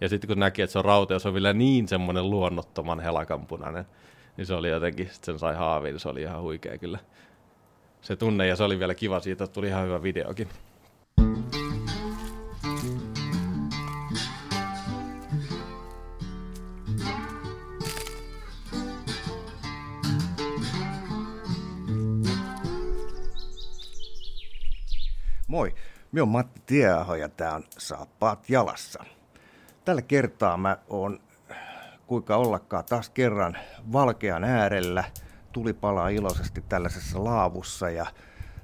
Ja 0.00 0.08
sitten 0.08 0.28
kun 0.28 0.38
näki, 0.38 0.62
että 0.62 0.72
se 0.72 0.78
on 0.78 0.84
rauta 0.84 1.12
ja 1.12 1.18
se 1.18 1.28
on 1.28 1.34
vielä 1.34 1.52
niin 1.52 1.88
semmoinen 1.88 2.30
luonnottoman 2.30 3.00
helakanpunainen, 3.00 3.84
niin 4.36 4.46
se 4.46 4.54
oli 4.54 4.68
jotenkin, 4.68 5.10
sen 5.22 5.38
sai 5.38 5.54
haaviin, 5.54 6.00
se 6.00 6.08
oli 6.08 6.22
ihan 6.22 6.42
huikea 6.42 6.78
kyllä 6.78 6.98
se 8.04 8.16
tunne 8.16 8.46
ja 8.46 8.56
se 8.56 8.64
oli 8.64 8.78
vielä 8.78 8.94
kiva 8.94 9.20
siitä, 9.20 9.46
tuli 9.46 9.68
ihan 9.68 9.86
hyvä 9.86 10.02
videokin. 10.02 10.48
Moi, 25.46 25.74
minä 26.12 26.22
on 26.22 26.28
Matti 26.28 26.60
Tieaho 26.66 27.14
ja 27.14 27.28
tämä 27.28 27.54
on 27.54 27.64
Saappaat 27.78 28.50
jalassa. 28.50 29.04
Tällä 29.84 30.02
kertaa 30.02 30.56
mä 30.56 30.76
oon 30.88 31.20
kuinka 32.06 32.36
ollakaan 32.36 32.84
taas 32.84 33.10
kerran 33.10 33.58
valkean 33.92 34.44
äärellä. 34.44 35.04
Tuli 35.52 35.72
palaa 35.72 36.08
iloisesti 36.08 36.64
tällaisessa 36.68 37.24
laavussa 37.24 37.90
ja 37.90 38.06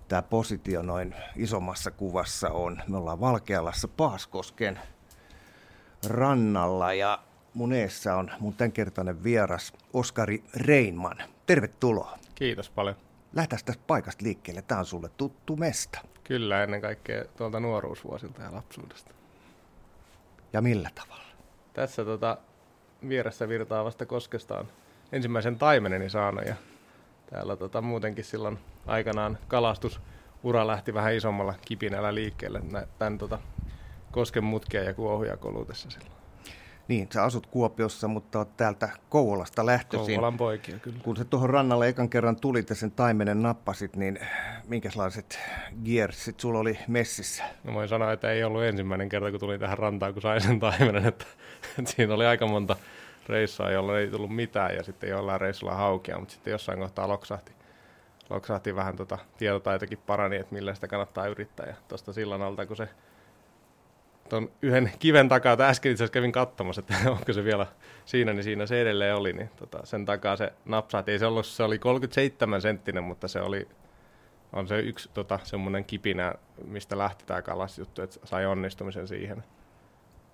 tämä 0.08 0.22
positio 0.22 0.82
noin 0.82 1.14
isommassa 1.36 1.90
kuvassa 1.90 2.50
on. 2.50 2.82
Me 2.88 2.96
ollaan 2.96 3.20
Valkealassa 3.20 3.88
Paaskosken 3.88 4.78
rannalla 6.08 6.94
ja 6.94 7.18
mun 7.54 7.72
eessä 7.72 8.16
on 8.16 8.30
mun 8.40 8.54
tämänkertainen 8.54 9.24
vieras 9.24 9.72
Oskari 9.92 10.44
Reinman. 10.54 11.16
Tervetuloa. 11.46 12.18
Kiitos 12.34 12.70
paljon. 12.70 12.96
Lähdetään 13.32 13.64
tästä 13.64 13.82
paikasta 13.86 14.24
liikkeelle. 14.24 14.62
Tämä 14.62 14.78
on 14.78 14.86
sulle 14.86 15.10
tuttu 15.16 15.56
mesta. 15.56 16.00
Kyllä, 16.24 16.62
ennen 16.62 16.80
kaikkea 16.80 17.24
tuolta 17.36 17.60
nuoruusvuosilta 17.60 18.42
ja 18.42 18.54
lapsuudesta. 18.54 19.19
Ja 20.52 20.60
millä 20.60 20.90
tavalla? 20.94 21.24
Tässä 21.72 22.04
tota, 22.04 22.38
vieressä 23.08 23.48
virtaavasta 23.48 24.06
koskesta 24.06 24.58
on 24.58 24.68
ensimmäisen 25.12 25.58
taimeneni 25.58 26.10
saanut 26.10 26.44
ja 26.46 26.54
täällä 27.30 27.56
tota, 27.56 27.82
muutenkin 27.82 28.24
silloin 28.24 28.58
aikanaan 28.86 29.38
kalastusura 29.48 30.66
lähti 30.66 30.94
vähän 30.94 31.14
isommalla 31.14 31.54
kipinällä 31.64 32.14
liikkeelle 32.14 32.62
tämän 32.98 33.18
tota, 33.18 33.38
kosken 34.10 34.44
mutkia 34.44 34.82
ja 34.82 34.94
kuohuja 34.94 35.36
kolutessa 35.36 35.90
silloin. 35.90 36.19
Niin, 36.90 37.08
sä 37.12 37.24
asut 37.24 37.46
Kuopiossa, 37.46 38.08
mutta 38.08 38.38
oot 38.38 38.56
täältä 38.56 38.88
Kouvolasta 39.08 39.66
lähtöisin. 39.66 40.14
Kouvolan 40.14 40.36
poikia, 40.36 40.78
kyllä. 40.78 40.98
Kun 41.02 41.16
se 41.16 41.24
tuohon 41.24 41.50
rannalle 41.50 41.88
ekan 41.88 42.08
kerran 42.08 42.36
tulit 42.36 42.70
ja 42.70 42.74
sen 42.74 42.90
taimenen 42.90 43.42
nappasit, 43.42 43.96
niin 43.96 44.18
minkälaiset 44.68 45.38
gearsit 45.84 46.40
sulla 46.40 46.58
oli 46.58 46.78
messissä? 46.88 47.44
No 47.64 47.74
voin 47.74 47.88
sanoa, 47.88 48.12
että 48.12 48.30
ei 48.30 48.44
ollut 48.44 48.62
ensimmäinen 48.62 49.08
kerta, 49.08 49.30
kun 49.30 49.40
tulin 49.40 49.60
tähän 49.60 49.78
rantaan, 49.78 50.12
kun 50.12 50.22
sain 50.22 50.40
sen 50.40 50.60
taimenen. 50.60 51.06
Että, 51.06 51.24
että 51.78 51.90
siinä 51.90 52.14
oli 52.14 52.26
aika 52.26 52.46
monta 52.46 52.76
reissaa, 53.26 53.70
jolla 53.70 53.98
ei 53.98 54.10
tullut 54.10 54.34
mitään 54.34 54.74
ja 54.74 54.82
sitten 54.82 55.10
jollain 55.10 55.40
reissulla 55.40 55.74
haukia, 55.74 56.18
mutta 56.18 56.34
sitten 56.34 56.50
jossain 56.50 56.78
kohtaa 56.78 57.08
loksahti, 57.08 57.52
loksahti 58.30 58.74
vähän 58.76 58.96
tota, 58.96 59.18
tietotaitokin 59.38 59.98
parani, 60.06 60.36
että 60.36 60.54
millä 60.54 60.74
sitä 60.74 60.88
kannattaa 60.88 61.26
yrittää. 61.26 61.66
Ja 61.66 61.74
tuosta 61.88 62.12
sillan 62.12 62.42
alta, 62.42 62.66
kun 62.66 62.76
se 62.76 62.88
tuon 64.30 64.50
yhden 64.62 64.92
kiven 64.98 65.28
takaa, 65.28 65.56
tai 65.56 65.68
äsken 65.68 65.92
itse 65.92 66.04
asiassa 66.04 66.12
kävin 66.12 66.32
katsomassa, 66.32 66.80
että 66.80 66.94
onko 67.10 67.32
se 67.32 67.44
vielä 67.44 67.66
siinä, 68.04 68.32
niin 68.32 68.44
siinä 68.44 68.66
se 68.66 68.80
edelleen 68.80 69.16
oli, 69.16 69.32
niin 69.32 69.50
tota, 69.56 69.86
sen 69.86 70.06
takaa 70.06 70.36
se 70.36 70.52
napsahti. 70.64 71.10
Ei 71.12 71.18
se 71.18 71.26
ollut, 71.26 71.46
se 71.46 71.62
oli 71.62 71.78
37 71.78 72.62
senttinen, 72.62 73.04
mutta 73.04 73.28
se 73.28 73.40
oli, 73.40 73.68
on 74.52 74.68
se 74.68 74.80
yksi 74.80 75.10
tota, 75.14 75.38
semmoinen 75.42 75.84
kipinä, 75.84 76.34
mistä 76.64 76.98
lähti 76.98 77.24
tämä 77.26 77.42
kalasjuttu, 77.42 78.02
että 78.02 78.20
sai 78.24 78.46
onnistumisen 78.46 79.08
siihen. 79.08 79.44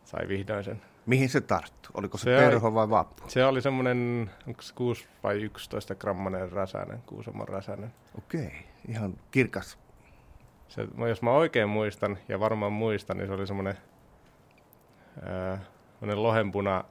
Sai 0.05 0.28
vihdoin 0.28 0.64
sen. 0.64 0.83
Mihin 1.06 1.28
se 1.28 1.41
tarttu? 1.41 1.89
Oliko 1.94 2.19
se, 2.19 2.22
se 2.22 2.36
perho 2.36 2.74
vai 2.74 2.91
vappu? 2.91 3.22
Se 3.28 3.44
oli 3.44 3.62
semmoinen, 3.62 4.30
onko 4.47 4.62
6 4.74 5.08
vai 5.22 5.42
11 5.42 5.94
grammanen 5.94 6.52
räsänen, 6.52 7.02
kuusamon 7.06 7.48
räsänen. 7.48 7.92
Okei, 8.19 8.52
ihan 8.89 9.14
kirkas 9.30 9.79
se, 10.69 10.87
jos 11.09 11.23
mä 11.23 11.31
oikein 11.31 11.69
muistan, 11.69 12.19
ja 12.29 12.41
varmaan 12.41 12.73
muistan, 12.73 13.17
niin 13.17 13.27
se 13.27 13.33
oli 13.33 13.47
semmoinen 13.47 13.77
lohenpuna 16.15 16.85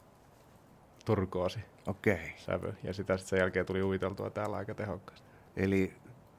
turkoosi 1.05 1.59
Okei. 1.87 2.33
sävy. 2.37 2.73
Ja 2.83 2.93
sitä 2.93 3.17
sitten 3.17 3.29
sen 3.29 3.39
jälkeen 3.39 3.65
tuli 3.65 3.83
uviteltua 3.83 4.29
täällä 4.29 4.57
aika 4.57 4.75
tehokkaasti. 4.75 5.27
Eli 5.57 5.93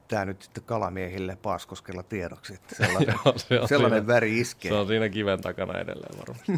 tämä 0.07 0.25
nyt 0.25 0.41
sitten 0.41 0.63
kalamiehille 0.63 1.37
Paaskoskella 1.41 2.03
tiedoksi, 2.03 2.53
että 2.53 2.75
sellainen, 2.85 3.15
Joo, 3.25 3.33
se 3.37 3.59
on 3.59 3.67
sellainen 3.67 3.99
siinä, 3.99 4.13
väri 4.13 4.39
iskee. 4.39 4.71
Se 4.71 4.77
on 4.77 4.87
siinä 4.87 5.09
kiven 5.09 5.41
takana 5.41 5.79
edelleen 5.79 6.19
varmasti. 6.19 6.51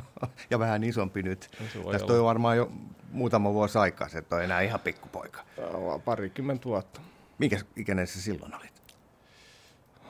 ja 0.50 0.58
vähän 0.58 0.84
isompi 0.84 1.22
nyt. 1.22 1.50
Tästä 1.92 2.12
on 2.12 2.24
varmaan 2.24 2.56
jo 2.56 2.72
muutama 3.10 3.52
vuosi 3.52 3.78
aikaa, 3.78 4.08
se 4.08 4.24
on 4.30 4.42
enää 4.42 4.60
ihan 4.60 4.80
pikkupoika. 4.80 5.44
Parikymmentä 6.04 6.64
vuotta. 6.64 7.00
Minkä 7.38 7.58
ikäinen 7.76 8.06
se 8.06 8.20
silloin 8.20 8.54
olit? 8.54 8.79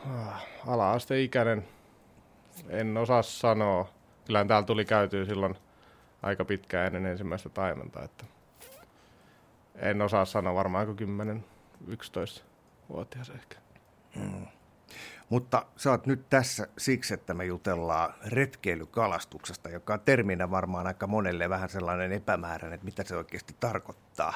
Ah, 0.09 0.47
ala-asteikäinen, 0.67 1.69
en 2.69 2.97
osaa 2.97 3.23
sanoa. 3.23 3.89
Kyllähän 4.27 4.49
täällä 4.49 4.67
tuli 4.67 4.85
käytyä 4.85 5.25
silloin 5.25 5.55
aika 6.23 6.45
pitkään 6.45 6.87
ennen 6.87 7.07
ensimmäistä 7.07 7.49
taimenta, 7.49 8.03
että 8.03 8.25
en 9.77 10.03
osaa 10.03 10.25
sanoa 10.25 10.55
varmaan 10.55 10.97
10 10.97 11.45
11 11.87 12.45
vuotias 12.89 13.31
ehkä. 13.31 13.57
Hmm. 14.15 14.47
Mutta 15.29 15.67
sä 15.77 15.91
oot 15.91 16.07
nyt 16.07 16.29
tässä 16.31 16.69
siksi, 16.79 17.15
että 17.15 17.35
me 17.35 17.45
jutellaan 17.45 18.15
retkeilykalastuksesta, 18.27 19.69
joka 19.69 19.95
on 19.95 20.01
terminä 20.01 20.51
varmaan 20.51 20.87
aika 20.87 21.07
monelle 21.07 21.49
vähän 21.49 21.69
sellainen 21.69 22.13
epämääräinen, 22.13 22.75
että 22.75 22.85
mitä 22.85 23.05
se 23.05 23.17
oikeasti 23.17 23.57
tarkoittaa. 23.61 24.35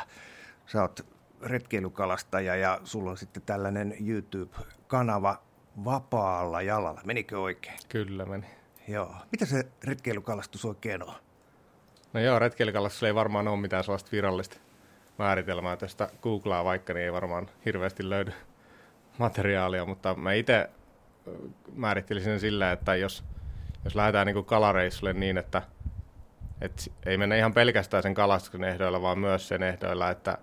Sä 0.67 0.83
oot 0.83 1.07
retkeilykalastaja 1.43 2.57
ja 2.57 2.81
sulla 2.85 3.11
on 3.11 3.17
sitten 3.17 3.43
tällainen 3.43 3.95
YouTube-kanava 4.09 5.43
vapaalla 5.85 6.63
jalalla. 6.63 7.01
Menikö 7.05 7.41
oikein? 7.41 7.79
Kyllä 7.89 8.27
meni. 8.27 8.47
Joo. 8.89 9.15
Mitä 9.33 9.47
se 9.47 9.67
retkeilykalastus 9.85 10.65
oikein 10.65 11.03
on? 11.03 11.15
No 12.13 12.21
joo, 12.21 12.39
retkeilykalastus 12.39 13.03
ei 13.03 13.15
varmaan 13.15 13.49
ole 13.49 13.61
mitään 13.61 13.85
sellaista 13.85 14.11
virallista 14.13 14.57
määritelmää. 15.19 15.77
Tästä 15.77 16.09
googlaa 16.23 16.65
vaikka, 16.65 16.95
niin 16.95 17.05
ei 17.05 17.13
varmaan 17.13 17.51
hirveästi 17.65 18.11
löydy 18.11 18.33
materiaalia, 19.19 19.85
mutta 19.85 20.15
mä 20.15 20.33
itse 20.33 20.71
määrittelisin 21.75 22.33
sen 22.33 22.41
sillä, 22.41 22.73
että 22.73 22.97
jos, 22.97 23.25
jos 23.85 23.95
lähdetään 23.95 24.27
niin 24.27 24.45
kalareissulle 24.45 25.13
niin, 25.13 25.39
että 25.39 25.63
et 26.61 26.93
ei 27.07 27.19
mennä 27.19 27.37
ihan 27.37 27.55
pelkästään 27.55 28.03
sen 28.03 28.15
kalastuksen 28.15 28.65
ehdoilla, 28.65 29.03
vaan 29.03 29.19
myös 29.19 29.49
sen 29.49 29.63
ehdoilla, 29.63 30.11
että 30.11 30.39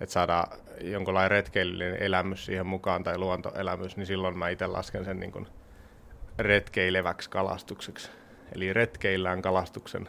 että 0.00 0.12
saadaan 0.12 0.58
jonkinlainen 0.80 1.30
retkeilyllinen 1.30 2.02
elämys 2.02 2.46
siihen 2.46 2.66
mukaan 2.66 3.04
tai 3.04 3.18
luontoelämys, 3.18 3.96
niin 3.96 4.06
silloin 4.06 4.38
mä 4.38 4.48
itse 4.48 4.66
lasken 4.66 5.04
sen 5.04 5.20
niin 5.20 5.32
kuin 5.32 5.46
retkeileväksi 6.38 7.30
kalastukseksi. 7.30 8.10
Eli 8.54 8.72
retkeillään 8.72 9.42
kalastuksen 9.42 10.08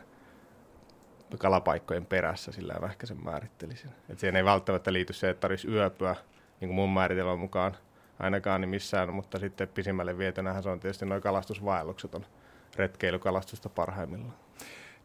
kalapaikkojen 1.40 2.06
perässä, 2.06 2.52
sillä 2.52 2.74
mä 2.82 2.88
ehkä 2.88 3.06
sen 3.08 3.24
määrittelisin. 3.24 3.92
Et 4.10 4.20
siihen 4.20 4.36
ei 4.36 4.46
välttämättä 4.46 4.94
liity 4.94 5.14
se, 5.14 5.30
että 5.30 5.42
tarvitsisi 5.42 5.74
yöpyä, 5.74 6.16
niin 6.62 6.70
kuin 6.70 6.76
mun 6.76 6.94
määritelmän 6.94 7.40
mukaan 7.40 7.78
ainakaan 8.20 8.62
niin 8.62 8.70
missään, 8.70 9.14
mutta 9.14 9.40
sitten 9.40 9.68
pisimmälle 9.68 10.18
vietynähän 10.18 10.64
se 10.64 10.70
on 10.70 10.80
tietysti 10.80 11.06
noin 11.06 11.22
kalastusvaellukset 11.22 12.16
on 12.16 12.26
retkeilykalastusta 12.76 13.70
parhaimmillaan. 13.70 14.36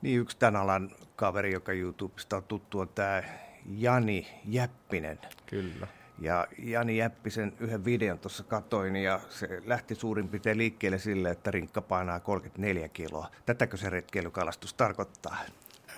Niin 0.03 0.21
yksi 0.21 0.39
tämän 0.39 0.63
alan 0.63 0.91
kaveri, 1.17 1.53
joka 1.53 1.73
YouTubesta 1.73 2.37
on 2.37 2.45
tuttu, 2.45 2.79
on 2.79 2.89
tämä 2.89 3.23
Jani 3.67 4.27
Jäppinen. 4.45 5.19
Kyllä. 5.47 5.87
Ja 6.19 6.47
Jani 6.59 6.97
Jäppisen 6.97 7.53
yhden 7.61 7.85
videon 7.85 8.19
tuossa 8.19 8.45
katoin 8.45 8.97
ja 8.97 9.21
se 9.29 9.63
lähti 9.67 9.95
suurin 9.95 10.29
piirtein 10.29 10.59
liikkeelle 10.59 10.99
sille, 10.99 11.31
että 11.31 11.51
rinkka 11.51 11.81
painaa 11.81 12.21
34 12.21 12.89
kiloa. 12.89 13.31
Tätäkö 13.47 13.77
se 13.77 13.91
retkeilykalastus 13.91 14.75
tarkoittaa? 14.75 15.37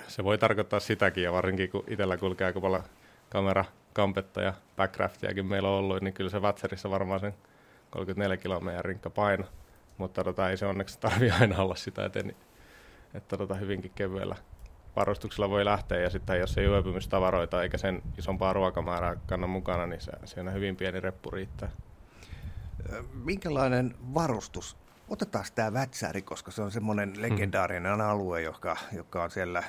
Se 0.08 0.25
voi 0.25 0.38
tarkoittaa 0.38 0.81
sitäkin 0.81 1.25
ja 1.25 1.32
varsinkin 1.32 1.70
kun 1.70 1.84
itsellä 1.88 2.16
kulkee 2.16 2.46
aika 2.46 2.60
paljon 2.60 2.82
kamera, 3.28 3.64
kampetta 3.92 4.42
ja 4.42 4.54
backcraftiakin 4.76 5.46
meillä 5.46 5.69
on 5.69 5.75
ollut, 5.75 6.02
niin 6.02 6.14
kyllä 6.14 6.31
se 6.31 6.42
Vatserissa 6.42 6.90
varmaan 6.90 7.20
sen 7.20 7.34
34 7.90 8.37
kiloa 8.37 8.60
meidän 8.60 8.84
rinkka 8.84 9.10
paino. 9.10 9.44
Mutta 9.98 10.25
tota, 10.25 10.50
ei 10.50 10.56
se 10.56 10.66
onneksi 10.66 11.00
tarvi 11.00 11.31
aina 11.31 11.62
olla 11.62 11.75
sitä, 11.75 12.04
että, 12.04 12.20
että 13.14 13.37
tota, 13.37 13.54
hyvinkin 13.54 13.92
kevyellä 13.94 14.37
varustuksella 14.96 15.50
voi 15.50 15.64
lähteä 15.64 16.00
ja 16.00 16.10
sitten 16.10 16.40
jos 16.40 16.58
ei 16.58 16.64
yöpymistavaroita 16.64 17.62
eikä 17.62 17.78
sen 17.78 18.02
isompaa 18.18 18.52
ruokamäärää 18.52 19.16
kanna 19.26 19.46
mukana, 19.46 19.86
niin 19.86 20.00
se, 20.00 20.12
siinä 20.24 20.50
hyvin 20.50 20.76
pieni 20.76 21.00
reppu 21.00 21.30
riittää. 21.30 21.70
Minkälainen 23.24 23.94
varustus? 24.14 24.76
Otetaan 25.08 25.44
tämä 25.54 25.72
Vätsäri, 25.72 26.22
koska 26.22 26.50
se 26.50 26.62
on 26.62 26.70
semmoinen 26.70 27.12
hmm. 27.12 27.22
legendaarinen 27.22 27.92
hmm. 27.92 28.00
alue, 28.00 28.42
joka, 28.42 28.76
joka 28.92 29.22
on 29.24 29.30
siellä 29.30 29.62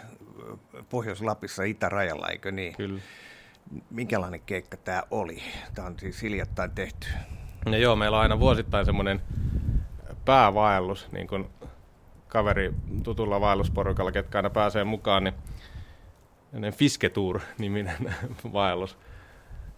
Pohjois-Lapissa 0.89 1.63
itärajalla, 1.63 2.29
eikö 2.29 2.51
niin? 2.51 2.75
Kyllä. 2.75 3.01
Minkälainen 3.89 4.41
keikka 4.45 4.77
tämä 4.77 5.03
oli? 5.11 5.41
Tämä 5.75 5.87
on 5.87 5.99
siis 5.99 6.21
hiljattain 6.21 6.71
tehty. 6.71 7.07
No 7.65 7.77
joo, 7.77 7.95
meillä 7.95 8.17
on 8.17 8.23
aina 8.23 8.39
vuosittain 8.39 8.85
semmoinen 8.85 9.21
päävaellus, 10.25 11.11
niin 11.11 11.27
kuin 11.27 11.49
kaveri 12.33 12.73
tutulla 13.03 13.41
vaellusporukalla, 13.41 14.11
ketkä 14.11 14.37
aina 14.37 14.49
pääsee 14.49 14.83
mukaan, 14.83 15.23
niin 15.23 16.73
Fisketour-niminen 16.73 18.15
vaellus, 18.53 18.97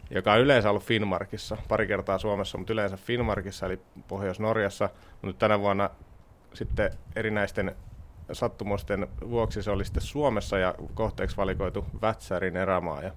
joka 0.10 0.34
on 0.34 0.40
yleensä 0.40 0.69
ollut 0.69 0.84
Finnmarkissa, 0.84 1.57
pari 1.68 1.88
kertaa 1.88 2.18
Suomessa, 2.18 2.57
mutta 2.57 2.74
yleensä 2.74 2.98
Finnmarkissa, 2.98 3.66
eli 3.66 3.80
Pohjois-Norjassa. 4.07 4.90
Mutta 5.22 5.40
tänä 5.40 5.60
vuonna 5.60 5.90
sitten 6.54 6.92
erinäisten 7.16 7.75
sattumusten 8.31 9.07
vuoksi 9.30 9.63
se 9.63 9.72
oli 9.72 9.86
sitten 9.86 10.04
Suomessa 10.04 10.57
ja 10.57 10.75
kohteeksi 10.94 11.38
valikoitu 11.38 11.86
Vätsärin 12.02 12.57
erämaa. 12.57 13.02
Ja 13.02 13.12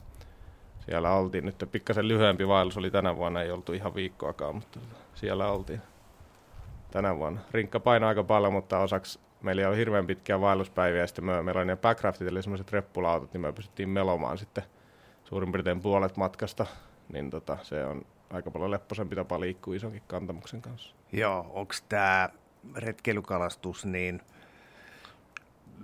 siellä 0.80 1.12
oltiin 1.12 1.44
nyt 1.44 1.68
pikkasen 1.72 2.08
lyhyempi 2.08 2.48
vaellus 2.48 2.76
oli 2.76 2.90
tänä 2.90 3.16
vuonna, 3.16 3.42
ei 3.42 3.50
oltu 3.50 3.72
ihan 3.72 3.94
viikkoakaan, 3.94 4.54
mutta 4.54 4.80
siellä 5.14 5.48
oltiin 5.48 5.82
tänä 6.90 7.16
vuonna. 7.16 7.40
Rinkka 7.50 7.80
painaa 7.80 8.08
aika 8.08 8.24
paljon, 8.24 8.52
mutta 8.52 8.78
osaksi 8.78 9.18
meillä 9.42 9.68
oli 9.68 9.76
hirveän 9.76 10.06
pitkiä 10.06 10.40
vaelluspäiviä, 10.40 11.00
ja 11.00 11.06
sitten 11.06 11.24
me, 11.24 11.42
meillä 11.42 11.58
oli 11.58 11.66
ne 11.66 11.76
backraftit, 11.76 12.28
eli 12.28 12.42
semmoiset 12.42 12.72
reppulautat, 12.72 13.32
niin 13.32 13.40
me 13.40 13.52
pystyttiin 13.52 13.88
melomaan 13.88 14.38
sitten 14.38 14.64
suurin 15.24 15.52
piirtein 15.52 15.80
puolet 15.80 16.16
matkasta, 16.16 16.66
niin 17.12 17.30
tota, 17.30 17.58
se 17.62 17.84
on 17.84 18.06
aika 18.30 18.50
paljon 18.50 18.70
lepposempi 18.70 19.16
tapa 19.16 19.40
liikkua 19.40 19.74
isonkin 19.74 20.02
kantamuksen 20.06 20.62
kanssa. 20.62 20.94
Joo, 21.12 21.50
onko 21.54 21.74
tämä 21.88 22.28
retkeilykalastus, 22.74 23.84
niin 23.86 24.22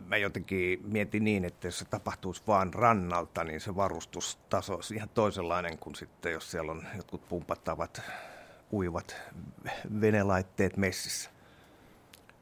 mä 0.07 0.17
jotenkin 0.17 0.81
mietin 0.85 1.25
niin, 1.25 1.45
että 1.45 1.67
jos 1.67 1.79
se 1.79 1.85
tapahtuisi 1.85 2.43
vaan 2.47 2.75
rannalta, 2.75 3.45
niin 3.45 3.61
se 3.61 3.77
varustustaso 3.77 4.75
olisi 4.75 4.95
ihan 4.95 5.09
toisenlainen 5.09 5.79
kuin 5.79 5.95
sitten, 5.95 6.33
jos 6.33 6.51
siellä 6.51 6.73
on 6.73 6.83
jotkut 6.97 7.29
pumpattavat 7.29 8.03
uivat 8.73 9.17
venelaitteet 10.01 10.77
messissä. 10.77 11.31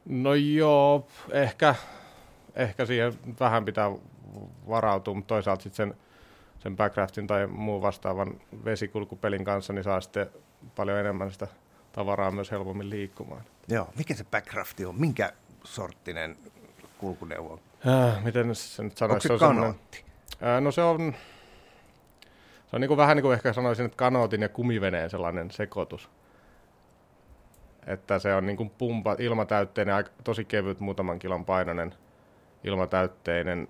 No 0.05 0.33
joo, 0.33 1.07
ehkä, 1.31 1.75
ehkä 2.55 2.85
siihen 2.85 3.13
vähän 3.39 3.65
pitää 3.65 3.91
varautua, 4.69 5.13
mutta 5.13 5.27
toisaalta 5.27 5.63
sitten 5.63 5.87
sen, 5.87 5.97
sen 6.59 6.77
backcraftin 6.77 7.27
tai 7.27 7.47
muun 7.47 7.81
vastaavan 7.81 8.41
vesikulkupelin 8.65 9.45
kanssa, 9.45 9.73
niin 9.73 9.83
saa 9.83 10.01
sitten 10.01 10.29
paljon 10.75 10.99
enemmän 10.99 11.31
sitä 11.31 11.47
tavaraa 11.91 12.31
myös 12.31 12.51
helpommin 12.51 12.89
liikkumaan. 12.89 13.43
Joo, 13.67 13.89
mikä 13.97 14.13
se 14.13 14.23
backcrafti 14.23 14.85
on? 14.85 14.99
Minkä 14.99 15.33
sorttinen 15.63 16.37
kulkuneuvo? 16.97 17.59
Äh, 17.87 18.23
miten 18.23 18.55
se 18.55 18.83
nyt 18.83 18.97
sanoisi? 18.97 19.33
Onko 19.33 19.39
se, 19.39 19.45
se 19.45 19.45
kanootti? 19.45 20.03
Äh, 20.43 20.61
no 20.61 20.71
se 20.71 20.81
on, 20.81 21.13
se 22.69 22.75
on 22.75 22.81
niin 22.81 22.87
kuin 22.87 22.97
vähän 22.97 23.17
niin 23.17 23.21
kuin 23.21 23.33
ehkä 23.33 23.53
sanoisin, 23.53 23.85
että 23.85 23.95
kanootin 23.97 24.41
ja 24.41 24.49
kumiveneen 24.49 25.09
sellainen 25.09 25.51
sekoitus. 25.51 26.09
Että 27.87 28.19
se 28.19 28.35
on 28.35 28.45
niin 28.45 28.57
kuin 28.57 28.69
pumpa, 28.69 29.15
ilmatäytteinen, 29.19 30.05
tosi 30.23 30.45
kevyt, 30.45 30.79
muutaman 30.79 31.19
kilon 31.19 31.45
painoinen 31.45 31.93
ilmatäytteinen 32.63 33.67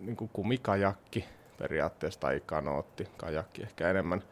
niin 0.00 0.16
kuin 0.16 0.30
kumikajakki 0.32 1.24
periaatteessa, 1.58 2.20
tai 2.20 2.42
kanootti, 2.46 3.08
kajakki 3.16 3.62
ehkä 3.62 3.90
enemmän. 3.90 4.22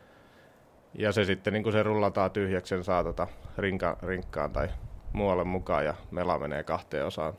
Ja 0.94 1.12
se 1.12 1.24
sitten 1.24 1.52
niin 1.52 1.62
kuin 1.62 1.72
se 1.72 1.82
rullataan 1.82 2.30
tyhjäksi, 2.30 2.68
sen 2.68 2.84
saa 2.84 3.04
tota 3.04 3.26
rinka, 3.58 3.96
rinkkaan 4.02 4.52
tai 4.52 4.68
muualle 5.12 5.44
mukaan 5.44 5.84
ja 5.84 5.94
mela 6.10 6.38
menee 6.38 6.62
kahteen 6.62 7.06
osaan. 7.06 7.34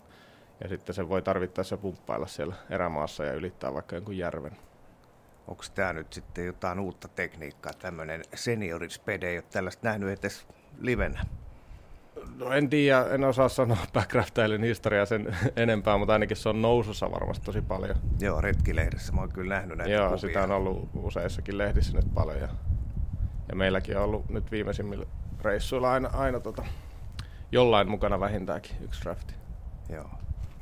Ja 0.63 0.69
sitten 0.69 0.95
se 0.95 1.09
voi 1.09 1.21
tarvittaessa 1.21 1.77
pumppailla 1.77 2.27
siellä 2.27 2.55
erämaassa 2.69 3.25
ja 3.25 3.33
ylittää 3.33 3.73
vaikka 3.73 3.95
jonkun 3.95 4.17
järven. 4.17 4.57
Onko 5.47 5.63
tämä 5.75 5.93
nyt 5.93 6.13
sitten 6.13 6.45
jotain 6.45 6.79
uutta 6.79 7.07
tekniikkaa, 7.07 7.73
tämmöinen 7.73 8.23
seniorispede, 8.35 9.29
ei 9.29 9.37
ole 9.37 9.43
tällaista 9.51 9.87
nähnyt 9.87 10.19
edes 10.19 10.47
livenä? 10.81 11.25
No 12.37 12.51
en 12.51 12.69
tiedä, 12.69 13.05
en 13.09 13.23
osaa 13.23 13.49
sanoa 13.49 13.77
backcraftailin 13.93 14.63
historiaa 14.63 15.05
sen 15.05 15.37
enempää, 15.55 15.97
mutta 15.97 16.13
ainakin 16.13 16.37
se 16.37 16.49
on 16.49 16.61
nousussa 16.61 17.11
varmasti 17.11 17.45
tosi 17.45 17.61
paljon. 17.61 17.95
Joo, 18.19 18.41
retkilehdessä 18.41 19.13
mä 19.13 19.21
oon 19.21 19.31
kyllä 19.31 19.55
nähnyt 19.55 19.77
näitä 19.77 19.93
Joo, 19.93 20.05
kuvia. 20.05 20.17
sitä 20.17 20.43
on 20.43 20.51
ollut 20.51 20.89
useissakin 20.93 21.57
lehdissä 21.57 21.97
nyt 21.97 22.13
paljon. 22.13 22.39
Ja, 22.39 22.49
ja 23.49 23.55
meilläkin 23.55 23.97
on 23.97 24.03
ollut 24.03 24.29
nyt 24.29 24.51
viimeisimmillä 24.51 25.05
reissuilla 25.41 25.91
aina, 25.91 26.09
aina 26.13 26.39
tota, 26.39 26.65
jollain 27.51 27.89
mukana 27.89 28.19
vähintäänkin 28.19 28.75
yksi 28.81 29.05
rafti. 29.05 29.33
Joo. 29.89 30.09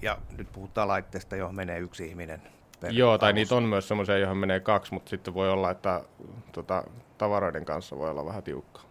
Ja 0.01 0.17
nyt 0.37 0.51
puhutaan 0.51 0.87
laitteesta, 0.87 1.35
johon 1.35 1.55
menee 1.55 1.79
yksi 1.79 2.07
ihminen 2.07 2.41
per 2.79 2.91
Joo, 2.93 3.17
tai 3.17 3.33
niitä 3.33 3.55
on 3.55 3.63
myös 3.63 3.87
semmoisia, 3.87 4.17
johon 4.17 4.37
menee 4.37 4.59
kaksi, 4.59 4.93
mutta 4.93 5.09
sitten 5.09 5.33
voi 5.33 5.49
olla, 5.49 5.71
että 5.71 6.01
tota, 6.51 6.83
tavaroiden 7.17 7.65
kanssa 7.65 7.97
voi 7.97 8.09
olla 8.09 8.25
vähän 8.25 8.43
tiukkaa. 8.43 8.83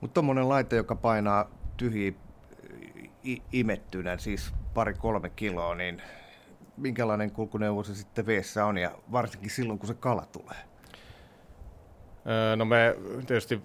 Mutta 0.00 0.14
tuommoinen 0.14 0.48
laite, 0.48 0.76
joka 0.76 0.94
painaa 0.94 1.50
tyhjiä 1.76 2.12
imettynä, 3.52 4.18
siis 4.18 4.54
pari-kolme 4.74 5.30
kiloa, 5.30 5.74
niin 5.74 6.02
minkälainen 6.76 7.30
kulkuneuvo 7.30 7.82
se 7.82 7.94
sitten 7.94 8.26
veessä 8.26 8.66
on, 8.66 8.78
ja 8.78 8.90
varsinkin 9.12 9.50
silloin, 9.50 9.78
kun 9.78 9.88
se 9.88 9.94
kala 9.94 10.26
tulee? 10.32 10.56
No 12.56 12.64
me 12.64 12.96
tietysti 13.26 13.62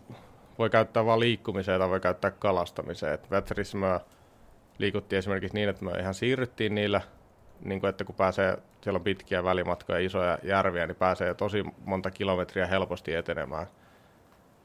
voi 0.57 0.69
käyttää 0.69 1.05
vain 1.05 1.19
liikkumiseen 1.19 1.79
tai 1.79 1.89
voi 1.89 1.99
käyttää 1.99 2.31
kalastamiseen. 2.31 3.19
Vätserissä 3.31 3.77
me 3.77 3.99
liikuttiin 4.77 5.17
esimerkiksi 5.17 5.57
niin, 5.57 5.69
että 5.69 5.85
me 5.85 5.91
ihan 5.91 6.13
siirryttiin 6.13 6.75
niillä, 6.75 7.01
niin 7.61 7.79
kuin, 7.79 7.89
että 7.89 8.03
kun 8.03 8.15
pääsee, 8.15 8.57
siellä 8.81 8.97
on 8.97 9.03
pitkiä 9.03 9.43
välimatkoja, 9.43 9.99
isoja 9.99 10.37
järviä, 10.43 10.87
niin 10.87 10.95
pääsee 10.95 11.33
tosi 11.33 11.63
monta 11.85 12.11
kilometriä 12.11 12.67
helposti 12.67 13.13
etenemään– 13.13 13.67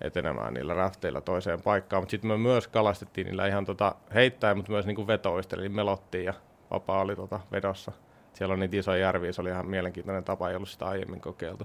etenemään 0.00 0.54
niillä 0.54 0.74
rafteilla 0.74 1.20
toiseen 1.20 1.62
paikkaan. 1.62 2.02
Mutta 2.02 2.10
sitten 2.10 2.30
me 2.30 2.36
myös 2.36 2.68
kalastettiin 2.68 3.26
niillä 3.26 3.46
ihan 3.46 3.64
tota 3.64 3.94
heittäen, 4.14 4.56
mutta 4.56 4.72
myös 4.72 4.86
niinku 4.86 5.06
vetoista, 5.06 5.56
eli 5.56 5.68
melottiin 5.68 6.24
ja 6.24 6.34
vapaa 6.70 7.00
oli 7.00 7.16
tota 7.16 7.40
vedossa. 7.52 7.92
Siellä 8.32 8.52
on 8.52 8.60
niitä 8.60 8.76
isoja 8.76 8.98
järviä, 8.98 9.32
se 9.32 9.40
oli 9.40 9.48
ihan 9.50 9.66
mielenkiintoinen 9.66 10.24
tapa, 10.24 10.50
ei 10.50 10.56
ollut 10.56 10.68
sitä 10.68 10.86
aiemmin 10.86 11.20
kokeiltu. 11.20 11.64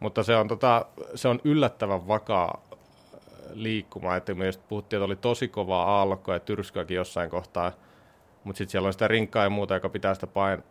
Mutta 0.00 0.22
se 0.22 0.36
on, 0.36 0.48
tota, 0.48 0.86
se 1.14 1.28
on 1.28 1.40
yllättävän 1.44 2.08
vakaa 2.08 2.62
äh, 2.72 2.78
liikkuma, 3.52 4.16
että 4.16 4.34
me 4.34 4.46
just 4.46 4.60
puhuttiin, 4.68 4.98
että 4.98 5.04
oli 5.04 5.16
tosi 5.16 5.48
kovaa 5.48 5.98
aallokkoa 5.98 6.34
ja 6.34 6.40
tyrskyäkin 6.40 6.94
jossain 6.94 7.30
kohtaa, 7.30 7.72
mutta 8.44 8.58
sitten 8.58 8.72
siellä 8.72 8.86
on 8.86 8.92
sitä 8.92 9.08
rinkkaa 9.08 9.44
ja 9.44 9.50
muuta, 9.50 9.74
joka 9.74 9.88
pitää 9.88 10.14
sitä 10.14 10.26
pain 10.26 10.64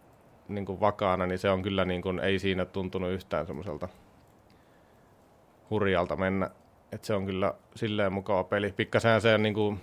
niin 0.47 0.65
kuin 0.65 0.79
vakaana, 0.79 1.27
niin 1.27 1.39
se 1.39 1.49
on 1.49 1.61
kyllä 1.61 1.85
niin 1.85 2.01
kuin, 2.01 2.19
ei 2.19 2.39
siinä 2.39 2.65
tuntunut 2.65 3.11
yhtään 3.11 3.47
semmoiselta 3.47 3.87
hurjalta 5.69 6.15
mennä 6.15 6.49
et 6.91 7.03
se 7.03 7.13
on 7.13 7.25
kyllä 7.25 7.53
silleen 7.75 8.13
mukava 8.13 8.43
peli. 8.43 8.71
Pikkasen 8.71 9.21
se 9.21 9.33
on 9.33 9.43
niin 9.43 9.53
kuin, 9.53 9.81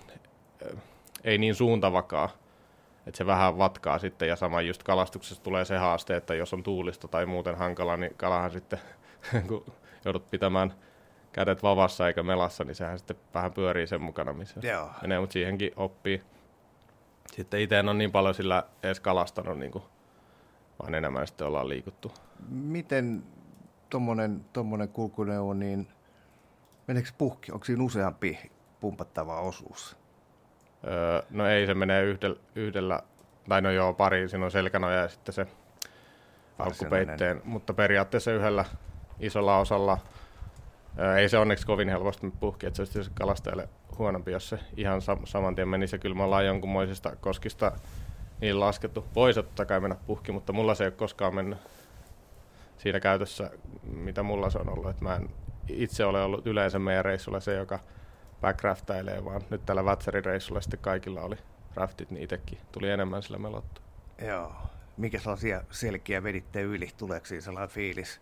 eh, 0.61 0.77
ei 1.23 1.37
niin 1.37 1.55
suuntavakaa, 1.55 2.29
että 3.05 3.17
se 3.17 3.25
vähän 3.25 3.57
vatkaa 3.57 3.99
sitten 3.99 4.27
ja 4.27 4.35
sama 4.35 4.61
just 4.61 4.83
kalastuksessa 4.83 5.43
tulee 5.43 5.65
se 5.65 5.77
haaste, 5.77 6.15
että 6.15 6.35
jos 6.35 6.53
on 6.53 6.63
tuulista 6.63 7.07
tai 7.07 7.25
muuten 7.25 7.55
hankala, 7.55 7.97
niin 7.97 8.13
kalahan 8.17 8.51
sitten, 8.51 8.79
kun 9.47 9.65
joudut 10.05 10.29
pitämään 10.29 10.73
kädet 11.31 11.63
vavassa 11.63 12.07
eikä 12.07 12.23
melassa, 12.23 12.63
niin 12.63 12.75
sehän 12.75 12.97
sitten 12.97 13.17
vähän 13.33 13.53
pyörii 13.53 13.87
sen 13.87 14.01
mukana, 14.01 14.33
missä 14.33 14.59
Joo. 14.63 14.89
menee, 15.01 15.19
mutta 15.19 15.33
siihenkin 15.33 15.71
oppii. 15.75 16.21
Sitten 17.31 17.59
itse 17.59 17.79
en 17.79 17.89
ole 17.89 17.97
niin 17.97 18.11
paljon 18.11 18.35
sillä 18.35 18.63
edes 18.83 18.99
kalastanut, 18.99 19.59
niin 19.59 19.71
kuin, 19.71 19.83
vaan 20.81 20.95
enemmän 20.95 21.27
sitten 21.27 21.47
ollaan 21.47 21.69
liikuttu. 21.69 22.11
Miten 22.49 23.23
tuommoinen 23.89 24.89
kulkuneuvo, 24.93 25.53
niin 25.53 25.87
Meneekö 26.87 27.09
puhki? 27.17 27.51
Onko 27.51 27.65
siinä 27.65 27.83
useampi 27.83 28.51
pumpattava 28.79 29.41
osuus? 29.41 29.97
Öö, 30.87 31.21
no 31.29 31.47
ei, 31.47 31.65
se 31.65 31.73
menee 31.73 32.03
yhdellä, 32.03 32.39
yhdellä, 32.55 33.03
tai 33.49 33.61
no 33.61 33.71
joo, 33.71 33.93
pari, 33.93 34.29
siinä 34.29 34.45
on 34.45 34.51
selkänoja 34.51 35.01
ja 35.01 35.07
sitten 35.07 35.33
se 35.33 35.47
alkupeitteen, 36.59 37.41
mutta 37.43 37.73
periaatteessa 37.73 38.31
yhdellä 38.31 38.65
isolla 39.19 39.57
osalla 39.57 39.97
öö, 40.99 41.17
ei 41.17 41.29
se 41.29 41.37
onneksi 41.37 41.67
kovin 41.67 41.89
helposti 41.89 42.33
puhki, 42.39 42.65
että 42.65 42.85
se 42.85 42.99
olisi 42.99 43.11
kalastajalle 43.13 43.69
huonompi, 43.97 44.31
jos 44.31 44.49
se 44.49 44.59
ihan 44.77 45.01
sam- 45.01 45.25
saman 45.25 45.55
tien 45.55 45.69
menisi. 45.69 45.95
Ja 45.95 45.99
kyllä 45.99 46.15
me 46.15 46.23
ollaan 46.23 46.45
jonkunmoisista 46.45 47.15
koskista 47.15 47.71
niin 48.41 48.59
laskettu. 48.59 49.05
Voisi 49.15 49.43
totta 49.43 49.65
kai 49.65 49.79
mennä 49.79 49.95
puhki, 50.07 50.31
mutta 50.31 50.53
mulla 50.53 50.75
se 50.75 50.83
ei 50.83 50.87
ole 50.87 50.93
koskaan 50.93 51.35
mennyt 51.35 51.59
siinä 52.77 52.99
käytössä, 52.99 53.51
mitä 53.83 54.23
mulla 54.23 54.49
se 54.49 54.57
on 54.57 54.69
ollut. 54.69 54.89
Että 54.89 55.03
mä 55.03 55.15
en 55.15 55.29
itse 55.69 56.05
ole 56.05 56.23
ollut 56.23 56.47
yleensä 56.47 56.79
meidän 56.79 57.05
reissulla 57.05 57.39
se, 57.39 57.53
joka 57.53 57.79
backraftailee, 58.41 59.25
vaan 59.25 59.41
nyt 59.49 59.65
tällä 59.65 59.85
Vatsarin 59.85 60.25
reissulla 60.25 60.61
sitten 60.61 60.79
kaikilla 60.79 61.21
oli 61.21 61.35
raftit, 61.75 62.11
niin 62.11 62.23
itsekin 62.23 62.57
tuli 62.71 62.89
enemmän 62.89 63.23
sillä 63.23 63.37
melottu. 63.37 63.81
Joo. 64.27 64.51
Mikä 64.97 65.19
sellaisia 65.19 65.61
selkiä 65.71 66.23
veditte 66.23 66.61
yli? 66.61 66.89
Tuleeko 66.97 67.25
siinä 67.25 67.41
sellainen 67.41 67.69
fiilis, 67.69 68.21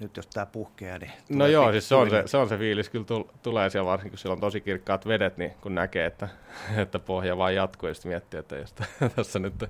nyt 0.00 0.16
jos 0.16 0.26
tämä 0.26 0.46
puhkeaa, 0.46 0.98
niin... 0.98 1.12
No 1.28 1.46
joo, 1.46 1.72
siis 1.72 1.88
se 1.88 1.94
on 1.94 2.10
se, 2.10 2.22
se 2.26 2.36
on 2.36 2.48
se 2.48 2.58
fiilis, 2.58 2.88
kyllä 2.88 3.06
tulee 3.42 3.70
siellä 3.70 3.90
varsinkin, 3.90 4.10
kun 4.10 4.18
siellä 4.18 4.34
on 4.34 4.40
tosi 4.40 4.60
kirkkaat 4.60 5.06
vedet, 5.06 5.36
niin 5.36 5.50
kun 5.60 5.74
näkee, 5.74 6.06
että, 6.06 6.28
että 6.82 6.98
pohja 6.98 7.36
vaan 7.36 7.54
jatkuu, 7.54 7.88
ja 7.88 7.94
sitten 7.94 8.10
miettii, 8.10 8.40
että 8.40 8.56
jos 8.56 8.74
tässä 9.16 9.38
nyt 9.38 9.64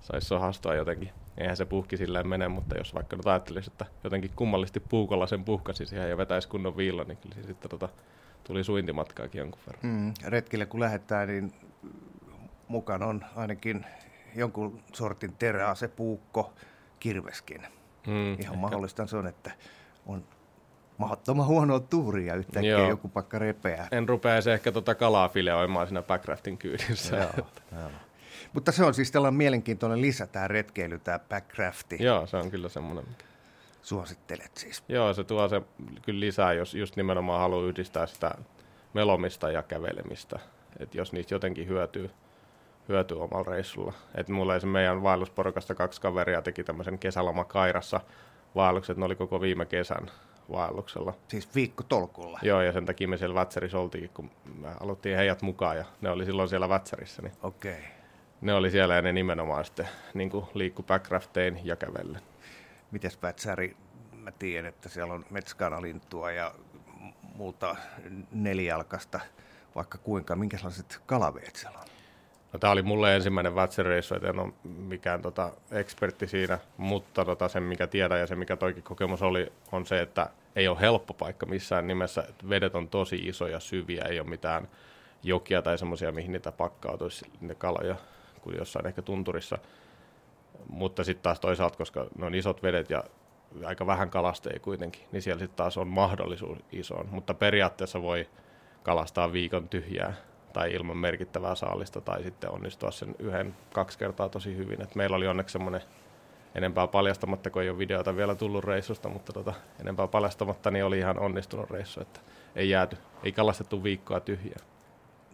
saisi 0.00 0.26
sohastua 0.26 0.74
jotenkin 0.74 1.10
eihän 1.38 1.56
se 1.56 1.64
puhki 1.64 1.96
silleen 1.96 2.28
mene, 2.28 2.48
mutta 2.48 2.78
jos 2.78 2.94
vaikka 2.94 3.16
nyt 3.16 3.26
ajattelisi, 3.26 3.70
että 3.70 3.86
jotenkin 4.04 4.30
kummallisesti 4.36 4.80
puukolla 4.80 5.26
sen 5.26 5.44
puhkasi 5.44 5.86
siihen 5.86 6.10
ja 6.10 6.16
vetäisi 6.16 6.48
kunnon 6.48 6.76
viilla, 6.76 7.04
niin 7.04 7.18
kyllä 7.18 7.34
sitten 7.46 7.70
tota, 7.70 7.88
tuli 8.44 8.64
suintimatkaakin 8.64 9.38
jonkun 9.38 9.60
verran. 9.66 9.92
Mm, 9.92 10.14
retkille 10.26 10.66
kun 10.66 10.80
lähdetään, 10.80 11.28
niin 11.28 11.52
mukana 12.68 13.06
on 13.06 13.24
ainakin 13.36 13.86
jonkun 14.34 14.80
sortin 14.92 15.32
teräase, 15.38 15.88
puukko, 15.88 16.52
kirveskin. 17.00 17.62
Mm, 18.06 18.32
Ihan 18.32 18.38
ehkä. 18.40 18.56
mahdollista 18.56 19.06
se 19.06 19.16
on, 19.16 19.26
että 19.26 19.50
on 20.06 20.24
mahdottoman 20.98 21.46
huonoa 21.46 21.80
tuuria 21.80 22.34
yhtäkkiä 22.34 22.70
Joo. 22.70 22.88
joku 22.88 23.08
pakka 23.08 23.38
repeää. 23.38 23.88
En 23.90 24.08
rupea 24.08 24.40
se 24.40 24.54
ehkä 24.54 24.72
tuota 24.72 24.94
kalaa 24.94 25.28
fileoimaan 25.28 25.86
siinä 25.86 26.02
backraftin 26.02 26.58
kyydissä. 26.58 27.16
Joo. 27.16 27.90
Mutta 28.52 28.72
se 28.72 28.84
on 28.84 28.94
siis 28.94 29.10
tällainen 29.10 29.38
mielenkiintoinen 29.38 30.00
lisä, 30.00 30.26
tämä 30.26 30.48
retkeily, 30.48 30.98
tämä 30.98 31.18
backrafti. 31.18 31.96
Joo, 32.00 32.26
se 32.26 32.36
on 32.36 32.50
kyllä 32.50 32.68
semmoinen. 32.68 33.04
Suosittelet 33.82 34.56
siis. 34.56 34.84
Joo, 34.88 35.14
se 35.14 35.24
tuo 35.24 35.48
se 35.48 35.62
kyllä 36.02 36.20
lisää, 36.20 36.52
jos 36.52 36.74
just 36.74 36.96
nimenomaan 36.96 37.40
haluaa 37.40 37.66
yhdistää 37.68 38.06
sitä 38.06 38.34
melomista 38.94 39.50
ja 39.50 39.62
kävelemistä. 39.62 40.38
Että 40.78 40.98
jos 40.98 41.12
niistä 41.12 41.34
jotenkin 41.34 41.68
hyötyy, 41.68 42.10
hyötyy 42.88 43.22
omalla 43.22 43.52
reissulla. 43.52 43.92
Että 44.14 44.32
mulla 44.32 44.54
ei 44.54 44.60
se 44.60 44.66
meidän 44.66 45.02
vaellusporukasta 45.02 45.74
kaksi 45.74 46.00
kaveria 46.00 46.42
teki 46.42 46.64
tämmöisen 46.64 46.98
kesäloma 46.98 47.44
Kairassa 47.44 48.00
vaellukset, 48.54 48.96
ne 48.96 49.04
oli 49.04 49.16
koko 49.16 49.40
viime 49.40 49.66
kesän 49.66 50.10
vaelluksella. 50.52 51.14
Siis 51.28 51.54
viikko 51.54 51.82
tolkulla? 51.82 52.38
Joo, 52.42 52.60
ja 52.60 52.72
sen 52.72 52.86
takia 52.86 53.08
me 53.08 53.16
siellä 53.16 53.34
Vätsärissä 53.34 53.78
oltiin, 53.78 54.10
kun 54.14 54.30
me 54.60 54.68
aloittiin 54.80 55.16
heidät 55.16 55.42
mukaan, 55.42 55.76
ja 55.76 55.84
ne 56.00 56.10
oli 56.10 56.24
silloin 56.24 56.48
siellä 56.48 56.68
Vätsärissä. 56.68 57.22
Niin 57.22 57.32
Okei. 57.42 57.72
Okay. 57.72 57.97
Ne 58.40 58.54
oli 58.54 58.70
siellä 58.70 58.94
ja 58.94 59.02
ne 59.02 59.12
nimenomaan 59.12 59.64
sitten 59.64 59.88
niin 60.14 60.30
liikku 60.54 60.82
backraftein 60.82 61.60
ja 61.64 61.76
kävellen. 61.76 62.22
Mites 62.90 63.22
Vätsäri? 63.22 63.76
Mä 64.12 64.32
tiedän, 64.32 64.68
että 64.68 64.88
siellä 64.88 65.14
on 65.14 65.24
metskanalintua 65.30 66.30
ja 66.30 66.54
muuta 67.34 67.76
nelijalkasta, 68.32 69.20
vaikka 69.74 69.98
kuinka. 69.98 70.36
Minkälaiset 70.36 71.00
kalaveet 71.06 71.56
siellä 71.56 71.78
on? 71.78 71.86
No, 72.52 72.58
tämä 72.58 72.70
oli 72.70 72.82
mulle 72.82 73.16
ensimmäinen 73.16 73.54
Vätsäreissu, 73.54 74.14
että 74.14 74.28
en 74.28 74.38
ole 74.38 74.52
mikään 74.64 75.22
tota, 75.22 75.52
ekspertti 75.70 76.26
siinä, 76.26 76.58
mutta 76.76 77.24
tota, 77.24 77.48
sen 77.48 77.62
mikä 77.62 77.86
tiedän 77.86 78.20
ja 78.20 78.26
se 78.26 78.36
mikä 78.36 78.56
toikin 78.56 78.82
kokemus 78.82 79.22
oli, 79.22 79.52
on 79.72 79.86
se, 79.86 80.00
että 80.00 80.30
ei 80.56 80.68
ole 80.68 80.80
helppo 80.80 81.14
paikka 81.14 81.46
missään 81.46 81.86
nimessä. 81.86 82.24
Että 82.28 82.48
vedet 82.48 82.74
on 82.74 82.88
tosi 82.88 83.16
isoja, 83.16 83.60
syviä, 83.60 84.04
ei 84.04 84.20
ole 84.20 84.28
mitään 84.28 84.68
jokia 85.22 85.62
tai 85.62 85.78
semmoisia, 85.78 86.12
mihin 86.12 86.32
niitä 86.32 86.52
pakkautuisi 86.52 87.26
ne 87.40 87.54
kaloja, 87.54 87.96
kuin 88.40 88.56
jossain 88.58 88.86
ehkä 88.86 89.02
tunturissa. 89.02 89.58
Mutta 90.68 91.04
sitten 91.04 91.22
taas 91.22 91.40
toisaalta, 91.40 91.78
koska 91.78 92.06
ne 92.18 92.26
on 92.26 92.34
isot 92.34 92.62
vedet 92.62 92.90
ja 92.90 93.04
aika 93.64 93.86
vähän 93.86 94.10
kalasteja 94.10 94.60
kuitenkin, 94.60 95.02
niin 95.12 95.22
siellä 95.22 95.38
sitten 95.38 95.56
taas 95.56 95.78
on 95.78 95.88
mahdollisuus 95.88 96.58
isoon. 96.72 97.08
Mutta 97.10 97.34
periaatteessa 97.34 98.02
voi 98.02 98.28
kalastaa 98.82 99.32
viikon 99.32 99.68
tyhjää 99.68 100.14
tai 100.52 100.72
ilman 100.74 100.96
merkittävää 100.96 101.54
saalista 101.54 102.00
tai 102.00 102.22
sitten 102.22 102.50
onnistua 102.50 102.90
sen 102.90 103.14
yhden, 103.18 103.56
kaksi 103.72 103.98
kertaa 103.98 104.28
tosi 104.28 104.56
hyvin. 104.56 104.82
Et 104.82 104.94
meillä 104.94 105.16
oli 105.16 105.26
onneksi 105.26 105.52
semmoinen 105.52 105.80
enempää 106.54 106.86
paljastamatta, 106.86 107.50
kun 107.50 107.62
ei 107.62 107.70
ole 107.70 107.78
videota 107.78 108.16
vielä 108.16 108.34
tullut 108.34 108.64
reissusta, 108.64 109.08
mutta 109.08 109.32
tota, 109.32 109.54
enempää 109.80 110.06
paljastamatta 110.06 110.70
niin 110.70 110.84
oli 110.84 110.98
ihan 110.98 111.18
onnistunut 111.18 111.70
reissu, 111.70 112.00
että 112.00 112.20
ei 112.56 112.70
jääty, 112.70 112.96
ei 113.24 113.32
kalastettu 113.32 113.82
viikkoa 113.82 114.20
tyhjää. 114.20 114.58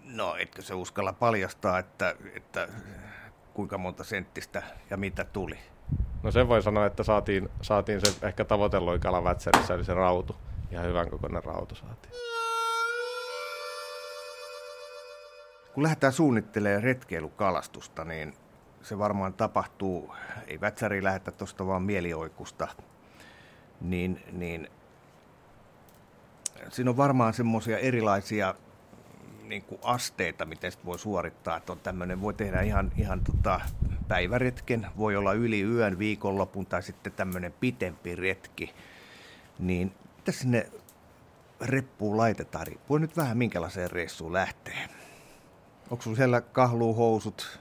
No 0.04 0.36
etkö 0.36 0.62
se 0.62 0.74
uskalla 0.74 1.12
paljastaa, 1.12 1.78
että, 1.78 2.14
että 2.36 2.68
kuinka 3.54 3.78
monta 3.78 4.04
senttistä 4.04 4.62
ja 4.90 4.96
mitä 4.96 5.24
tuli? 5.24 5.58
No 6.22 6.30
sen 6.30 6.48
voi 6.48 6.62
sanoa, 6.62 6.86
että 6.86 7.02
saatiin, 7.02 7.48
saatiin 7.62 8.00
se 8.00 8.26
ehkä 8.26 8.44
tavoitelloin 8.44 9.00
kalavätsärissä, 9.00 9.74
eli 9.74 9.84
se 9.84 9.94
rautu. 9.94 10.36
Ihan 10.70 10.86
hyvän 10.86 11.10
kokoinen 11.10 11.44
rautu 11.44 11.74
saatiin. 11.74 12.14
Kun 15.74 15.82
lähdetään 15.82 16.12
suunnittelemaan 16.12 16.82
retkeilykalastusta, 16.82 18.04
niin 18.04 18.34
se 18.82 18.98
varmaan 18.98 19.34
tapahtuu, 19.34 20.14
ei 20.46 20.60
vätsäri 20.60 21.04
lähetä 21.04 21.30
tuosta 21.30 21.66
vaan 21.66 21.82
mielioikusta, 21.82 22.68
niin, 23.80 24.22
niin 24.32 24.68
siinä 26.68 26.90
on 26.90 26.96
varmaan 26.96 27.34
semmoisia 27.34 27.78
erilaisia 27.78 28.54
niin 29.48 29.62
kuin 29.62 29.80
asteita, 29.82 30.44
miten 30.44 30.72
sitä 30.72 30.84
voi 30.84 30.98
suorittaa. 30.98 31.56
Että 31.56 31.72
on 31.72 31.80
tämmöinen, 31.80 32.20
voi 32.20 32.34
tehdä 32.34 32.60
ihan, 32.60 32.92
ihan 32.96 33.20
tota 33.24 33.60
päiväretken, 34.08 34.86
voi 34.98 35.16
olla 35.16 35.32
yli 35.32 35.62
yön, 35.62 35.98
viikonlopun 35.98 36.66
tai 36.66 36.82
sitten 36.82 37.12
tämmöinen 37.12 37.54
pitempi 37.60 38.16
retki. 38.16 38.74
Niin 39.58 39.92
mitä 40.16 40.32
sinne 40.32 40.66
reppuun 41.60 42.16
laitetaan? 42.16 42.66
Riippuu 42.66 42.98
nyt 42.98 43.16
vähän 43.16 43.38
minkälaiseen 43.38 43.90
reissuun 43.90 44.32
lähtee. 44.32 44.88
Onko 45.90 46.02
sulla 46.02 46.16
siellä 46.16 46.40
kahluuhousut? 46.40 47.60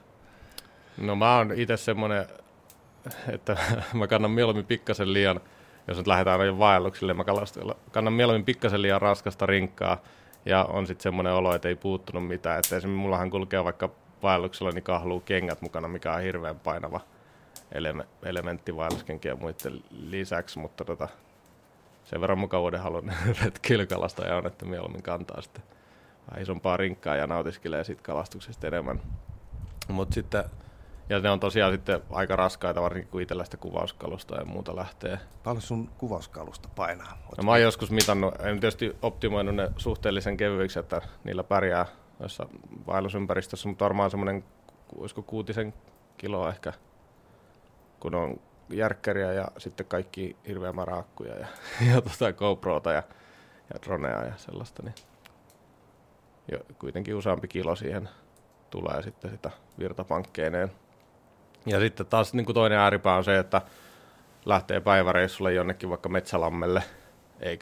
No 0.98 1.16
mä 1.16 1.38
oon 1.38 1.52
itse 1.56 1.78
semmonen, 1.78 2.26
että 3.28 3.58
mä 3.94 4.08
kannan 4.08 4.32
mieluummin 4.32 4.66
pikkasen 4.66 5.14
liian, 5.14 5.42
jos 5.88 5.98
nyt 5.98 6.08
lähdetään 6.08 6.60
vaelluksille, 6.60 7.14
mä 7.14 7.24
kannan 7.92 8.14
mieluummin 8.14 8.46
pikkasen 8.46 8.82
liian 8.82 9.02
raskasta 9.02 9.46
rinkkaa, 9.46 10.02
ja 10.46 10.64
on 10.64 10.88
sitten 10.88 11.04
semmoinen 11.04 11.34
olo, 11.34 11.56
että 11.56 11.68
ei 11.68 11.76
puuttunut 11.76 12.28
mitään. 12.28 12.60
Että 12.60 12.78
esimerkiksi 12.78 13.02
mullahan 13.02 13.30
kulkee 13.30 13.64
vaikka 13.64 13.90
vaelluksella, 14.24 14.72
niin 14.72 14.84
kahluu 14.84 15.20
kengät 15.20 15.62
mukana, 15.62 15.88
mikä 15.88 16.14
on 16.14 16.22
hirveän 16.22 16.60
painava 16.60 17.02
eleme- 17.72 18.08
elementti 18.24 18.76
vaelluskenkien 18.76 19.40
muiden 19.40 19.84
lisäksi, 19.92 20.60
mutta 20.60 20.86
tota, 20.86 21.08
sen 22.06 22.22
verran 22.22 22.40
mukavuuden 22.40 22.82
halun 22.82 23.12
retkeilykalasta 23.44 24.24
on, 24.38 24.48
että 24.48 24.66
mieluummin 24.66 25.04
kantaa 25.04 25.42
sitten 25.42 25.64
vähän 26.30 26.42
isompaa 26.42 26.78
rinkkaa 26.78 27.16
ja 27.16 27.28
nautiskelee 27.28 27.84
siitä 27.84 28.02
kalastuksesta 28.04 28.68
enemmän. 28.68 29.02
Mutta 29.88 30.14
sitten, 30.14 30.44
ja 31.14 31.20
ne 31.20 31.30
on 31.30 31.40
tosiaan 31.40 31.74
sitten 31.74 32.02
aika 32.10 32.36
raskaita, 32.36 32.82
varsinkin 32.82 33.12
kun 33.12 33.22
itsellä 33.22 33.46
sitä 33.46 33.58
kuvauskalusta 33.58 34.36
ja 34.36 34.46
muuta 34.46 34.76
lähtee. 34.76 35.20
Paljon 35.44 35.62
sun 35.62 35.90
kuvauskalusta 35.98 36.70
painaa? 36.76 37.18
No, 37.38 37.44
mä 37.44 37.52
oon 37.52 37.62
joskus 37.62 37.92
mitannut, 37.92 38.36
en 38.40 38.60
tietysti 38.60 38.96
optimoinut 39.02 39.56
ne 39.56 39.72
suhteellisen 39.78 40.38
kevyiksi, 40.38 40.80
että 40.80 41.02
niillä 41.24 41.44
pärjää 41.44 41.86
noissa 42.20 42.48
vaellusympäristössä, 42.88 43.70
mutta 43.70 43.86
varmaan 43.86 44.12
semmoinen, 44.12 44.44
olisiko 44.98 45.22
kuutisen 45.22 45.74
kiloa 46.18 46.50
ehkä, 46.50 46.74
kun 48.00 48.16
on 48.16 48.40
järkkäriä 48.70 49.34
ja 49.34 49.48
sitten 49.58 49.86
kaikki 49.86 50.36
hirveä 50.48 50.74
määrä 50.74 50.98
akkuja 50.98 51.36
ja, 51.36 51.48
ja 51.94 52.02
tota 52.02 52.34
GoProta 52.34 52.92
ja, 52.92 53.04
ja 53.74 53.80
dronea 53.86 54.26
ja 54.26 54.34
sellaista, 54.38 54.84
niin 54.84 54.96
jo 56.52 56.60
kuitenkin 56.80 57.16
useampi 57.16 57.48
kilo 57.48 57.76
siihen 57.76 58.10
tulee 58.70 59.02
sitten 59.02 59.32
sitä 59.32 59.52
virtapankkeineen. 59.80 60.72
Ja 61.66 61.80
sitten 61.80 62.06
taas 62.06 62.34
niin 62.34 62.46
kuin 62.46 62.54
toinen 62.54 62.80
ääripää 62.80 63.16
on 63.16 63.24
se, 63.24 63.40
että 63.40 63.62
lähtee 64.46 64.80
päiväreissulle 64.80 65.54
jonnekin 65.54 65.90
vaikka 65.90 66.10
metsälammelle 66.10 66.84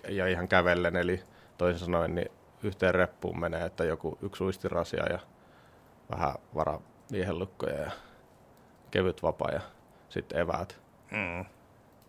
ja 0.10 0.28
ihan 0.28 0.48
kävellen, 0.48 0.96
eli 0.96 1.24
toisin 1.58 1.86
sanoen 1.86 2.16
niin 2.16 2.32
yhteen 2.64 2.96
reppuun 2.96 3.40
menee, 3.40 3.66
että 3.66 3.84
joku 3.84 4.18
yksi 4.22 4.44
uistirasia 4.44 5.06
ja 5.06 5.20
vähän 6.12 6.36
vara 6.56 6.80
ja 7.12 7.92
kevyt 8.92 9.24
vapaa 9.24 9.52
ja 9.52 9.62
sitten 10.10 10.40
eväät. 10.40 10.80
Mm. 11.12 11.46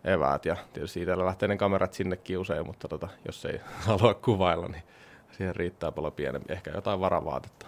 Eväät 0.03 0.45
ja 0.45 0.55
tietysti 0.73 0.93
siitä 0.93 1.25
lähtee 1.25 1.47
ne 1.47 1.57
kamerat 1.57 1.93
sinnekin 1.93 2.39
usein, 2.39 2.65
mutta 2.65 2.87
tota, 2.87 3.07
jos 3.25 3.45
ei 3.45 3.61
halua 3.87 4.13
kuvailla, 4.13 4.67
niin 4.67 4.83
siihen 5.31 5.55
riittää 5.55 5.91
paljon 5.91 6.13
pienempi, 6.13 6.53
ehkä 6.53 6.71
jotain 6.71 6.99
varavaatetta. 6.99 7.65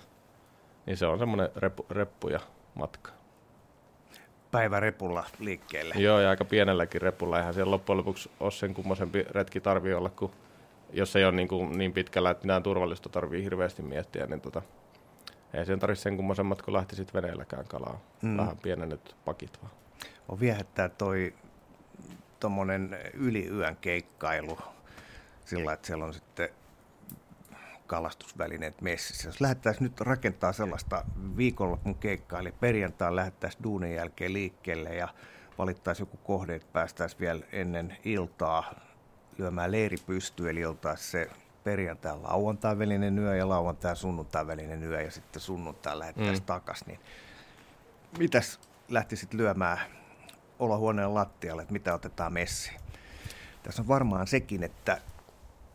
Niin 0.85 0.97
se 0.97 1.05
on 1.05 1.19
semmoinen 1.19 1.49
reppu, 1.55 1.85
reppu 1.89 2.27
ja 2.27 2.39
matka. 2.75 3.11
Päivä 4.51 4.79
repulla 4.79 5.25
liikkeelle. 5.39 5.95
Joo, 5.97 6.19
ja 6.19 6.29
aika 6.29 6.45
pienelläkin 6.45 7.01
repulla. 7.01 7.37
Eihän 7.39 7.53
siellä 7.53 7.71
loppujen 7.71 7.97
lopuksi 7.97 8.31
ole 8.39 8.51
sen 8.51 8.73
kummoisempi 8.73 9.25
retki 9.29 9.59
tarvii 9.59 9.93
olla, 9.93 10.09
kun 10.09 10.31
jos 10.93 11.15
ei 11.15 11.25
ole 11.25 11.31
niin, 11.31 11.47
kuin 11.47 11.77
niin 11.77 11.93
pitkällä, 11.93 12.29
että 12.29 12.45
mitään 12.45 12.63
turvallista 12.63 13.09
tarvii 13.09 13.43
hirveästi 13.43 13.81
miettiä, 13.81 14.25
niin 14.25 14.41
tota, 14.41 14.61
ei 15.53 15.65
sen 15.65 15.79
tarvitse 15.79 16.03
sen 16.03 16.15
kummoisemmat, 16.17 16.61
kun 16.61 16.73
lähtisit 16.73 17.13
veneelläkään 17.13 17.67
kalaa. 17.67 17.99
Mm. 18.21 18.37
Vähän 18.37 18.57
pienennyt 18.57 19.15
pakit 19.25 19.59
vaan. 19.61 19.73
On 20.29 20.39
viehättää 20.39 20.89
toi 20.89 21.33
tuommoinen 22.39 22.97
yliyön 23.13 23.77
keikkailu 23.81 24.57
sillä, 25.45 25.73
että 25.73 25.87
siellä 25.87 26.05
on 26.05 26.13
sitten 26.13 26.49
kalastusvälineet 27.87 28.81
messissä. 28.81 29.27
Jos 29.27 29.41
lähdettäisiin 29.41 29.83
nyt 29.83 30.01
rakentaa 30.01 30.53
sellaista 30.53 31.05
viikonlopun 31.37 31.95
keikkaa, 31.95 32.39
eli 32.39 32.51
perjantai 32.51 33.15
lähdettäisiin 33.15 33.63
duunin 33.63 33.95
jälkeen 33.95 34.33
liikkeelle 34.33 34.95
ja 34.95 35.07
valittaisiin 35.57 36.01
joku 36.07 36.17
kohde, 36.17 36.55
että 36.55 36.73
päästäisiin 36.73 37.19
vielä 37.19 37.45
ennen 37.51 37.97
iltaa 38.05 38.73
lyömään 39.37 39.71
leiri 39.71 39.97
pystyyn, 40.05 40.49
eli 40.49 40.65
oltaisiin 40.65 41.11
se 41.11 41.29
perjantai 41.63 42.17
lauantai 42.17 42.79
välinen 42.79 43.19
yö 43.19 43.35
ja 43.35 43.49
lauantai 43.49 43.95
sunnuntai 43.95 44.47
välinen 44.47 44.83
yö 44.83 45.01
ja 45.01 45.11
sitten 45.11 45.41
sunnuntai 45.41 45.99
lähdettäisiin 45.99 46.39
mm. 46.39 46.45
takaisin, 46.45 46.87
niin 46.87 46.99
mitäs 48.17 48.59
lähtisit 48.89 49.33
lyömään 49.33 49.79
olohuoneen 50.59 51.13
lattialle, 51.13 51.61
että 51.61 51.73
mitä 51.73 51.93
otetaan 51.93 52.33
messiin? 52.33 52.79
Tässä 53.63 53.81
on 53.81 53.87
varmaan 53.87 54.27
sekin, 54.27 54.63
että 54.63 55.01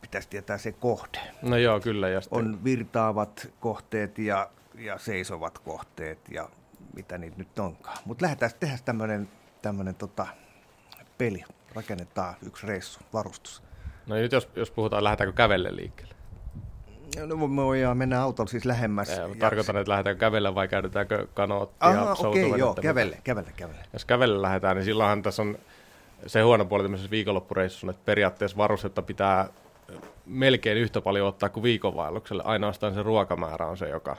pitäisi 0.01 0.29
tietää 0.29 0.59
se 0.59 0.73
kohde. 0.73 1.19
No 1.43 1.57
joo, 1.57 1.81
kyllä. 1.81 2.09
Ja 2.09 2.21
sitten... 2.21 2.39
On 2.39 2.65
virtaavat 2.65 3.49
kohteet 3.61 4.19
ja 4.19 4.51
ja 4.75 4.99
seisovat 4.99 5.59
kohteet 5.59 6.19
ja 6.31 6.49
mitä 6.95 7.19
niitä 7.19 7.39
nyt 7.39 7.59
onkaan. 7.59 7.99
Mutta 8.05 8.25
lähdetään 8.25 8.53
tehdä 8.61 8.79
tämmöinen 8.85 9.29
tämmönen, 9.63 9.95
tota, 9.95 10.27
peli. 11.19 11.45
Rakennetaan 11.75 12.35
yksi 12.47 12.67
reissu, 12.67 13.01
varustus. 13.13 13.63
No 14.07 14.15
nyt 14.15 14.33
jos, 14.33 14.49
jos 14.57 14.71
puhutaan, 14.71 15.05
lähdetäänkö 15.05 15.37
kävelle 15.37 15.77
liikkeelle? 15.77 16.15
No 17.27 17.37
me 17.37 17.57
voidaan 17.57 17.97
mennä 17.97 18.23
autolla 18.23 18.51
siis 18.51 18.65
lähemmäs. 18.65 19.09
Ja, 19.09 19.29
tarkoitan, 19.39 19.77
että 19.77 19.91
lähdetäänkö 19.91 20.21
kävellä 20.21 20.55
vai 20.55 20.69
käytetäänkö 20.69 21.27
kanoottia? 21.35 21.89
Aha, 21.89 22.13
okei, 22.19 22.45
okay, 22.45 22.59
joo, 22.59 22.75
kävelle, 22.75 23.19
kävelle, 23.25 23.53
kävelle. 23.57 23.83
Jos 23.93 24.05
kävelle 24.05 24.43
lähdetään, 24.43 24.77
niin 24.77 24.85
silloinhan 24.85 25.23
tässä 25.23 25.43
on 25.43 25.59
se 26.27 26.43
huono 26.43 26.65
puoli 26.65 26.85
tämmöisessä 26.85 27.11
viikonloppureissussa, 27.11 27.91
että 27.91 28.03
periaatteessa 28.05 28.57
varustetta 28.57 29.03
pitää 29.03 29.49
melkein 30.27 30.79
yhtä 30.79 31.01
paljon 31.01 31.29
ottaa 31.29 31.49
kuin 31.49 31.63
viikonvaellukselle. 31.63 32.43
Ainoastaan 32.47 32.95
se 32.95 33.03
ruokamäärä 33.03 33.67
on 33.67 33.77
se, 33.77 33.89
joka 33.89 34.17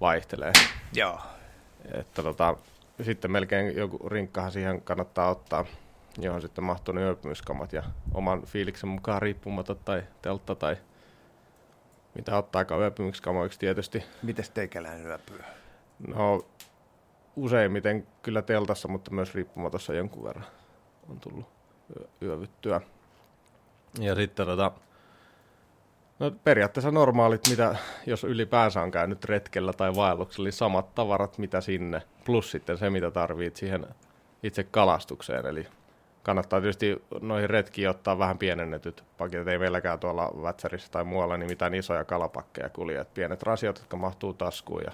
vaihtelee. 0.00 0.52
Joo. 0.94 1.20
Että 1.94 2.22
tota, 2.22 2.56
sitten 3.02 3.30
melkein 3.30 3.76
joku 3.76 4.08
rinkkahan 4.08 4.52
siihen 4.52 4.82
kannattaa 4.82 5.30
ottaa, 5.30 5.64
johon 6.18 6.42
sitten 6.42 6.64
mahtuu 6.64 6.94
ne 6.94 7.02
yöpymiskamat 7.02 7.72
ja 7.72 7.82
oman 8.14 8.42
fiiliksen 8.42 8.88
mukaan 8.88 9.22
riippumatta 9.22 9.74
tai 9.74 10.02
teltta 10.22 10.54
tai 10.54 10.76
mitä 12.14 12.36
ottaakaan 12.36 12.80
yöpymiskamoiksi 12.80 13.58
tietysti. 13.58 14.04
Miten 14.22 14.44
teikäläinen 14.54 15.06
yöpyy? 15.06 15.40
No 16.06 16.46
useimmiten 17.36 18.06
kyllä 18.22 18.42
teltassa, 18.42 18.88
mutta 18.88 19.10
myös 19.10 19.34
riippumatossa 19.34 19.94
jonkun 19.94 20.24
verran 20.24 20.46
on 21.08 21.20
tullut 21.20 21.46
yövyttyä. 22.22 22.80
Ja 24.00 24.14
sitten 24.14 24.46
tota, 24.46 24.72
no 26.18 26.30
periaatteessa 26.44 26.90
normaalit, 26.90 27.40
mitä 27.48 27.76
jos 28.06 28.24
ylipäänsä 28.24 28.82
on 28.82 28.90
käynyt 28.90 29.24
retkellä 29.24 29.72
tai 29.72 29.94
vaelluksella, 29.94 30.46
niin 30.46 30.52
samat 30.52 30.94
tavarat, 30.94 31.38
mitä 31.38 31.60
sinne, 31.60 32.02
plus 32.24 32.50
sitten 32.50 32.78
se, 32.78 32.90
mitä 32.90 33.10
tarvit 33.10 33.56
siihen 33.56 33.86
itse 34.42 34.64
kalastukseen. 34.64 35.46
Eli 35.46 35.66
kannattaa 36.22 36.60
tietysti 36.60 37.02
noihin 37.20 37.50
retkiin 37.50 37.88
ottaa 37.88 38.18
vähän 38.18 38.38
pienennetyt 38.38 39.04
paketit. 39.18 39.48
Ei 39.48 39.58
meilläkään 39.58 39.98
tuolla 39.98 40.32
Vätsärissä 40.42 40.90
tai 40.90 41.04
muualla 41.04 41.36
niin 41.36 41.50
mitään 41.50 41.74
isoja 41.74 42.04
kalapakkeja 42.04 42.68
kulje. 42.68 43.00
Et 43.00 43.14
pienet 43.14 43.42
rasiot, 43.42 43.78
jotka 43.78 43.96
mahtuu 43.96 44.34
taskuun 44.34 44.82
ja 44.86 44.92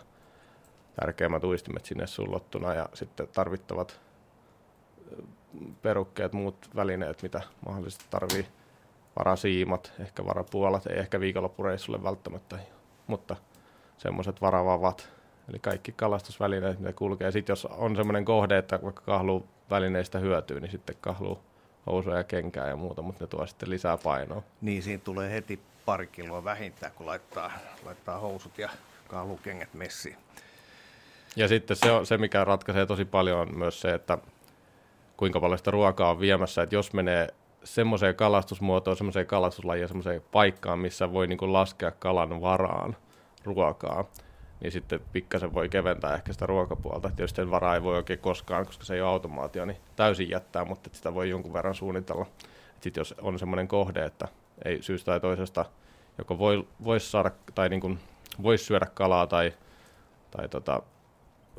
tärkeimmät 1.00 1.44
uistimet 1.44 1.84
sinne 1.84 2.06
sullottuna 2.06 2.74
ja 2.74 2.88
sitten 2.94 3.28
tarvittavat 3.28 4.00
perukkeet, 5.82 6.32
muut 6.32 6.70
välineet, 6.76 7.22
mitä 7.22 7.40
mahdollisesti 7.66 8.04
tarvii. 8.10 8.46
Varasiimat, 9.18 9.92
ehkä 10.00 10.26
varapuolat, 10.26 10.86
ei 10.86 10.98
ehkä 10.98 11.20
viikonloppureissulle 11.20 12.02
välttämättä, 12.02 12.58
mutta 13.06 13.36
semmoiset 13.98 14.40
varavavat, 14.40 15.08
eli 15.48 15.58
kaikki 15.58 15.92
kalastusvälineet, 15.92 16.78
mitä 16.78 16.92
kulkee. 16.92 17.30
Sitten 17.30 17.52
jos 17.52 17.66
on 17.66 17.96
semmoinen 17.96 18.24
kohde, 18.24 18.58
että 18.58 18.78
vaikka 18.82 19.02
kahluu 19.02 19.46
välineistä 19.70 20.18
hyötyy, 20.18 20.60
niin 20.60 20.70
sitten 20.70 20.96
kahluu 21.00 21.38
housuja 21.86 22.16
ja 22.16 22.24
kenkää 22.24 22.68
ja 22.68 22.76
muuta, 22.76 23.02
mutta 23.02 23.24
ne 23.24 23.28
tuo 23.28 23.46
sitten 23.46 23.70
lisää 23.70 23.96
painoa. 23.96 24.42
Niin, 24.60 24.82
siinä 24.82 25.02
tulee 25.04 25.30
heti 25.30 25.60
pari 25.86 26.06
kiloa 26.06 26.44
vähintään, 26.44 26.92
kun 26.92 27.06
laittaa, 27.06 27.52
laittaa 27.84 28.18
housut 28.18 28.58
ja 28.58 28.70
kahlukengät 29.08 29.74
messiin. 29.74 30.16
Ja 31.36 31.48
sitten 31.48 31.76
se, 31.76 31.90
on, 31.90 32.06
se, 32.06 32.18
mikä 32.18 32.44
ratkaisee 32.44 32.86
tosi 32.86 33.04
paljon, 33.04 33.40
on 33.40 33.58
myös 33.58 33.80
se, 33.80 33.94
että 33.94 34.18
kuinka 35.16 35.40
paljon 35.40 35.58
sitä 35.58 35.70
ruokaa 35.70 36.10
on 36.10 36.20
viemässä. 36.20 36.62
Että 36.62 36.74
jos 36.74 36.92
menee 36.92 37.28
semmoiseen 37.64 38.14
kalastusmuotoon, 38.14 38.96
semmoiseen 38.96 39.26
kalastuslajiin, 39.26 39.88
semmoiseen 39.88 40.22
paikkaan, 40.32 40.78
missä 40.78 41.12
voi 41.12 41.26
niin 41.26 41.52
laskea 41.52 41.90
kalan 41.90 42.40
varaan 42.40 42.96
ruokaa, 43.44 44.04
niin 44.60 44.72
sitten 44.72 45.00
pikkasen 45.12 45.54
voi 45.54 45.68
keventää 45.68 46.14
ehkä 46.14 46.32
sitä 46.32 46.46
ruokapuolta. 46.46 47.10
Tietysti 47.16 47.50
varaa 47.50 47.74
ei 47.74 47.82
voi 47.82 47.96
oikein 47.96 48.18
koskaan, 48.18 48.66
koska 48.66 48.84
se 48.84 48.94
ei 48.94 49.00
ole 49.00 49.10
automaatio, 49.10 49.64
niin 49.64 49.76
täysin 49.96 50.30
jättää, 50.30 50.64
mutta 50.64 50.90
sitä 50.92 51.14
voi 51.14 51.30
jonkun 51.30 51.52
verran 51.52 51.74
suunnitella. 51.74 52.26
Sitten 52.80 53.00
jos 53.00 53.14
on 53.20 53.38
semmoinen 53.38 53.68
kohde, 53.68 54.04
että 54.04 54.28
ei 54.64 54.82
syystä 54.82 55.12
tai 55.12 55.20
toisesta, 55.20 55.64
joko 56.18 56.38
voi, 56.38 56.66
voisi 56.84 57.10
saada 57.10 57.30
tai 57.54 57.68
niin 57.68 57.80
kuin, 57.80 57.98
voisi 58.42 58.64
syödä 58.64 58.86
kalaa 58.94 59.26
tai, 59.26 59.52
tai 60.30 60.48
tota, 60.48 60.82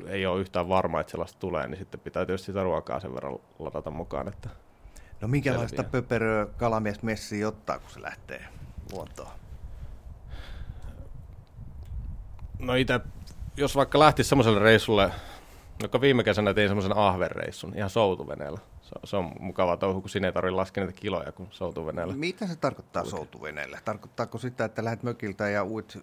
ei 0.08 0.26
ole 0.26 0.42
yhtään 0.42 0.70
varma, 0.70 1.00
että 1.00 1.12
sellaista 1.12 1.40
tulee, 1.40 1.68
niin 1.68 1.80
sitten 1.80 2.00
pitää 2.00 2.26
tietysti 2.26 2.46
sitä 2.46 2.64
ruokaa 2.64 3.00
sen 3.00 3.14
verran 3.16 3.40
ladata 3.60 3.92
mukaan. 3.92 4.28
Että 4.28 4.50
no 5.22 5.28
minkälaista 5.28 5.84
pöperöä 5.84 6.46
kalamies 6.58 7.02
messi 7.04 7.46
ottaa, 7.46 7.80
kun 7.80 7.90
se 7.90 8.02
lähtee 8.02 8.46
luontoon? 8.92 9.32
No 12.60 12.76
itse, 12.76 13.00
jos 13.58 13.76
vaikka 13.76 14.00
lähtisi 14.00 14.30
semmoiselle 14.30 14.60
reissulle, 14.60 15.12
joka 15.82 16.02
viime 16.02 16.24
kesänä 16.24 16.54
tein 16.54 16.70
semmoisen 16.70 16.98
ahverreissun 16.98 17.74
ihan 17.76 17.90
soutuveneellä. 17.90 18.60
Se, 18.82 18.92
se 19.04 19.18
on 19.18 19.32
mukava 19.40 19.78
touhu, 19.78 20.02
kun 20.02 20.10
sinne 20.10 20.28
ei 20.28 20.34
tarvitse 20.34 20.56
laskea 20.56 20.86
niitä 20.86 21.02
kiloja 21.02 21.32
kuin 21.32 21.50
soutuveneellä. 21.52 22.14
Mitä 22.16 22.48
se 22.48 22.56
tarkoittaa 22.56 23.04
Uut. 23.04 23.12
soutuveneellä? 23.12 23.80
Tarkoittaako 23.86 24.38
sitä, 24.38 24.66
että 24.66 24.84
lähdet 24.84 25.04
mökiltä 25.04 25.50
ja 25.50 25.64
uit 25.66 26.00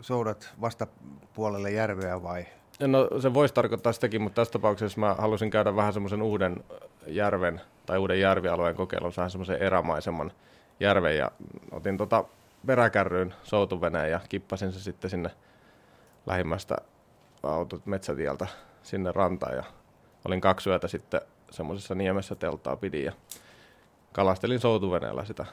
soudat 0.00 0.54
vastapuolelle 0.60 1.70
järveä 1.70 2.22
vai 2.22 2.46
No 2.86 3.20
se 3.20 3.34
voisi 3.34 3.54
tarkoittaa 3.54 3.92
sitäkin, 3.92 4.22
mutta 4.22 4.40
tässä 4.40 4.52
tapauksessa 4.52 5.00
mä 5.00 5.14
halusin 5.14 5.50
käydä 5.50 5.76
vähän 5.76 5.92
semmoisen 5.92 6.22
uuden 6.22 6.64
järven 7.06 7.60
tai 7.88 7.98
uuden 7.98 8.20
järvialueen 8.20 8.74
kokeilun, 8.76 9.12
vähän 9.16 9.30
semmoisen 9.30 9.62
erämaisemman 9.62 10.32
järven 10.80 11.16
ja 11.16 11.30
otin 11.70 11.96
tota 11.96 12.24
peräkärryyn 12.66 13.34
soutuveneen 13.42 14.10
ja 14.10 14.20
kippasin 14.28 14.72
se 14.72 14.80
sitten 14.80 15.10
sinne 15.10 15.30
lähimmästä 16.26 16.76
autot 17.42 17.86
metsätieltä 17.86 18.46
sinne 18.82 19.12
rantaan 19.12 19.56
ja 19.56 19.64
olin 20.24 20.40
kaksi 20.40 20.70
yötä 20.70 20.88
sitten 20.88 21.20
semmoisessa 21.50 21.94
niemessä 21.94 22.34
teltaa 22.34 22.76
pidin 22.76 23.04
ja 23.04 23.12
kalastelin 24.12 24.60
soutuveneellä 24.60 25.24
sitä, 25.24 25.44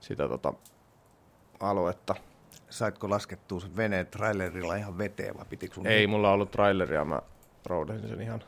sitä 0.00 0.28
tota 0.28 0.52
aluetta 1.60 2.14
saitko 2.70 3.10
laskettua 3.10 3.60
sen 3.60 3.76
veneen 3.76 4.06
trailerilla 4.06 4.76
ihan 4.76 4.98
veteen 4.98 5.36
vai 5.36 5.44
pitikö 5.50 5.74
sun... 5.74 5.86
Ei, 5.86 6.06
mulla 6.06 6.32
ollut 6.32 6.50
traileria, 6.50 7.04
mä 7.04 7.22
roudasin 7.66 8.08
sen 8.08 8.20
ihan. 8.20 8.44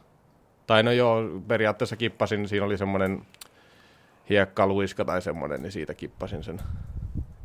Tai 0.68 0.82
no 0.82 0.92
joo, 0.92 1.22
periaatteessa 1.48 1.96
kippasin, 1.96 2.48
siinä 2.48 2.66
oli 2.66 2.78
semmoinen 2.78 3.22
hiekkaluiska 4.30 5.04
tai 5.04 5.22
semmoinen, 5.22 5.62
niin 5.62 5.72
siitä 5.72 5.94
kippasin 5.94 6.44
sen. 6.44 6.60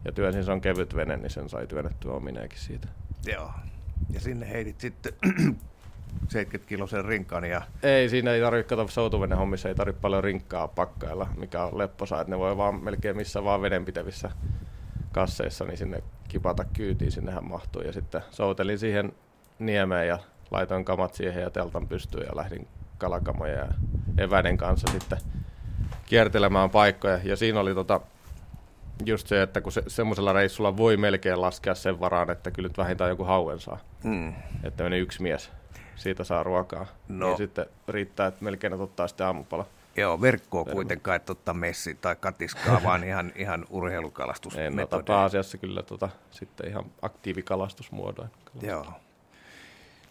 Ja 0.06 0.12
työnsin, 0.12 0.44
se 0.44 0.52
on 0.52 0.62
kevyt 0.62 0.96
vene, 0.96 1.18
niin 1.18 1.30
sen 1.30 1.50
sai 1.50 1.68
työnnettyä 1.68 2.14
omineenkin 2.14 2.60
siitä. 2.60 2.88
Joo. 3.26 3.52
Ja 4.10 4.20
sinne 4.20 4.50
heitit 4.50 4.80
sitten 4.80 5.14
70 6.28 6.70
kilosen 6.70 7.06
rinkan 7.06 7.44
ja... 7.44 7.62
Ei, 7.84 8.10
siinä 8.10 8.32
ei 8.32 8.42
tarvitse, 8.42 8.70
kato 8.70 8.88
soutuvene 8.88 9.36
hommissa 9.36 9.70
ei 9.70 9.76
tarvitse 9.76 10.02
paljon 10.02 10.24
rinkkaa 10.24 10.68
pakkailla, 10.68 11.28
mikä 11.38 11.64
on 11.64 11.78
lepposa, 11.78 12.22
että 12.22 12.32
ne 12.32 12.40
voi 12.40 12.58
vaan 12.58 12.84
melkein 12.84 13.18
missä 13.18 13.44
vaan 13.44 13.62
vedenpitävissä 13.62 14.32
kasseissa, 15.12 15.66
niin 15.66 15.78
sinne 15.78 16.04
kipata 16.28 16.66
kyytiin, 16.74 17.12
sinnehän 17.12 17.50
mahtuu. 17.50 17.82
Ja 17.82 17.94
sitten 17.94 18.22
soutelin 18.32 18.80
siihen 18.80 19.14
niemeen 19.60 20.08
ja 20.08 20.20
laitoin 20.52 20.86
kamat 20.86 21.14
siihen 21.14 21.42
ja 21.42 21.50
teltan 21.50 21.88
pystyyn 21.88 22.26
ja 22.28 22.36
lähdin 22.36 22.68
kalakamoja 23.04 23.54
ja 23.54 23.68
eväiden 24.18 24.58
kanssa 24.58 24.92
sitten 24.92 25.18
kiertelemään 26.06 26.70
paikkoja. 26.70 27.20
Ja 27.24 27.36
siinä 27.36 27.60
oli 27.60 27.74
tota, 27.74 28.02
just 29.06 29.28
se, 29.28 29.42
että 29.42 29.62
kun 29.62 29.72
se, 29.72 29.84
semmoisella 29.88 30.34
reissulla 30.34 30.78
voi 30.78 30.98
melkein 30.98 31.42
laskea 31.42 31.76
sen 31.76 32.00
varaan, 32.00 32.30
että 32.30 32.52
kyllä 32.52 32.68
nyt 32.68 32.78
vähintään 32.78 33.10
joku 33.10 33.24
hauen 33.24 33.60
saa. 33.60 33.80
Mm. 34.04 34.34
Että 34.64 34.84
meni 34.84 34.98
yksi 34.98 35.22
mies, 35.22 35.52
siitä 35.96 36.24
saa 36.24 36.44
ruokaa. 36.44 36.86
No. 37.08 37.28
Niin 37.28 37.38
sitten 37.38 37.66
riittää, 37.88 38.28
että 38.28 38.44
melkein 38.44 38.74
ottaa 38.74 39.08
sitten 39.08 39.28
aamupala. 39.28 39.66
Joo, 39.96 40.22
verkkoa 40.22 40.66
kuitenkaan, 40.66 41.16
että 41.16 41.32
ottaa 41.32 41.54
messi 41.54 41.98
tai 42.02 42.16
katiskaa, 42.16 42.82
vaan 42.84 43.04
ihan, 43.10 43.32
ihan 43.36 43.66
urheilukalastus. 43.70 44.58
Ei, 44.58 44.70
no, 44.70 44.88
pääasiassa 45.06 45.58
kyllä 45.58 45.84
tota, 45.84 46.10
sitten 46.32 46.68
ihan 46.68 46.86
aktiivikalastusmuodoin. 47.02 48.30
Joo. 48.62 48.86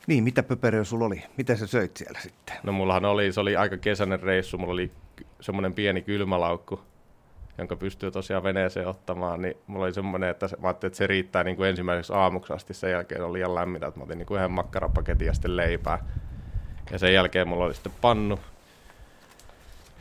Niin, 0.07 0.25
mitä 0.25 0.43
pöperöä 0.43 0.85
sulla 0.85 1.05
oli? 1.05 1.23
Mitä 1.37 1.57
sä 1.57 1.67
söit 1.67 1.97
siellä 1.97 2.21
sitten? 2.21 2.57
No 2.63 2.73
mullahan 2.73 3.05
oli, 3.05 3.33
se 3.33 3.41
oli 3.41 3.57
aika 3.57 3.77
kesäinen 3.77 4.21
reissu, 4.21 4.59
mulla 4.59 4.73
oli 4.73 4.93
semmoinen 5.41 5.75
pieni 5.75 6.03
kylmälaukku, 6.03 6.81
jonka 7.59 7.77
pystyy 7.77 8.11
tosiaan 8.11 8.43
veneeseen 8.43 8.89
ottamaan, 8.89 9.43
niin 9.43 9.57
mulla 9.67 9.85
oli 9.85 9.95
semmoinen, 9.95 10.31
että 10.31 10.49
mä 10.59 10.69
ajattelin, 10.69 10.91
että 10.91 10.97
se 10.97 11.07
riittää 11.07 11.45
niin 11.45 11.57
kuin 11.57 11.69
ensimmäiseksi 11.69 12.13
aamuksi 12.13 12.53
asti, 12.53 12.75
sen 12.75 12.91
jälkeen 12.91 13.25
oli 13.25 13.33
liian 13.33 13.55
lämmintä, 13.55 13.87
että 13.87 14.01
mä 14.01 14.05
otin 14.05 14.19
niin 14.19 14.27
kuin 14.27 14.39
yhden 14.39 14.51
makkarapaketin 14.51 15.27
ja 15.27 15.35
sitten 15.35 15.57
leipää. 15.57 16.05
Ja 16.91 16.99
sen 16.99 17.15
jälkeen 17.15 17.49
mulla 17.49 17.65
oli 17.65 17.75
sitten 17.75 17.93
pannu, 18.01 18.39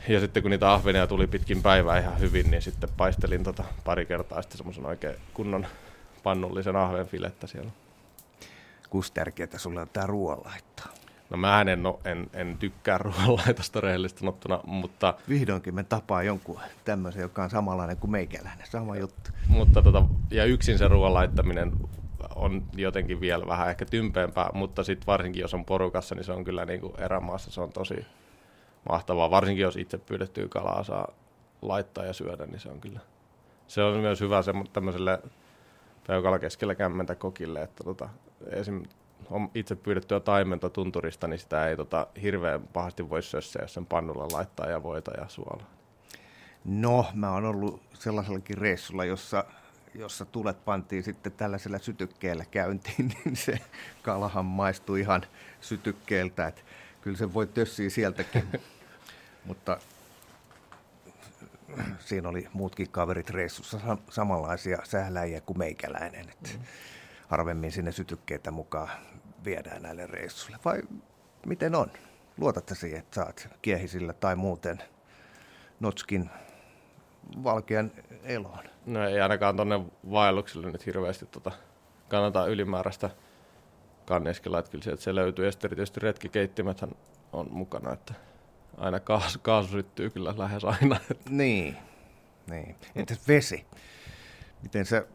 ja 0.08 0.20
sitten 0.20 0.42
kun 0.42 0.50
niitä 0.50 0.72
ahvenia 0.72 1.06
tuli 1.06 1.26
pitkin 1.26 1.62
päivää 1.62 1.98
ihan 1.98 2.20
hyvin, 2.20 2.50
niin 2.50 2.62
sitten 2.62 2.90
paistelin 2.96 3.44
tota 3.44 3.64
pari 3.84 4.06
kertaa 4.06 4.42
sitten 4.42 4.58
semmoisen 4.58 4.86
oikein 4.86 5.16
kunnon 5.34 5.66
pannullisen 6.22 6.76
ahvenfilettä 6.76 7.46
siellä. 7.46 7.70
Kuinka 8.92 9.08
tärkeää 9.14 9.58
sulle 9.58 9.80
on 9.80 9.88
tämä 9.92 10.06
ruoanlaitto? 10.06 10.82
No 11.30 11.36
mä 11.36 11.60
en, 11.60 11.82
no, 11.82 12.00
en, 12.04 12.30
en 12.32 12.56
tykkää 12.58 12.98
ruoanlaitosta 12.98 13.80
rehellisesti 13.80 14.20
sanottuna, 14.20 14.60
mutta... 14.64 15.14
Vihdoinkin 15.28 15.74
me 15.74 15.84
tapaa 15.84 16.22
jonkun 16.22 16.60
tämmöisen, 16.84 17.22
joka 17.22 17.44
on 17.44 17.50
samanlainen 17.50 17.96
kuin 17.96 18.10
meikäläinen, 18.10 18.66
sama 18.66 18.96
juttu. 18.96 19.30
Mutta 19.48 19.82
tota, 19.82 20.04
ja 20.30 20.44
yksin 20.44 20.78
se 20.78 20.88
ruoan 20.88 21.14
laittaminen 21.14 21.72
on 22.34 22.62
jotenkin 22.76 23.20
vielä 23.20 23.46
vähän 23.46 23.70
ehkä 23.70 23.84
tympeämpää, 23.84 24.50
mutta 24.54 24.84
sitten 24.84 25.06
varsinkin 25.06 25.40
jos 25.40 25.54
on 25.54 25.64
porukassa, 25.64 26.14
niin 26.14 26.24
se 26.24 26.32
on 26.32 26.44
kyllä 26.44 26.64
niin 26.64 26.80
kuin 26.80 27.00
erämaassa, 27.00 27.50
se 27.50 27.60
on 27.60 27.72
tosi 27.72 28.06
mahtavaa. 28.88 29.30
Varsinkin 29.30 29.62
jos 29.62 29.76
itse 29.76 29.98
pyydettyä 29.98 30.48
kalaa 30.48 30.84
saa 30.84 31.08
laittaa 31.62 32.04
ja 32.04 32.12
syödä, 32.12 32.46
niin 32.46 32.60
se 32.60 32.68
on 32.68 32.80
kyllä. 32.80 33.00
Se 33.68 33.82
on 33.82 33.96
myös 33.96 34.20
hyvä 34.20 34.42
se, 34.42 34.52
tämmöiselle 34.72 35.18
peukalla 36.06 36.38
keskellä 36.38 36.74
kämmentä 36.74 37.14
kokille, 37.14 37.62
että 37.62 37.84
tota, 37.84 38.08
esim. 38.50 38.82
on 39.30 39.50
itse 39.54 39.76
pyydettyä 39.76 40.20
taimenta 40.20 40.70
tunturista, 40.70 41.28
niin 41.28 41.38
sitä 41.38 41.68
ei 41.68 41.76
tota, 41.76 42.06
hirveän 42.22 42.62
pahasti 42.72 43.10
voi 43.10 43.22
sössiä, 43.22 43.62
jos 43.62 43.74
sen 43.74 43.86
pannulla 43.86 44.28
laittaa 44.32 44.70
ja 44.70 44.82
voita 44.82 45.10
ja 45.20 45.28
suolaa. 45.28 45.70
No, 46.64 47.06
mä 47.14 47.32
oon 47.32 47.44
ollut 47.44 47.82
sellaisellakin 47.94 48.58
reissulla, 48.58 49.04
jossa, 49.04 49.44
jossa 49.94 50.24
tulet 50.24 50.64
pantiin 50.64 51.02
sitten 51.02 51.32
tällaisella 51.32 51.78
sytykkeellä 51.78 52.44
käyntiin, 52.44 53.08
niin 53.24 53.36
se 53.36 53.58
kalahan 54.02 54.44
maistui 54.44 55.00
ihan 55.00 55.22
sytykkeeltä, 55.60 56.46
että 56.46 56.62
kyllä 57.00 57.16
se 57.16 57.34
voi 57.34 57.46
tössiä 57.46 57.90
sieltäkin. 57.90 58.44
Mutta 59.44 59.78
siinä 61.98 62.28
oli 62.28 62.48
muutkin 62.52 62.90
kaverit 62.90 63.30
reissussa 63.30 63.96
samanlaisia 64.10 64.78
sähläjiä 64.84 65.40
kuin 65.40 65.58
meikäläinen. 65.58 66.28
Että 66.28 66.50
mm. 66.58 66.64
Harvemmin 67.28 67.72
sinne 67.72 67.92
sytykkeitä 67.92 68.50
mukaan 68.50 68.88
viedään 69.44 69.82
näille 69.82 70.06
reissuille. 70.06 70.58
Vai 70.64 70.82
miten 71.46 71.74
on? 71.74 71.90
Luotatte 72.38 72.74
siihen, 72.74 72.98
että 72.98 73.14
saat 73.14 73.48
kiehisillä 73.62 74.12
tai 74.12 74.36
muuten 74.36 74.82
Notskin 75.80 76.30
valkean 77.44 77.92
eloon? 78.24 78.64
No 78.86 79.08
ei 79.08 79.20
ainakaan 79.20 79.56
tuonne 79.56 79.80
vaelluksille 80.10 80.70
nyt 80.70 80.86
hirveästi 80.86 81.26
tota, 81.26 81.52
kannata 82.08 82.46
ylimääräistä 82.46 83.10
kanneskella, 84.06 84.58
että 84.58 84.70
kyllä 84.70 84.84
sieltä 84.84 85.02
se 85.02 85.14
löytyy. 85.14 85.44
Ja 85.44 85.52
sitten 85.52 85.68
erityisesti 85.68 86.00
retkikeittimethän 86.00 86.90
on 87.32 87.46
mukana, 87.50 87.92
että 87.92 88.14
aina 88.76 89.00
kaasu, 89.00 89.38
kaasu 89.42 89.68
syttyy 89.68 90.10
kyllä 90.10 90.34
lähes 90.36 90.64
aina. 90.64 90.96
Niin, 91.28 91.76
niin. 92.50 92.76
Entäs 92.96 93.28
vesi? 93.28 93.66
Miten 94.62 94.86
sä 94.86 95.06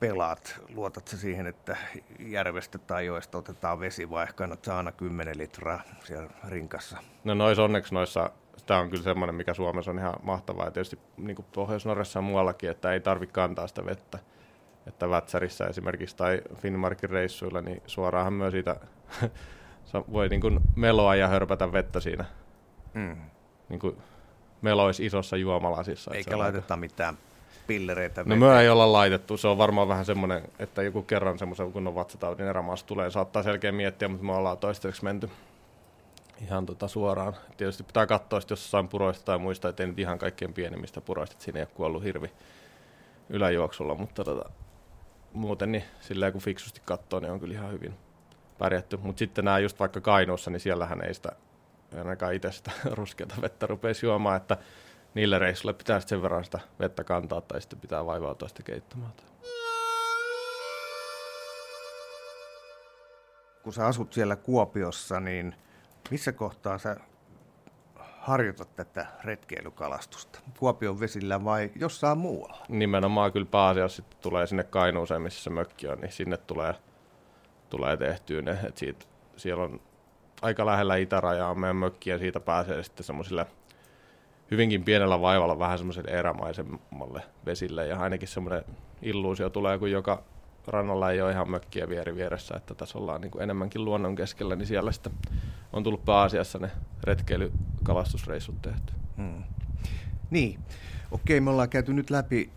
pelaat? 0.00 0.60
Luotat 0.74 1.08
sä 1.08 1.16
siihen, 1.16 1.46
että 1.46 1.76
järvestä 2.18 2.78
tai 2.78 3.06
joesta 3.06 3.38
otetaan 3.38 3.80
vesi 3.80 4.10
vai 4.10 4.26
kannat 4.34 4.64
sä 4.64 4.76
aina 4.76 4.92
10 4.92 5.38
litraa 5.38 5.82
siellä 6.04 6.30
rinkassa? 6.48 6.96
No 7.24 7.34
nois 7.34 7.58
onneksi 7.58 7.94
noissa, 7.94 8.30
tämä 8.66 8.80
on 8.80 8.90
kyllä 8.90 9.02
semmoinen, 9.02 9.34
mikä 9.34 9.54
Suomessa 9.54 9.90
on 9.90 9.98
ihan 9.98 10.14
mahtavaa. 10.22 10.64
Ja 10.64 10.70
tietysti 10.70 10.98
niin 11.16 11.36
Pohjois-Norjassa 11.54 12.18
ja 12.18 12.22
muuallakin, 12.22 12.70
että 12.70 12.92
ei 12.92 13.00
tarvitse 13.00 13.32
kantaa 13.32 13.66
sitä 13.66 13.84
vettä. 13.86 14.18
Että 14.86 15.10
Vätsärissä 15.10 15.66
esimerkiksi 15.66 16.16
tai 16.16 16.40
Finnmarkin 16.54 17.10
reissuilla, 17.10 17.60
niin 17.60 17.82
suoraanhan 17.86 18.32
myös 18.32 18.52
siitä 18.52 18.76
voi 20.12 20.28
niin 20.28 20.40
kuin 20.40 20.60
meloa 20.76 21.14
ja 21.14 21.28
hörpätä 21.28 21.72
vettä 21.72 22.00
siinä 22.00 22.24
mm. 22.94 23.16
niin 23.68 23.80
kuin 23.80 23.96
melois 24.62 25.00
isossa 25.00 25.36
juomalasissa. 25.36 26.14
Eikä 26.14 26.38
laiteta 26.38 26.74
aika... 26.74 26.76
mitään 26.76 27.18
pillereitä. 27.66 28.24
No 28.26 28.36
me 28.36 28.60
ei 28.60 28.68
olla 28.68 28.92
laitettu. 28.92 29.36
Se 29.36 29.48
on 29.48 29.58
varmaan 29.58 29.88
vähän 29.88 30.04
semmoinen, 30.04 30.42
että 30.58 30.82
joku 30.82 31.02
kerran 31.02 31.38
semmoisen 31.38 31.72
kunnon 31.72 31.94
vatsataudin 31.94 32.46
erämaassa 32.46 32.86
tulee. 32.86 33.10
Saattaa 33.10 33.42
selkeä 33.42 33.72
miettiä, 33.72 34.08
mutta 34.08 34.26
me 34.26 34.32
ollaan 34.32 34.58
toistaiseksi 34.58 35.04
menty 35.04 35.30
ihan 36.42 36.66
tota 36.66 36.88
suoraan. 36.88 37.36
Tietysti 37.56 37.82
pitää 37.82 38.06
katsoa, 38.06 38.36
jos 38.36 38.50
jossain 38.50 38.88
puroista 38.88 39.24
tai 39.24 39.38
muista, 39.38 39.68
ettei 39.68 39.86
nyt 39.86 39.98
ihan 39.98 40.18
kaikkien 40.18 40.52
pienimmistä 40.52 41.00
puroista, 41.00 41.34
että 41.34 41.44
siinä 41.44 41.58
ei 41.58 41.62
ole 41.62 41.74
kuollut 41.74 42.04
hirvi 42.04 42.30
yläjuoksulla, 43.28 43.94
mutta 43.94 44.24
tota, 44.24 44.50
muuten 45.32 45.72
niin 45.72 45.84
silleen 46.00 46.32
kun 46.32 46.42
fiksusti 46.42 46.80
katsoo, 46.84 47.20
niin 47.20 47.32
on 47.32 47.40
kyllä 47.40 47.54
ihan 47.54 47.72
hyvin 47.72 47.94
pärjätty. 48.58 48.96
Mutta 48.96 49.18
sitten 49.18 49.44
nämä 49.44 49.58
just 49.58 49.80
vaikka 49.80 50.00
Kainuussa, 50.00 50.50
niin 50.50 50.60
siellähän 50.60 51.04
ei 51.04 51.14
sitä 51.14 51.32
ainakaan 51.98 52.34
itse 52.34 52.52
sitä 52.52 52.70
ruskeata 52.90 53.34
vettä 53.40 53.66
rupesi 53.66 54.06
juomaan, 54.06 54.36
että 54.36 54.56
niille 55.14 55.38
reissuille 55.38 55.78
pitää 55.78 56.00
sen 56.00 56.22
verran 56.22 56.44
sitä 56.44 56.58
vettä 56.80 57.04
kantaa 57.04 57.40
tai 57.40 57.60
sitten 57.60 57.80
pitää 57.80 58.06
vaivautua 58.06 58.48
sitä 58.48 58.62
keittämään. 58.62 59.12
Kun 63.62 63.72
sä 63.72 63.86
asut 63.86 64.12
siellä 64.12 64.36
Kuopiossa, 64.36 65.20
niin 65.20 65.54
missä 66.10 66.32
kohtaa 66.32 66.78
sä 66.78 66.96
harjoitat 68.20 68.76
tätä 68.76 69.06
retkeilykalastusta? 69.24 70.40
Kuopion 70.58 71.00
vesillä 71.00 71.44
vai 71.44 71.70
jossain 71.76 72.18
muualla? 72.18 72.66
Nimenomaan 72.68 73.32
kyllä 73.32 73.46
pääasiassa 73.46 73.96
sitten 73.96 74.18
tulee 74.22 74.46
sinne 74.46 74.64
Kainuuseen, 74.64 75.22
missä 75.22 75.42
se 75.42 75.50
mökki 75.50 75.88
on, 75.88 75.98
niin 75.98 76.12
sinne 76.12 76.36
tulee, 76.36 76.74
tulee 77.70 77.96
tehtyä 77.96 78.42
ne. 78.42 78.58
Et 78.64 78.76
siitä, 78.76 79.06
siellä 79.36 79.64
on 79.64 79.80
aika 80.42 80.66
lähellä 80.66 80.96
itärajaa 80.96 81.54
meidän 81.54 81.76
mökkiä, 81.76 82.18
siitä 82.18 82.40
pääsee 82.40 82.82
sitten 82.82 83.04
semmoisille 83.04 83.46
hyvinkin 84.50 84.84
pienellä 84.84 85.20
vaivalla 85.20 85.58
vähän 85.58 85.78
semmoiselle 85.78 86.10
erämaisemmalle 86.10 87.22
vesille 87.46 87.86
ja 87.86 88.00
ainakin 88.00 88.28
semmoinen 88.28 88.64
illuusio 89.02 89.50
tulee, 89.50 89.78
kun 89.78 89.90
joka 89.90 90.22
rannalla 90.66 91.10
ei 91.10 91.22
ole 91.22 91.32
ihan 91.32 91.50
mökkiä 91.50 91.88
vieri 91.88 92.14
vieressä, 92.14 92.56
että 92.56 92.74
tässä 92.74 92.98
ollaan 92.98 93.20
niin 93.20 93.30
kuin 93.30 93.42
enemmänkin 93.42 93.84
luonnon 93.84 94.14
keskellä, 94.16 94.56
niin 94.56 94.66
siellä 94.66 94.92
sitten 94.92 95.12
on 95.72 95.82
tullut 95.82 96.04
pääasiassa 96.04 96.58
ne 96.58 96.70
retkeily-kalastusreissut 97.04 98.62
tehty. 98.62 98.92
Hmm. 99.16 99.44
Niin, 100.30 100.58
okei, 101.10 101.40
me 101.40 101.50
ollaan 101.50 101.68
käyty 101.68 101.92
nyt 101.92 102.10
läpi, 102.10 102.50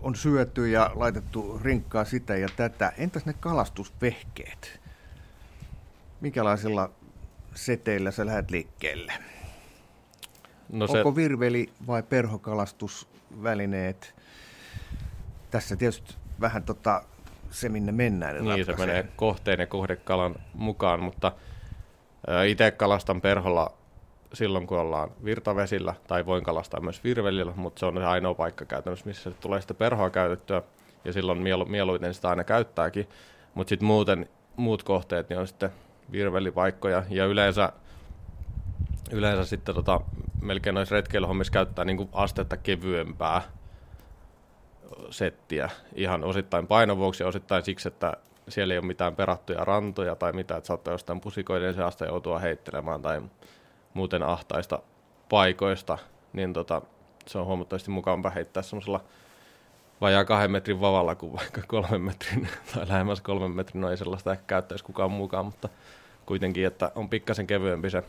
on 0.00 0.14
syöty 0.14 0.68
ja 0.68 0.90
laitettu 0.94 1.60
rinkkaa 1.62 2.04
sitä 2.04 2.36
ja 2.36 2.48
tätä. 2.56 2.92
Entäs 2.98 3.26
ne 3.26 3.32
kalastusvehkeet? 3.32 4.83
Minkälaisilla 6.24 6.90
seteillä 7.54 8.10
sä 8.10 8.26
lähdet 8.26 8.50
liikkeelle? 8.50 9.12
No 10.72 10.86
se... 10.86 10.98
Onko 10.98 11.16
virveli 11.16 11.68
vai 11.86 12.02
perhokalastusvälineet? 12.02 14.14
Tässä 15.50 15.76
tietysti 15.76 16.14
vähän 16.40 16.62
tota, 16.62 17.02
se, 17.50 17.68
minne 17.68 17.92
mennään. 17.92 18.34
Niin, 18.34 18.46
ratkaisee. 18.46 18.74
se 18.74 18.86
menee 18.86 19.08
kohteen 19.16 19.60
ja 19.60 19.66
kohdekalan 19.66 20.34
mukaan, 20.54 21.00
mutta 21.00 21.32
itse 22.46 22.70
kalastan 22.70 23.20
perholla 23.20 23.72
silloin, 24.32 24.66
kun 24.66 24.78
ollaan 24.78 25.10
virtavesillä, 25.24 25.94
tai 26.06 26.26
voin 26.26 26.44
kalastaa 26.44 26.80
myös 26.80 27.04
virvelillä, 27.04 27.52
mutta 27.56 27.80
se 27.80 27.86
on 27.86 27.96
se 27.96 28.04
ainoa 28.04 28.34
paikka 28.34 28.64
käytännössä, 28.64 29.06
missä 29.06 29.30
tulee 29.30 29.60
sitä 29.60 29.74
perhoa 29.74 30.10
käytettyä, 30.10 30.62
ja 31.04 31.12
silloin 31.12 31.38
mielu, 31.38 31.64
mieluiten 31.64 32.14
sitä 32.14 32.28
aina 32.28 32.44
käyttääkin. 32.44 33.08
Mutta 33.54 33.68
sitten 33.68 33.86
muuten 33.86 34.28
muut 34.56 34.82
kohteet 34.82 35.28
niin 35.28 35.38
on 35.38 35.48
sitten 35.48 35.70
virvelipaikkoja. 36.12 37.02
Ja 37.10 37.26
yleensä, 37.26 37.72
yleensä 39.10 39.44
sitten 39.44 39.74
tota, 39.74 40.00
melkein 40.40 40.74
noissa 40.74 40.94
retkeilyhommissa 40.94 41.52
käyttää 41.52 41.84
niin 41.84 42.08
astetta 42.12 42.56
kevyempää 42.56 43.42
settiä 45.10 45.70
ihan 45.94 46.24
osittain 46.24 46.66
painovuoksi 46.66 47.22
ja 47.22 47.26
osittain 47.26 47.64
siksi, 47.64 47.88
että 47.88 48.12
siellä 48.48 48.74
ei 48.74 48.78
ole 48.78 48.86
mitään 48.86 49.16
perattuja 49.16 49.64
rantoja 49.64 50.16
tai 50.16 50.32
mitään, 50.32 50.58
että 50.58 50.68
saattaa 50.68 50.94
jostain 50.94 51.20
pusikoiden 51.20 51.74
seasta 51.74 52.04
joutua 52.04 52.38
heittelemään 52.38 53.02
tai 53.02 53.22
muuten 53.94 54.22
ahtaista 54.22 54.78
paikoista, 55.28 55.98
niin 56.32 56.52
tota, 56.52 56.82
se 57.26 57.38
on 57.38 57.46
huomattavasti 57.46 57.90
mukavampaa 57.90 58.30
heittää 58.30 58.62
semmoisella 58.62 59.04
vajaa 60.04 60.24
kahden 60.24 60.50
metrin 60.50 60.80
vavalla 60.80 61.14
kuin 61.14 61.32
vaikka 61.32 61.60
kolmen 61.66 62.00
metrin 62.00 62.48
tai 62.74 62.88
lähemmäs 62.88 63.20
kolmen 63.20 63.50
metrin, 63.50 63.80
no 63.80 63.90
ei 63.90 63.96
sellaista 63.96 64.32
ehkä 64.32 64.44
käyttäisi 64.46 64.84
kukaan 64.84 65.10
mukaan, 65.10 65.44
mutta 65.44 65.68
kuitenkin, 66.26 66.66
että 66.66 66.92
on 66.94 67.08
pikkasen 67.08 67.46
kevyempi 67.46 67.90
se, 67.90 68.02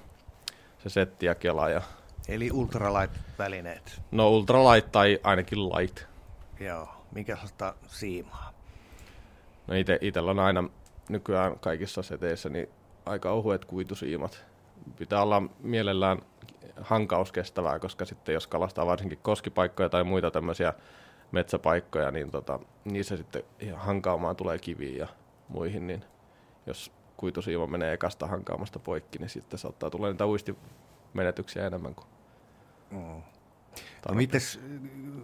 se 0.84 0.90
setti 0.90 1.26
ja 1.26 1.36
kela. 1.36 1.70
Ja... 1.70 1.82
Eli 2.28 2.52
ultralight-välineet? 2.52 4.02
No 4.12 4.30
ultralight 4.30 4.92
tai 4.92 5.20
ainakin 5.24 5.70
light. 5.70 6.00
Joo, 6.60 6.90
minkälaista 7.12 7.74
siimaa? 7.88 8.54
No 9.68 9.76
ite, 9.76 9.98
itellä 10.02 10.32
on 10.32 10.40
aina 10.40 10.64
nykyään 11.10 11.60
kaikissa 11.60 12.04
seteissä 12.04 12.50
niin 12.50 12.70
aika 13.06 13.32
ohuet 13.32 13.66
kuitusiimat. 13.66 14.46
Pitää 15.00 15.22
olla 15.22 15.42
mielellään 15.60 16.22
hankauskestävää, 16.82 17.80
koska 17.80 18.06
sitten 18.06 18.34
jos 18.34 18.48
kalastaa 18.48 18.86
varsinkin 18.86 19.20
koskipaikkoja 19.22 19.90
tai 19.90 20.04
muita 20.04 20.32
tämmöisiä 20.32 20.74
metsäpaikkoja, 21.36 22.12
niin 22.12 22.32
tota, 22.32 22.60
niissä 22.86 23.18
sitten 23.18 23.44
ihan 23.60 23.82
hankaamaan 23.82 24.36
tulee 24.36 24.60
kiviä 24.60 24.98
ja 24.98 25.08
muihin, 25.50 25.88
niin 25.88 26.06
jos 26.66 26.92
kuitusiiva 27.18 27.68
menee 27.68 27.94
ekasta 27.94 28.28
hankaamasta 28.28 28.80
poikki, 28.80 29.20
niin 29.20 29.30
sitten 29.30 29.60
saattaa 29.60 29.90
tulla 29.90 30.10
niitä 30.10 30.28
uistimenetyksiä 30.28 31.68
enemmän 31.68 31.96
kuin 31.96 32.08
mm. 32.92 33.22
No 34.10 34.16
mites, 34.16 34.60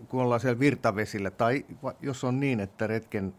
kun 0.10 0.22
ollaan 0.22 0.40
siellä 0.40 0.60
virtavesillä, 0.60 1.32
tai 1.32 1.66
jos 2.02 2.24
on 2.24 2.40
niin, 2.40 2.60
että 2.60 2.88
retken 2.88 3.34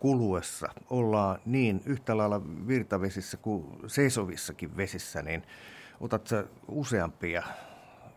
kuluessa 0.00 0.68
ollaan 0.90 1.40
niin 1.46 1.82
yhtä 1.86 2.16
lailla 2.16 2.42
virtavesissä 2.66 3.36
kuin 3.36 3.66
seisovissakin 3.86 4.76
vesissä, 4.76 5.22
niin 5.22 5.42
otat 6.00 6.26
sä 6.26 6.44
useampia 6.68 7.42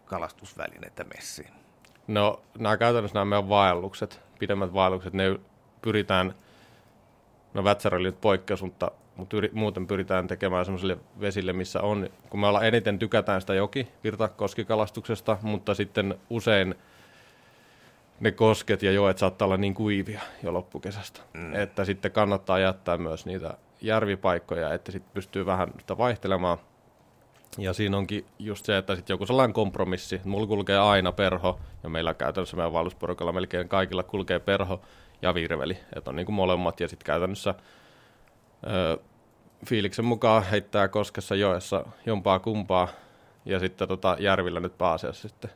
kalastusvälineitä 0.06 1.04
messiin? 1.04 1.64
No 2.08 2.41
nämä 2.58 2.78
käytännössä 2.78 3.15
nämä 3.15 3.26
meidän 3.26 3.50
vaellukset, 3.50 4.22
pidemmät 4.39 4.74
vaellukset, 4.74 5.13
ne 5.13 5.39
pyritään, 5.82 6.36
no 7.54 7.63
Vätsärä 7.63 7.98
oli 7.98 8.04
nyt 8.04 8.22
poikkeus, 8.22 8.63
mutta, 8.63 8.91
mutta 9.15 9.38
yri, 9.38 9.50
muuten 9.54 9.88
pyritään 9.88 10.28
tekemään 10.28 10.65
sellaisille 10.65 10.98
vesille, 11.20 11.54
missä 11.54 11.82
on, 11.82 12.10
kun 12.30 12.39
me 12.39 12.48
ollaan 12.48 12.68
eniten 12.68 13.00
tykätään 13.00 13.41
sitä 13.41 13.54
joki 13.54 13.88
virtakoskikalastuksesta, 14.04 15.38
mutta 15.41 15.74
sitten 15.74 16.15
usein 16.30 16.76
ne 18.20 18.32
kosket 18.32 18.84
ja 18.84 18.91
joet 18.91 19.18
saattaa 19.18 19.46
olla 19.46 19.58
niin 19.58 19.74
kuivia 19.74 20.22
jo 20.44 20.54
loppukesästä, 20.54 21.22
mm. 21.34 21.56
että 21.56 21.86
sitten 21.86 22.12
kannattaa 22.12 22.60
jättää 22.60 22.98
myös 22.98 23.26
niitä 23.26 23.58
järvipaikkoja, 23.82 24.74
että 24.74 24.91
sitten 24.91 25.12
pystyy 25.13 25.46
vähän 25.46 25.70
sitä 25.80 25.98
vaihtelemaan. 25.98 26.58
Ja 27.58 27.74
siinä 27.74 27.98
onkin 27.98 28.26
just 28.39 28.65
se, 28.65 28.78
että 28.78 28.96
sitten 28.96 29.13
joku 29.13 29.26
sellainen 29.26 29.54
kompromissi. 29.54 30.22
Mulla 30.24 30.48
kulkee 30.48 30.78
aina 30.78 31.12
perho, 31.12 31.60
ja 31.84 31.89
meillä 31.89 32.13
käytännössä 32.13 32.58
meidän 32.58 32.74
vaellusporukalla 32.74 33.32
melkein 33.32 33.70
kaikilla 33.70 34.04
kulkee 34.04 34.39
perho 34.39 34.82
ja 35.22 35.34
virveli. 35.34 35.78
Että 35.96 36.10
on 36.10 36.15
niin 36.15 36.26
kuin 36.26 36.36
molemmat, 36.36 36.80
ja 36.80 36.88
sitten 36.88 37.06
käytännössä 37.06 37.56
ö, 38.68 38.98
fiiliksen 39.65 40.06
mukaan 40.06 40.44
heittää 40.44 40.88
koskessa 40.88 41.36
joessa 41.36 41.86
jompaa 42.06 42.39
kumpaa, 42.39 42.88
ja 43.46 43.60
sitten 43.60 43.88
tota 43.88 44.18
järvillä 44.20 44.60
nyt 44.60 44.78
pääasiassa 44.78 45.28
sitten, 45.28 45.52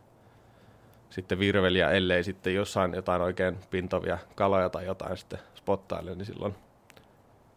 sitten 1.09 1.39
virveliä, 1.39 1.91
ellei 1.91 2.23
sitten 2.23 2.55
jossain 2.55 2.93
jotain 2.93 3.21
oikein 3.21 3.57
pintovia 3.69 4.17
kaloja 4.35 4.69
tai 4.69 4.85
jotain 4.85 5.17
sitten 5.17 5.39
spottaille, 5.55 6.15
niin 6.15 6.25
silloin, 6.25 6.55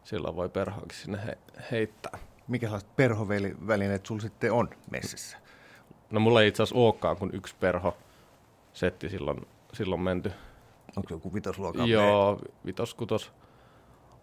silloin 0.04 0.36
voi 0.36 0.48
perhoonkin 0.48 0.98
sinne 0.98 1.18
he, 1.26 1.38
heittää. 1.70 2.18
Minkälaiset 2.48 2.96
perhovälineet 2.96 4.06
sulla 4.06 4.20
sitten 4.20 4.52
on 4.52 4.70
messissä? 4.90 5.38
No 6.10 6.20
mulla 6.20 6.42
ei 6.42 6.48
itse 6.48 6.62
asiassa 6.62 6.78
olekaan 6.78 7.16
kuin 7.16 7.30
yksi 7.34 7.54
perho 7.60 7.96
setti 8.72 9.08
silloin, 9.08 9.46
silloin 9.72 10.00
menty. 10.00 10.32
Onko 10.96 11.08
se 11.08 11.14
joku 11.14 11.34
vitosluokan 11.34 11.88
Joo, 11.88 12.40
vitos, 12.66 12.94
kutos 12.94 13.32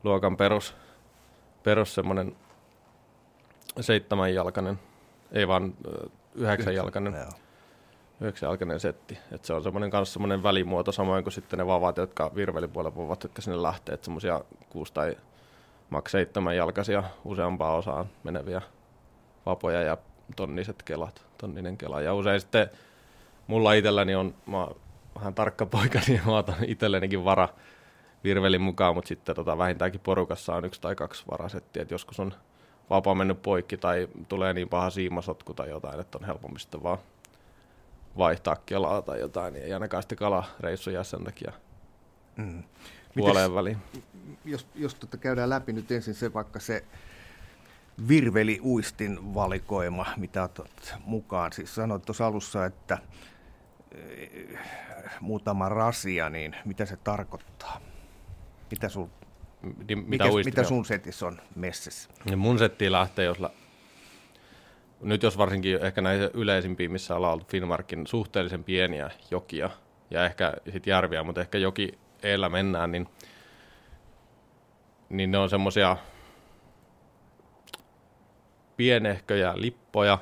luokan 0.03 0.37
perus, 0.37 0.75
perus 1.63 1.95
semmoinen 1.95 2.35
seitsemänjalkainen, 3.81 4.79
ei 5.31 5.47
vaan 5.47 5.73
yhdeksänjalkainen, 6.35 7.15
yhdeksänjalkainen 8.21 8.79
setti. 8.79 9.17
Et 9.31 9.45
se 9.45 9.53
on 9.53 9.63
semmoinen 9.63 9.91
kanssa 9.91 10.13
semmoinen 10.13 10.43
välimuoto, 10.43 10.91
samoin 10.91 11.23
kuin 11.23 11.33
sitten 11.33 11.59
ne 11.59 11.67
vavat, 11.67 11.97
jotka 11.97 12.31
virvelipuolella 12.35 12.95
voivat, 12.95 13.23
jotka 13.23 13.41
sinne 13.41 13.61
lähtee, 13.61 13.93
että 13.93 14.05
semmoisia 14.05 14.43
kuusi 14.69 14.93
tai 14.93 15.17
maks 15.89 16.11
seitsemänjalkaisia 16.11 17.03
useampaan 17.25 17.77
osaan 17.77 18.05
meneviä 18.23 18.61
vapoja 19.45 19.81
ja 19.81 19.97
tonniset 20.35 20.83
kelat, 20.83 21.25
tonninen 21.37 21.77
kela. 21.77 22.01
Ja 22.01 22.13
usein 22.13 22.41
sitten 22.41 22.69
mulla 23.47 23.73
itselläni 23.73 24.15
on, 24.15 24.35
mä 24.45 24.67
vähän 25.15 25.33
tarkka 25.33 25.65
poika, 25.65 25.99
niin 26.07 26.21
mä 26.25 26.37
otan 26.37 26.55
itsellenikin 26.67 27.25
vara 27.25 27.49
virvelin 28.23 28.61
mukaan, 28.61 28.95
mutta 28.95 29.07
sitten 29.07 29.35
tota, 29.35 29.57
vähintäänkin 29.57 30.01
porukassa 30.01 30.55
on 30.55 30.65
yksi 30.65 30.81
tai 30.81 30.95
kaksi 30.95 31.23
varasettiä, 31.31 31.81
että 31.81 31.93
joskus 31.93 32.19
on 32.19 32.33
vapa 32.89 33.15
mennyt 33.15 33.41
poikki 33.41 33.77
tai 33.77 34.07
tulee 34.27 34.53
niin 34.53 34.69
paha 34.69 34.89
siimasotku 34.89 35.53
tai 35.53 35.69
jotain, 35.69 35.99
että 35.99 36.17
on 36.17 36.25
helpompi 36.25 36.59
sitten 36.59 36.83
vaan 36.83 36.97
vaihtaa 38.17 38.55
kelaa 38.65 39.01
tai 39.01 39.19
jotain, 39.19 39.53
niin 39.53 39.65
ei 39.65 39.73
ainakaan 39.73 40.03
sitten 40.03 40.17
kalareissu 40.17 40.89
sen 41.03 41.23
takia 41.23 41.51
Mm. 42.39 42.63
Puoleen 43.15 43.53
väliin. 43.53 43.77
jos, 44.45 44.67
jos 44.75 44.95
tota 44.95 45.17
käydään 45.17 45.49
läpi 45.49 45.73
nyt 45.73 45.91
ensin 45.91 46.13
se 46.13 46.33
vaikka 46.33 46.59
se 46.59 46.83
virveli-uistin 48.07 49.33
valikoima, 49.33 50.05
mitä 50.17 50.43
otat 50.43 50.95
mukaan. 51.05 51.53
Siis 51.53 51.75
sanoit 51.75 52.05
tuossa 52.05 52.27
alussa, 52.27 52.65
että 52.65 52.97
eh, 53.91 54.59
muutama 55.21 55.69
rasia, 55.69 56.29
niin 56.29 56.55
mitä 56.65 56.85
se 56.85 56.97
tarkoittaa? 56.97 57.81
Mitä, 58.71 58.89
sul, 58.89 59.05
Niin, 59.61 59.73
mikä, 59.87 59.95
mitä, 59.95 60.23
mitä 60.23 60.31
uistimia? 60.31 60.67
sun 60.67 60.85
setissä 60.85 61.27
on 61.27 61.41
messissä? 61.55 62.09
Niin 62.25 62.39
mun 62.39 62.59
setti 62.59 62.91
lähtee, 62.91 63.25
jos 63.25 63.39
la... 63.39 63.51
nyt 65.01 65.23
jos 65.23 65.37
varsinkin 65.37 65.85
ehkä 65.85 66.01
näissä 66.01 66.31
yleisimpiä, 66.33 66.89
missä 66.89 67.15
ollaan 67.15 67.33
oltu 67.33 67.45
Finnmarkin 67.49 68.07
suhteellisen 68.07 68.63
pieniä 68.63 69.11
jokia 69.31 69.69
ja 70.11 70.25
ehkä 70.25 70.53
sit 70.71 70.87
järviä, 70.87 71.23
mutta 71.23 71.41
ehkä 71.41 71.57
joki 71.57 71.99
eellä 72.23 72.49
mennään, 72.49 72.91
niin, 72.91 73.07
niin 75.09 75.31
ne 75.31 75.37
on 75.37 75.49
semmosia 75.49 75.97
pienehköjä 78.77 79.53
lippoja 79.55 80.17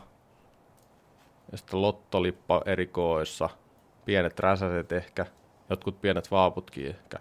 ja 1.52 1.58
sitten 1.58 1.82
lottolippa 1.82 2.62
eri 2.66 2.88
kooissa, 2.88 3.50
pienet 4.06 4.40
räsäset 4.40 4.92
ehkä, 4.92 5.26
jotkut 5.70 6.02
pienet 6.02 6.32
vaaputkin 6.32 6.88
ehkä. 6.88 7.20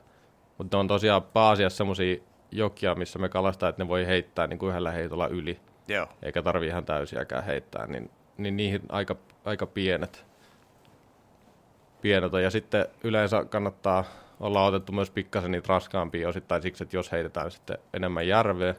Mutta 0.58 0.76
ne 0.76 0.80
on 0.80 0.88
tosiaan 0.88 1.22
pääasiassa 1.22 1.76
semmosia 1.76 2.16
jokia, 2.50 2.94
missä 2.94 3.18
me 3.18 3.28
kalastaa, 3.28 3.68
että 3.68 3.82
ne 3.82 3.88
voi 3.88 4.06
heittää 4.06 4.46
niin 4.46 4.58
kuin 4.58 4.70
yhdellä 4.70 4.92
heitolla 4.92 5.28
yli, 5.28 5.60
Joo. 5.88 6.06
eikä 6.22 6.42
tarvi 6.42 6.66
ihan 6.66 6.84
täysiäkään 6.84 7.44
heittää, 7.44 7.86
niin, 7.86 8.10
niin 8.36 8.56
niihin 8.56 8.82
aika, 8.88 9.16
aika 9.44 9.66
pienet. 9.66 10.24
pienet 12.00 12.34
on. 12.34 12.42
Ja 12.42 12.50
sitten 12.50 12.86
yleensä 13.04 13.44
kannattaa 13.44 14.04
olla 14.40 14.64
otettu 14.64 14.92
myös 14.92 15.10
pikkasen 15.10 15.50
niitä 15.50 15.68
raskaampia 15.68 16.28
osittain 16.28 16.62
siksi, 16.62 16.82
että 16.84 16.96
jos 16.96 17.12
heitetään 17.12 17.50
sitten 17.50 17.78
enemmän 17.94 18.28
järveä, 18.28 18.74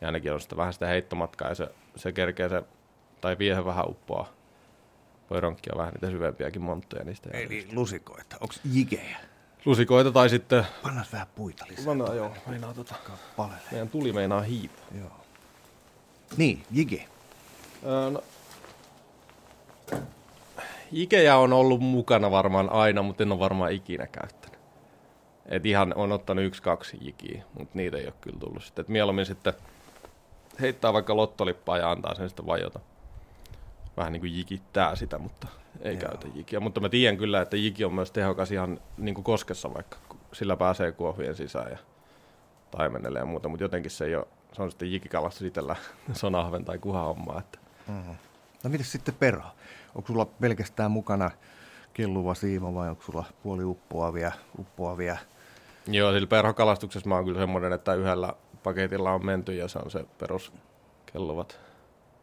ja 0.00 0.08
ainakin 0.08 0.32
on 0.32 0.40
sitten 0.40 0.58
vähän 0.58 0.72
sitä 0.72 0.86
heittomatkaa, 0.86 1.48
ja 1.48 1.54
se, 1.54 1.68
se 1.96 2.12
kerkee 2.12 2.48
se, 2.48 2.62
tai 3.20 3.38
viehe 3.38 3.64
vähän 3.64 3.88
uppoa. 3.88 4.28
Voi 5.30 5.40
ronkkia 5.40 5.74
vähän 5.76 5.92
niitä 5.92 6.10
syvempiäkin 6.10 6.62
montteja 6.62 7.04
niistä. 7.04 7.30
Eli 7.32 7.68
lusikoita. 7.72 8.36
Onko 8.40 8.54
jigejä? 8.72 9.16
Lusikoita 9.64 10.12
tai 10.12 10.28
sitten... 10.28 10.66
Pannaan 10.82 11.06
vähän 11.12 11.26
puita 11.34 11.64
lisää. 11.68 11.84
Pannaan 11.84 12.16
joo, 12.16 12.32
meinaa 12.46 12.74
tota. 12.74 12.94
Kappaleelle. 13.04 13.68
Meidän 13.70 13.88
tuli 13.88 14.12
meinaa 14.12 14.40
hiipää. 14.40 14.84
Joo. 14.98 15.10
Niin, 16.36 16.62
jige. 16.70 17.08
Öö, 17.86 18.10
no, 18.10 18.22
Ikejä 20.92 21.36
on 21.36 21.52
ollut 21.52 21.80
mukana 21.80 22.30
varmaan 22.30 22.72
aina, 22.72 23.02
mutta 23.02 23.22
en 23.22 23.32
ole 23.32 23.40
varmaan 23.40 23.72
ikinä 23.72 24.06
käyttänyt. 24.06 24.55
Et 25.48 25.66
ihan 25.66 25.92
on 25.96 26.12
ottanut 26.12 26.44
yksi, 26.44 26.62
kaksi 26.62 26.96
jikiä, 27.00 27.44
mutta 27.58 27.70
niitä 27.74 27.96
ei 27.96 28.04
ole 28.04 28.14
kyllä 28.20 28.38
tullut 28.38 28.64
sitten. 28.64 28.82
Et 28.82 28.88
mieluummin 28.88 29.26
sitten 29.26 29.52
heittää 30.60 30.92
vaikka 30.92 31.16
lottolippaa 31.16 31.78
ja 31.78 31.90
antaa 31.90 32.14
sen 32.14 32.28
sitten 32.28 32.46
vajota. 32.46 32.80
Vähän 33.96 34.12
niin 34.12 34.20
kuin 34.20 34.36
jikittää 34.36 34.96
sitä, 34.96 35.18
mutta 35.18 35.48
ei 35.80 35.92
Joo. 35.92 36.00
Käytä 36.00 36.28
jikiä. 36.34 36.60
Mutta 36.60 36.80
mä 36.80 36.88
tiedän 36.88 37.16
kyllä, 37.16 37.42
että 37.42 37.56
jiki 37.56 37.84
on 37.84 37.94
myös 37.94 38.10
tehokas 38.10 38.52
ihan 38.52 38.80
niin 38.98 39.14
kuin 39.14 39.24
koskessa 39.24 39.74
vaikka. 39.74 39.96
Sillä 40.32 40.56
pääsee 40.56 40.92
kuohujen 40.92 41.34
sisään 41.34 41.70
ja 41.70 41.78
taimenelle 42.70 43.18
ja 43.18 43.24
muuta, 43.24 43.48
mutta 43.48 43.64
jotenkin 43.64 43.90
se 43.90 44.04
ei 44.04 44.14
ole, 44.16 44.26
se 44.52 44.62
on 44.62 44.70
sitten 44.70 44.92
jikikalastus 44.92 45.42
itsellä 45.42 45.76
sonahven 46.12 46.64
tai 46.64 46.78
kuhahommaa. 46.78 47.38
Että 47.38 47.58
No 48.64 48.70
mitäs 48.70 48.92
sitten 48.92 49.14
perho? 49.14 49.48
Onko 49.94 50.06
sulla 50.06 50.24
pelkästään 50.24 50.90
mukana 50.90 51.30
kelluva 51.94 52.34
siima 52.34 52.74
vai 52.74 52.88
onko 52.88 53.02
sulla 53.02 53.24
puoli 53.42 53.64
uppoavia, 53.64 54.32
uppoavia? 54.58 55.16
Joo, 55.88 56.12
sillä 56.12 56.26
perhokalastuksessa 56.26 57.08
mä 57.08 57.14
oon 57.14 57.24
kyllä 57.24 57.40
semmoinen, 57.40 57.72
että 57.72 57.94
yhdellä 57.94 58.34
paketilla 58.62 59.12
on 59.12 59.26
menty 59.26 59.54
ja 59.54 59.68
se 59.68 59.78
on 59.78 59.90
se 59.90 60.04
perus 60.18 60.52
kelluvat 61.12 61.60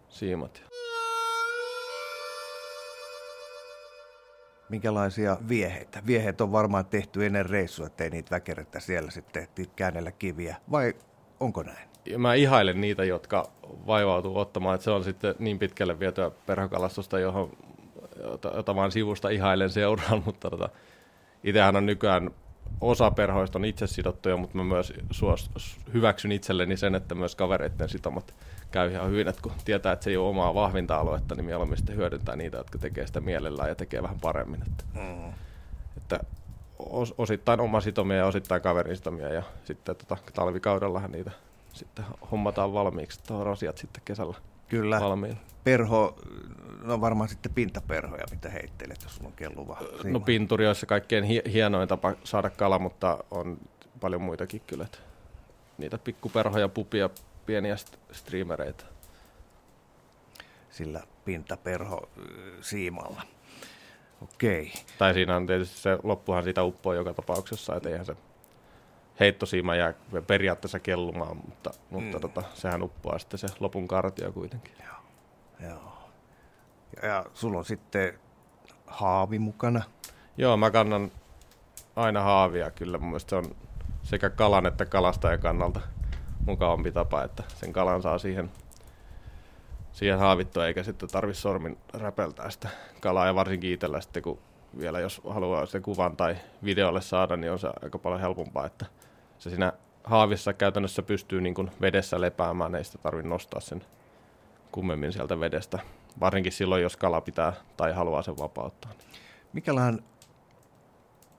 siimat. 0.10 0.64
Minkälaisia 4.70 5.38
vieheitä? 5.50 6.02
Vieheet 6.08 6.42
on 6.42 6.52
varmaan 6.52 6.86
tehty 6.86 7.26
ennen 7.26 7.50
reissua, 7.50 7.88
ettei 7.88 8.10
niitä 8.10 8.32
väkerettä 8.32 8.80
siellä 8.80 9.12
sitten 9.12 9.48
käännellä 9.76 10.12
kiviä. 10.12 10.56
Vai 10.72 10.94
onko 11.40 11.64
näin? 11.64 11.90
Ja 12.06 12.20
mä 12.20 12.34
ihailen 12.34 12.82
niitä, 12.82 13.04
jotka 13.04 13.52
vaivautuu 13.88 14.40
ottamaan, 14.40 14.76
että 14.76 14.84
se 14.84 14.92
on 14.92 15.04
sitten 15.04 15.36
niin 15.40 15.60
pitkälle 15.60 16.00
vietyä 16.00 16.32
perhokalastusta, 16.46 17.20
johon, 17.20 17.58
jota, 18.24 18.52
jota 18.56 18.76
vaan 18.76 18.92
sivusta 18.92 19.30
ihailen 19.30 19.70
seuraan, 19.70 20.24
mutta 20.26 20.50
tota, 20.50 20.70
itsehän 21.44 21.76
on 21.76 21.86
nykyään 21.86 22.32
osa 22.82 23.12
perhoista 23.12 23.60
on 23.60 23.66
itse 23.66 23.88
sidottuja, 23.88 24.38
mutta 24.38 24.58
mä 24.58 24.64
myös 24.64 24.94
suos, 25.12 25.50
hyväksyn 25.94 26.32
itselleni 26.32 26.78
sen, 26.78 26.96
että 26.96 27.16
myös 27.16 27.36
kavereiden 27.36 27.90
sitomat 27.90 28.34
käy 28.72 28.92
ihan 28.92 29.10
hyvin, 29.10 29.28
että 29.28 29.42
kun 29.42 29.52
tietää, 29.66 29.92
että 29.94 30.04
se 30.04 30.10
ei 30.10 30.18
ole 30.18 30.30
omaa 30.30 30.54
vahvinta 30.54 30.98
aluetta, 30.98 31.36
niin 31.36 31.46
mieluummin 31.46 31.78
sitten 31.78 31.96
hyödyntää 31.96 32.36
niitä, 32.36 32.58
jotka 32.58 32.78
tekee 32.78 33.08
sitä 33.08 33.22
mielellään 33.22 33.70
ja 33.70 33.76
tekee 33.76 34.04
vähän 34.04 34.20
paremmin. 34.22 34.62
Että, 34.62 34.84
Mm. 34.94 35.34
että 35.98 36.20
os, 36.80 37.14
osittain 37.18 37.60
oma 37.60 37.82
sitomia 37.82 38.18
ja 38.18 38.26
osittain 38.26 38.62
kaverin 38.62 38.96
sitomia 38.96 39.34
ja 39.34 39.44
sitten 39.64 39.96
tota, 39.96 40.18
talvikaudellahan 40.34 41.12
niitä 41.12 41.32
sitten 41.74 42.06
hommataan 42.32 42.74
valmiiksi, 42.74 43.20
että 43.20 43.34
on 43.34 43.46
rasiat 43.46 43.78
sitten 43.78 44.02
kesällä 44.06 44.38
Kyllä. 44.70 45.00
valmiina. 45.00 45.38
Perho, 45.64 46.16
no 46.82 47.02
varmaan 47.02 47.30
sitten 47.30 47.54
pintaperhoja, 47.54 48.24
mitä 48.32 48.50
heittelet, 48.50 49.04
jos 49.04 49.16
sulla 49.16 49.28
on 49.28 49.34
kelluva 49.36 49.78
siima. 49.80 50.10
No 50.10 50.20
pinturi 50.20 50.68
olisi 50.68 50.80
se 50.80 50.86
kaikkein 50.86 51.24
hi- 51.24 51.44
hienoin 51.54 51.88
tapa 51.90 52.14
saada 52.24 52.50
kala, 52.50 52.80
mutta 52.80 53.24
on 53.32 53.58
paljon 54.00 54.22
muitakin 54.22 54.62
kyllä. 54.68 54.86
Niitä 55.78 55.98
pikkuperhoja, 55.98 56.70
pupia, 56.70 57.10
pieniä 57.46 57.76
st- 57.76 57.98
streamereita. 58.14 58.86
Sillä 60.70 61.02
pintaperho 61.26 62.10
siimalla. 62.62 63.22
Okei. 64.22 64.74
Tai 64.98 65.14
siinä 65.14 65.36
on 65.36 65.48
tietysti 65.48 65.80
se 65.80 65.98
loppuhan 66.04 66.44
siitä 66.44 66.64
uppoa 66.64 66.96
joka 66.96 67.14
tapauksessa, 67.14 67.76
että 67.76 67.90
eihän 67.90 68.06
se 68.06 68.16
heittosiima 69.20 69.76
jää 69.76 69.94
periaatteessa 70.28 70.80
kellumaan, 70.80 71.38
mutta, 71.38 71.72
mutta 71.90 72.18
mm. 72.18 72.22
tota, 72.22 72.44
sehän 72.54 72.84
uppoaa 72.84 73.20
sitten 73.20 73.40
se 73.40 73.48
lopun 73.60 73.88
kartio 73.88 74.32
kuitenkin. 74.32 74.74
Joo. 74.84 74.96
Joo. 75.70 76.10
Ja, 77.02 77.08
ja 77.08 77.26
sulla 77.34 77.58
on 77.58 77.66
sitten 77.66 78.20
haavi 78.88 79.40
mukana? 79.40 79.82
Joo, 80.38 80.58
mä 80.58 80.72
kannan 80.72 81.12
aina 81.96 82.22
haavia 82.22 82.72
kyllä. 82.72 82.98
Mun 82.98 83.20
se 83.20 83.36
on 83.36 83.56
sekä 84.04 84.30
kalan 84.30 84.66
että 84.66 84.86
kalastajan 84.86 85.40
kannalta 85.40 85.80
mukavampi 86.46 86.92
tapa, 86.92 87.24
että 87.24 87.44
sen 87.48 87.74
kalan 87.74 88.02
saa 88.02 88.18
siihen, 88.18 88.52
siihen 89.92 90.20
haavittua, 90.20 90.68
eikä 90.68 90.84
sitten 90.84 91.10
tarvi 91.10 91.34
sormin 91.34 91.78
räpeltää 91.94 92.50
sitä 92.50 92.70
kalaa. 93.02 93.26
Ja 93.26 93.36
varsinkin 93.36 93.74
itsellä 93.74 94.02
sitten, 94.02 94.24
kun 94.24 94.40
vielä 94.80 95.00
jos 95.00 95.22
haluaa 95.30 95.66
sen 95.66 95.82
kuvan 95.82 96.18
tai 96.18 96.36
videolle 96.64 97.02
saada, 97.02 97.38
niin 97.38 97.52
on 97.52 97.60
se 97.60 97.68
aika 97.84 97.98
paljon 97.98 98.22
helpompaa, 98.22 98.66
että 98.66 98.86
se 99.44 99.50
siinä 99.50 99.74
haavissa 100.04 100.54
käytännössä 100.54 101.04
pystyy 101.04 101.42
niin 101.42 101.56
kuin 101.56 101.72
vedessä 101.82 102.22
lepäämään, 102.22 102.76
ei 102.76 102.84
sitä 102.84 102.98
tarvitse 102.98 103.30
nostaa 103.30 103.60
sen 103.62 103.86
kummemmin 104.72 105.14
sieltä 105.14 105.40
vedestä. 105.40 105.80
Varsinkin 106.20 106.52
silloin, 106.52 106.84
jos 106.84 106.98
kala 106.98 107.22
pitää 107.22 107.54
tai 107.78 107.94
haluaa 107.94 108.22
sen 108.22 108.38
vapauttaa. 108.38 108.92
Mikälainen, 109.54 110.04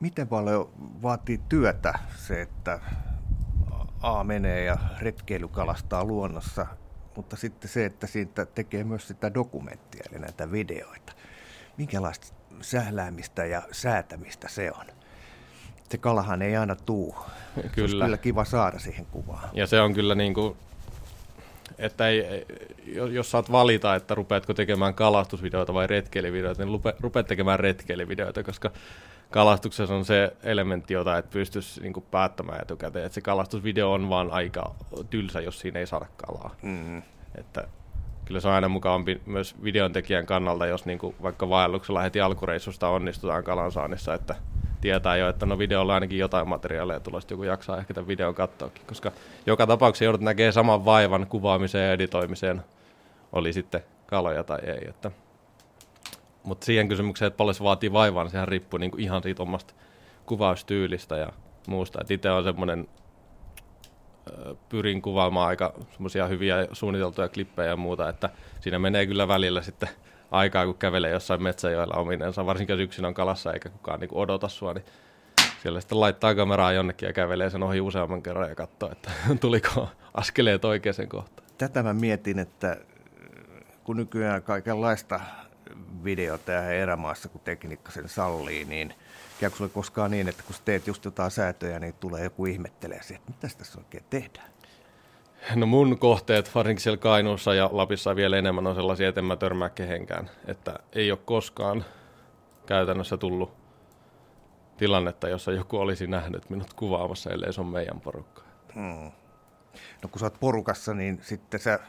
miten 0.01 0.29
paljon 0.29 0.71
vaatii 1.03 1.41
työtä 1.49 1.99
se, 2.17 2.43
että 2.43 2.81
A 4.01 4.25
menee 4.25 4.65
ja 4.65 4.77
retkeilykalastaa 4.99 6.05
luonnossa, 6.05 6.67
mutta 7.17 7.37
sitten 7.37 7.71
se, 7.71 7.85
että 7.85 8.07
siitä 8.07 8.47
tekee 8.47 8.85
myös 8.85 9.09
sitä 9.09 9.35
dokumenttia, 9.35 10.05
eli 10.11 10.19
näitä 10.19 10.53
videoita. 10.53 11.13
Minkälaista 11.77 12.27
sähläämistä 12.61 13.45
ja 13.45 13.63
säätämistä 13.73 14.49
se 14.49 14.73
on? 14.73 14.87
Se 15.95 15.99
kalahan 15.99 16.43
ei 16.43 16.57
aina 16.57 16.77
tuu. 16.77 17.17
Kyllä. 17.73 17.89
Se 17.89 18.05
kyllä 18.05 18.17
kiva 18.17 18.45
saada 18.45 18.79
siihen 18.79 19.07
kuvaan. 19.07 19.49
Ja 19.53 19.67
se 19.67 19.81
on 19.81 19.95
kyllä 19.95 20.15
niin 20.15 20.35
kuin, 20.35 20.57
että 21.79 22.09
ei, 22.09 22.47
jos 23.13 23.31
saat 23.31 23.53
valita, 23.53 23.95
että 23.95 24.15
rupeatko 24.15 24.55
tekemään 24.55 24.95
kalastusvideoita 24.95 25.75
vai 25.75 25.87
retkeilyvideoita, 25.87 26.65
niin 26.65 26.81
rupeat 27.01 27.27
tekemään 27.27 27.61
retkeilyvideoita, 27.61 28.43
koska 28.43 28.71
kalastuksessa 29.31 29.95
on 29.95 30.05
se 30.05 30.37
elementti, 30.43 30.95
jota 30.95 31.19
et 31.19 31.31
pystyisi 31.31 31.81
niin 31.81 31.93
kuin 31.93 32.07
päättämään 32.11 32.63
etukäteen. 32.63 33.07
Että 33.07 33.15
se 33.15 33.21
kalastusvideo 33.21 33.93
on 33.93 34.09
vaan 34.09 34.31
aika 34.31 34.75
tylsä, 35.11 35.41
jos 35.41 35.61
siinä 35.61 35.81
ei 35.81 35.87
saada 35.87 36.07
kalaa. 36.17 36.55
Mm-hmm. 36.63 37.03
Että 37.35 37.69
kyllä 38.25 38.41
se 38.41 38.49
on 38.49 38.55
aina 38.55 38.69
mukavampi 38.69 39.21
myös 39.27 39.55
videon 39.65 39.93
tekijän 39.93 40.27
kannalta, 40.27 40.67
jos 40.67 40.87
niin 40.87 40.99
kuin 40.99 41.15
vaikka 41.23 41.49
vaelluksella 41.49 42.03
heti 42.03 42.21
alkureissusta 42.21 42.89
onnistutaan 42.89 43.45
kalansaannissa, 43.45 44.15
että 44.15 44.35
tietää 44.85 45.17
jo, 45.17 45.29
että 45.29 45.47
no 45.47 45.59
videolla 45.59 45.95
ainakin 45.95 46.19
jotain 46.19 46.49
materiaalia 46.49 47.01
tulosta 47.01 47.33
joku 47.33 47.43
jaksaa 47.43 47.79
ehkä 47.79 47.95
tämän 47.95 48.09
videon 48.09 48.35
katsoakin, 48.35 48.83
koska 48.87 49.13
joka 49.47 49.67
tapauksessa 49.67 50.05
joudut 50.05 50.21
näkemään 50.21 50.53
saman 50.53 50.85
vaivan 50.85 51.27
kuvaamiseen 51.27 51.87
ja 51.87 51.93
editoimiseen, 51.93 52.63
oli 53.33 53.53
sitten 53.53 53.81
kaloja 54.07 54.45
tai 54.45 54.59
ei. 54.67 54.89
Että. 54.89 55.11
Mutta 56.43 56.65
siihen 56.65 56.89
kysymykseen, 56.89 57.27
että 57.27 57.37
paljon 57.37 57.55
se 57.55 57.65
vaatii 57.65 57.93
vaivaa, 57.93 58.25
niin 58.25 58.31
sehän 58.31 58.49
riippuu 58.49 58.79
niinku 58.79 58.97
ihan 59.01 59.23
siitä 59.23 59.43
omasta 59.43 59.75
kuvaustyylistä 60.27 61.17
ja 61.17 61.33
muusta. 61.67 62.01
itse 62.11 62.31
on 62.31 62.45
semmoinen, 62.45 62.89
pyrin 64.69 65.03
kuvaamaan 65.03 65.49
aika 65.49 65.75
semmoisia 65.93 66.27
hyviä 66.27 66.69
suunniteltuja 66.73 67.29
klippejä 67.29 67.69
ja 67.69 67.77
muuta, 67.77 68.09
että 68.09 68.31
siinä 68.61 68.79
menee 68.79 69.07
kyllä 69.07 69.29
välillä 69.29 69.63
sitten 69.63 69.89
aikaa, 70.35 70.67
kun 70.67 70.79
kävelee 70.79 71.11
jossain 71.11 71.43
metsäjoilla 71.43 71.95
ominensa, 71.95 72.47
varsinkin 72.47 72.75
jos 72.75 72.81
yksin 72.81 73.05
on 73.05 73.15
kalassa 73.15 73.53
eikä 73.53 73.69
kukaan 73.69 74.01
niin 74.01 74.11
odota 74.13 74.49
sua, 74.49 74.75
niin 74.75 74.85
siellä 75.63 75.81
sitten 75.81 76.01
laittaa 76.01 76.35
kameraa 76.35 76.73
jonnekin 76.73 77.07
ja 77.07 77.13
kävelee 77.13 77.51
sen 77.51 77.63
ohi 77.63 77.81
useamman 77.81 78.23
kerran 78.23 78.49
ja 78.49 78.55
katsoo, 78.55 78.93
että 78.93 79.11
tuliko 79.41 79.89
askeleet 80.15 80.65
oikeaan 80.65 81.09
kohtaan. 81.09 81.49
Tätä 81.59 81.83
mä 81.83 81.95
mietin, 81.95 82.39
että 82.39 82.77
kun 83.85 83.97
nykyään 83.97 84.43
kaikenlaista 84.43 85.21
videota 86.05 86.53
ja 86.53 86.71
erämaassa, 86.71 87.29
kun 87.29 87.41
tekniikka 87.41 87.93
sen 87.93 88.09
sallii, 88.09 88.65
niin 88.65 88.95
käykö 89.41 89.57
sulle 89.57 89.71
koskaan 89.71 90.11
niin, 90.11 90.29
että 90.29 90.43
kun 90.43 90.57
teet 90.65 90.87
just 90.87 91.05
jotain 91.05 91.31
säätöjä, 91.31 91.79
niin 91.79 91.95
tulee 91.95 92.25
joku 92.25 92.47
ihmettelee 92.47 92.99
että 92.99 93.33
mitä 93.33 93.57
tässä 93.59 93.79
oikein 93.79 94.05
tehdään? 94.11 94.54
No 95.55 95.67
mun 95.67 95.99
kohteet, 95.99 96.55
varsinkin 96.55 96.83
siellä 96.83 96.97
Kainuussa 96.97 97.55
ja 97.55 97.71
Lapissa 97.73 98.17
vielä 98.17 98.37
enemmän 98.37 98.67
on 98.67 98.75
sellaisia, 98.75 99.09
että 99.09 99.21
en 99.21 99.25
mä 99.25 99.37
törmää 99.37 99.71
kehenkään. 99.71 100.31
Että 100.47 100.79
ei 100.93 101.11
ole 101.11 101.19
koskaan 101.25 101.85
käytännössä 102.67 103.17
tullut 103.17 103.53
tilannetta, 104.77 105.29
jossa 105.29 105.53
joku 105.53 105.79
olisi 105.79 106.07
nähnyt 106.07 106.51
minut 106.51 106.75
kuvaamassa, 106.75 107.31
ellei 107.31 107.53
se 107.53 107.61
on 107.61 107.67
meidän 107.67 108.01
porukka. 108.01 108.43
Hmm. 108.75 109.13
No 110.03 110.09
kun 110.11 110.21
sä 110.21 110.27
oot 110.27 110.41
porukassa, 110.41 110.95
niin 110.95 111.19
sitten 111.23 111.61
sä 111.61 111.81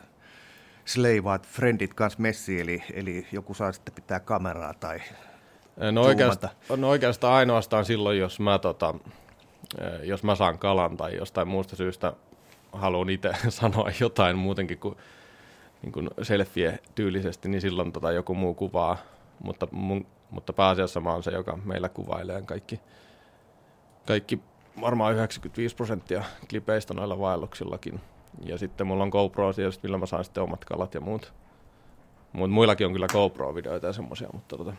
sleivaat 0.85 1.47
friendit 1.47 1.93
kanssa 1.93 2.21
messi, 2.21 2.61
eli, 2.61 2.83
eli 2.93 3.27
joku 3.31 3.53
saa 3.53 3.71
sitten 3.71 3.95
pitää 3.95 4.19
kameraa 4.19 4.73
tai 4.73 4.99
No 5.91 6.01
oikeastaan, 6.01 6.53
no 6.77 6.89
oikeastaan 6.89 7.33
ainoastaan 7.33 7.85
silloin, 7.85 8.19
jos 8.19 8.39
mä, 8.39 8.59
tota, 8.59 8.95
jos 10.03 10.23
mä 10.23 10.35
saan 10.35 10.59
kalan 10.59 10.97
tai 10.97 11.15
jostain 11.15 11.47
muusta 11.47 11.75
syystä 11.75 12.13
haluan 12.75 13.09
itse 13.09 13.29
sanoa 13.49 13.91
jotain 13.99 14.37
muutenkin 14.37 14.77
kuin, 14.77 14.95
niin 15.81 15.91
kuin 15.91 16.09
selfie-tyylisesti, 16.21 17.49
niin 17.49 17.61
silloin 17.61 17.91
tota 17.91 18.11
joku 18.11 18.35
muu 18.35 18.53
kuvaa. 18.53 18.97
Mutta, 19.43 19.67
mun, 19.71 20.05
mutta 20.29 20.53
pääasiassa 20.53 20.99
mä 20.99 21.11
oon 21.11 21.23
se, 21.23 21.31
joka 21.31 21.57
meillä 21.65 21.89
kuvailee 21.89 22.41
kaikki, 22.41 22.79
kaikki 24.07 24.39
varmaan 24.81 25.13
95 25.13 25.75
prosenttia 25.75 26.23
klipeistä 26.49 26.93
noilla 26.93 27.19
vaelluksillakin. 27.19 28.01
Ja 28.45 28.57
sitten 28.57 28.87
mulla 28.87 29.03
on 29.03 29.09
GoPro 29.09 29.53
tietysti, 29.53 29.87
millä 29.87 29.97
mä 29.97 30.05
saan 30.05 30.23
sitten 30.23 30.43
omat 30.43 30.65
kalat 30.65 30.93
ja 30.93 31.01
muut. 31.01 31.33
Mut 32.33 32.51
muillakin 32.51 32.87
on 32.87 32.93
kyllä 32.93 33.07
GoPro-videoita 33.07 33.87
ja 33.87 33.93
semmoisia, 33.93 34.29
mutta 34.33 34.57
tota, 34.57 34.73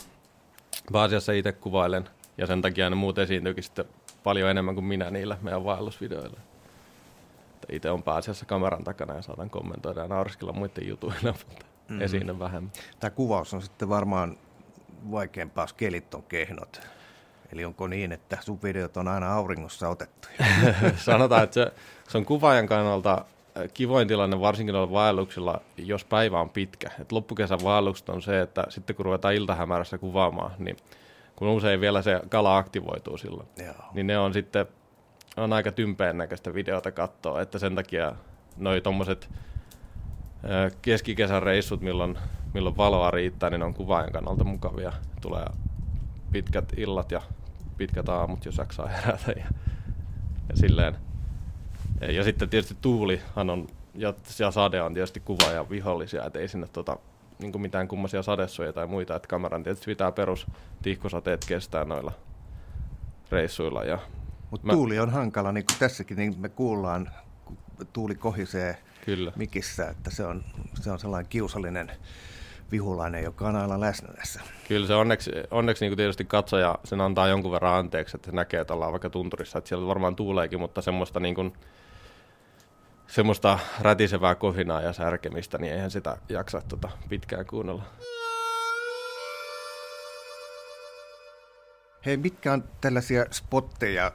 pääasiassa 0.92 1.32
itse 1.32 1.52
kuvailen. 1.52 2.08
Ja 2.38 2.46
sen 2.46 2.62
takia 2.62 2.90
ne 2.90 2.96
muut 2.96 3.18
esiintyykin 3.18 3.64
sitten 3.64 3.84
paljon 4.22 4.50
enemmän 4.50 4.74
kuin 4.74 4.84
minä 4.84 5.10
niillä 5.10 5.38
meidän 5.42 5.64
vaellusvideoilla. 5.64 6.40
Itse 7.70 7.90
on 7.90 8.02
pääasiassa 8.02 8.46
kameran 8.46 8.84
takana 8.84 9.14
ja 9.14 9.22
saatan 9.22 9.50
kommentoida 9.50 10.00
ja 10.00 10.08
nauriskella 10.08 10.52
muiden 10.52 10.88
jutuilla, 10.88 11.32
mutta 11.38 11.66
mm-hmm. 11.88 12.00
esiin 12.00 12.38
vähemmän. 12.38 12.72
Tämä 13.00 13.10
kuvaus 13.10 13.54
on 13.54 13.62
sitten 13.62 13.88
varmaan 13.88 14.36
vaikeampaa, 15.10 15.64
jos 15.64 15.72
kelit 15.72 16.14
on 16.14 16.22
kehnot. 16.22 16.80
Eli 17.52 17.64
onko 17.64 17.86
niin, 17.86 18.12
että 18.12 18.38
sun 18.40 18.58
videot 18.62 18.96
on 18.96 19.08
aina 19.08 19.34
auringossa 19.34 19.88
otettu? 19.88 20.28
Sanotaan, 20.96 21.44
että 21.44 21.54
se, 21.54 21.72
se 22.08 22.18
on 22.18 22.24
kuvaajan 22.24 22.66
kannalta 22.66 23.24
äh, 23.56 23.64
kivoin 23.74 24.08
tilanne 24.08 24.40
varsinkin 24.40 24.72
noilla 24.72 24.92
vaelluksilla, 24.92 25.60
jos 25.76 26.04
päivä 26.04 26.40
on 26.40 26.50
pitkä. 26.50 26.90
Et 27.00 27.12
loppukesän 27.12 27.58
vaellukset 27.64 28.08
on 28.08 28.22
se, 28.22 28.40
että 28.40 28.64
sitten 28.68 28.96
kun 28.96 29.04
ruvetaan 29.04 29.34
iltahämärässä 29.34 29.98
kuvaamaan, 29.98 30.52
niin 30.58 30.76
kun 31.36 31.48
usein 31.48 31.80
vielä 31.80 32.02
se 32.02 32.20
kala 32.28 32.56
aktivoituu 32.56 33.18
silloin, 33.18 33.48
Joo. 33.64 33.74
niin 33.94 34.06
ne 34.06 34.18
on 34.18 34.32
sitten 34.32 34.66
on 35.36 35.52
aika 35.52 35.72
tympeen 35.72 36.18
näköistä 36.18 36.54
videota 36.54 36.92
katsoa, 36.92 37.40
että 37.40 37.58
sen 37.58 37.74
takia 37.74 38.12
noi 38.56 38.80
tommoset 38.80 39.30
keskikesän 40.82 41.42
reissut, 41.42 41.80
milloin, 41.80 42.18
milloin 42.54 42.76
valoa 42.76 43.10
riittää, 43.10 43.50
niin 43.50 43.62
on 43.62 43.74
kuvaajan 43.74 44.12
kannalta 44.12 44.44
mukavia. 44.44 44.92
Tulee 45.20 45.46
pitkät 46.32 46.72
illat 46.76 47.10
ja 47.10 47.22
pitkät 47.76 48.08
aamut, 48.08 48.44
jos 48.44 48.58
jaksaa 48.58 48.86
herätä 48.86 49.32
ja, 49.36 49.46
ja 50.48 50.56
silleen. 50.56 50.96
Ja, 52.00 52.12
ja 52.12 52.24
sitten 52.24 52.48
tietysti 52.48 52.76
tuulihan 52.80 53.50
on, 53.50 53.66
ja, 53.94 54.14
ja 54.38 54.50
sade 54.50 54.82
on 54.82 54.94
tietysti 54.94 55.20
kuvaajan 55.20 55.70
vihollisia, 55.70 56.24
että 56.24 56.38
ei 56.38 56.48
sinne 56.48 56.66
tota, 56.72 56.98
niin 57.38 57.60
mitään 57.60 57.88
kummosia 57.88 58.22
sadesuja 58.22 58.72
tai 58.72 58.86
muita, 58.86 59.16
että 59.16 59.28
kameran 59.28 59.62
tietysti 59.62 59.86
pitää 59.86 60.12
perus 60.12 60.46
tihkosateet 60.82 61.44
kestää 61.48 61.84
noilla 61.84 62.12
reissuilla 63.30 63.84
ja 63.84 63.98
mutta 64.50 64.66
mä... 64.66 64.72
tuuli 64.72 64.98
on 64.98 65.10
hankala, 65.10 65.52
niin 65.52 65.64
kuin 65.70 65.78
tässäkin 65.78 66.16
niin 66.16 66.34
me 66.38 66.48
kuullaan, 66.48 67.10
kun 67.44 67.58
tuuli 67.92 68.14
kohisee 68.14 68.78
Kyllä. 69.04 69.32
mikissä, 69.36 69.88
että 69.88 70.10
se 70.10 70.24
on, 70.24 70.44
se 70.80 70.90
on 70.90 70.98
sellainen 70.98 71.28
kiusallinen 71.28 71.92
vihulainen, 72.72 73.24
joka 73.24 73.48
on 73.48 73.56
aina 73.56 73.80
läsnä 73.80 74.08
tässä. 74.14 74.40
Kyllä 74.68 74.86
se 74.86 74.94
onneksi, 74.94 75.30
onneksi 75.50 75.84
niin 75.84 75.90
kuin 75.90 75.96
tietysti 75.96 76.24
katsoja 76.24 76.78
sen 76.84 77.00
antaa 77.00 77.28
jonkun 77.28 77.52
verran 77.52 77.78
anteeksi, 77.78 78.16
että 78.16 78.30
se 78.30 78.36
näkee, 78.36 78.60
että 78.60 78.74
ollaan 78.74 78.92
vaikka 78.92 79.10
tunturissa, 79.10 79.58
että 79.58 79.68
siellä 79.68 79.86
varmaan 79.86 80.16
tuuleekin, 80.16 80.60
mutta 80.60 80.82
semmoista, 80.82 81.20
niin 81.20 81.34
kuin, 81.34 81.52
semmoista 83.06 83.58
rätisevää 83.80 84.34
kohinaa 84.34 84.80
ja 84.80 84.92
särkemistä, 84.92 85.58
niin 85.58 85.72
eihän 85.72 85.90
sitä 85.90 86.16
jaksa 86.28 86.62
tota 86.68 86.88
pitkään 87.08 87.46
kuunnella. 87.46 87.82
Hei, 92.04 92.16
mitkä 92.16 92.52
on 92.52 92.64
tällaisia 92.80 93.26
spotteja, 93.30 94.12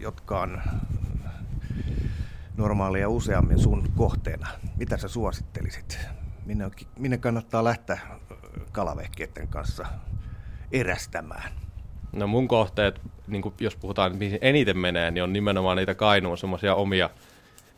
jotka 0.00 0.40
on 0.40 0.62
normaalia 2.56 3.08
useammin 3.08 3.58
sun 3.58 3.88
kohteena? 3.96 4.48
Mitä 4.76 4.96
sä 4.96 5.08
suosittelisit? 5.08 5.98
Minne, 6.46 6.70
minne 6.98 7.18
kannattaa 7.18 7.64
lähteä 7.64 7.98
kalavehkeiden 8.72 9.48
kanssa 9.48 9.86
erästämään? 10.72 11.52
No 12.12 12.26
mun 12.26 12.48
kohteet, 12.48 13.00
niin 13.26 13.42
jos 13.60 13.76
puhutaan, 13.76 14.16
mihin 14.16 14.38
eniten 14.42 14.78
menee, 14.78 15.10
niin 15.10 15.22
on 15.22 15.32
nimenomaan 15.32 15.76
niitä 15.76 15.94
Kainuun 15.94 16.38
semmoisia 16.38 16.74
omia 16.74 17.10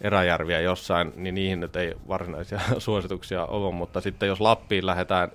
eräjärviä 0.00 0.60
jossain, 0.60 1.12
niin 1.16 1.34
niihin 1.34 1.60
nyt 1.60 1.76
ei 1.76 1.94
varsinaisia 2.08 2.60
suosituksia 2.78 3.44
ole, 3.46 3.74
mutta 3.74 4.00
sitten 4.00 4.26
jos 4.26 4.40
Lappiin 4.40 4.86
lähdetään, 4.86 5.28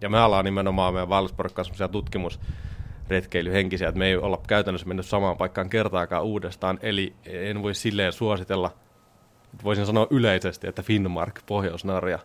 ja 0.00 0.08
me 0.08 0.20
ollaan 0.20 0.44
nimenomaan 0.44 0.94
meidän 0.94 1.08
Valsporkkaan 1.08 1.64
semmoisia 1.64 1.88
tutkimusretkeilyhenkisiä, 3.08 3.88
että 3.88 3.98
me 3.98 4.06
ei 4.06 4.16
olla 4.16 4.40
käytännössä 4.46 4.88
mennyt 4.88 5.06
samaan 5.06 5.36
paikkaan 5.36 5.70
kertaakaan 5.70 6.24
uudestaan, 6.24 6.78
eli 6.82 7.14
en 7.26 7.62
voi 7.62 7.74
silleen 7.74 8.12
suositella, 8.12 8.70
voisin 9.64 9.86
sanoa 9.86 10.06
yleisesti, 10.10 10.68
että 10.68 10.82
Finnmark, 10.82 11.40
Pohjois-Norja, 11.46 12.18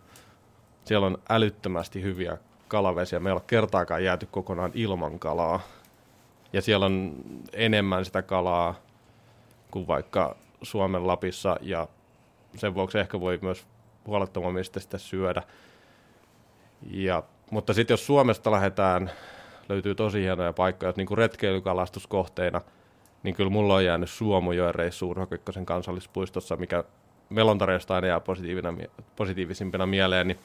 siellä 0.85 1.07
on 1.07 1.17
älyttömästi 1.29 2.01
hyviä 2.01 2.37
kalavesiä, 2.67 3.19
me 3.19 3.29
ei 3.29 3.33
ole 3.33 3.41
kertaakaan 3.47 4.03
jääty 4.03 4.27
kokonaan 4.31 4.71
ilman 4.73 5.19
kalaa, 5.19 5.59
ja 6.53 6.61
siellä 6.61 6.85
on 6.85 7.15
enemmän 7.53 8.05
sitä 8.05 8.21
kalaa 8.21 8.75
kuin 9.71 9.87
vaikka 9.87 10.35
Suomen 10.61 11.07
Lapissa. 11.07 11.57
Ja 11.61 11.87
sen 12.55 12.73
vuoksi 12.73 12.99
ehkä 12.99 13.19
voi 13.19 13.39
myös 13.41 13.65
huolettomammin 14.07 14.65
sitä 14.65 14.97
syödä. 14.97 15.43
Ja, 16.91 17.23
mutta 17.51 17.73
sitten 17.73 17.93
jos 17.93 18.05
Suomesta 18.05 18.51
lähdetään, 18.51 19.11
löytyy 19.69 19.95
tosi 19.95 20.21
hienoja 20.21 20.53
paikkoja, 20.53 20.93
niin 20.97 21.07
kuin 21.07 21.17
retkeilykalastuskohteina, 21.17 22.61
niin 23.23 23.35
kyllä 23.35 23.49
mulla 23.49 23.75
on 23.75 23.85
jäänyt 23.85 24.09
Suomujoen 24.09 24.75
reissu 24.75 25.09
Urhokykkösen 25.09 25.65
kansallispuistossa, 25.65 26.55
mikä 26.55 26.83
melontareista 27.29 27.95
aina 27.95 28.07
jää 28.07 28.21
positiivisimpina 29.15 29.85
mieleen, 29.85 30.27
niin 30.27 30.39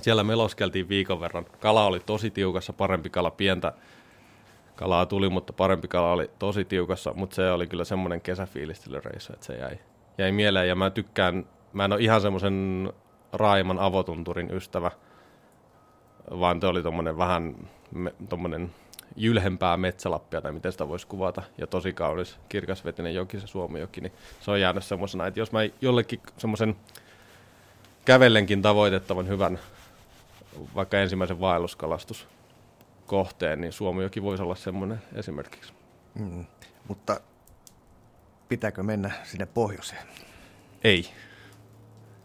siellä 0.00 0.24
meloskeltiin 0.24 0.88
viikon 0.88 1.20
verran. 1.20 1.46
Kala 1.60 1.86
oli 1.86 2.00
tosi 2.00 2.30
tiukassa, 2.30 2.72
parempi 2.72 3.10
kala, 3.10 3.30
pientä 3.30 3.72
kalaa 4.76 5.06
tuli, 5.06 5.28
mutta 5.28 5.52
parempi 5.52 5.88
kala 5.88 6.12
oli 6.12 6.30
tosi 6.38 6.64
tiukassa, 6.64 7.12
mutta 7.14 7.36
se 7.36 7.50
oli 7.50 7.66
kyllä 7.66 7.84
semmoinen 7.84 8.20
kesäfiilistelyreissu, 8.20 9.32
että 9.32 9.46
se 9.46 9.56
jäi, 9.56 9.78
jäi 10.18 10.32
mieleen. 10.32 10.68
Ja 10.68 10.74
mä 10.74 10.90
tykkään, 10.90 11.46
mä 11.72 11.84
en 11.84 11.92
ole 11.92 12.00
ihan 12.00 12.20
semmoisen 12.20 12.92
Raiman 13.32 13.78
avotunturin 13.78 14.50
ystävä, 14.54 14.90
vaan 16.30 16.60
te 16.60 16.66
oli 16.66 16.82
tommonen 16.82 17.18
vähän 17.18 17.56
tommonen 18.28 18.70
jylhempää 19.16 19.76
metsälappia, 19.76 20.40
tai 20.40 20.52
miten 20.52 20.72
sitä 20.72 20.88
voisi 20.88 21.06
kuvata, 21.06 21.42
ja 21.58 21.66
tosi 21.66 21.92
kaunis 21.92 22.38
kirkasvetinen 22.48 23.14
joki, 23.14 23.40
se 23.40 23.46
Suomijoki, 23.46 24.00
niin 24.00 24.12
se 24.40 24.50
on 24.50 24.60
jäänyt 24.60 24.84
semmoisena, 24.84 25.26
että 25.26 25.40
jos 25.40 25.52
mä 25.52 25.60
jollekin 25.80 26.20
semmoisen 26.38 26.76
kävellenkin 28.04 28.62
tavoitettavan 28.62 29.28
hyvän, 29.28 29.58
vaikka 30.74 30.98
ensimmäisen 30.98 31.40
vaelluskalastus 31.40 32.28
kohteen, 33.06 33.60
niin 33.60 33.72
Suomijoki 33.72 34.22
voisi 34.22 34.42
olla 34.42 34.54
semmoinen 34.54 35.02
esimerkiksi. 35.14 35.72
Mm, 36.14 36.46
mutta 36.88 37.20
pitääkö 38.48 38.82
mennä 38.82 39.10
sinne 39.22 39.46
pohjoiseen? 39.46 40.02
Ei. 40.84 41.10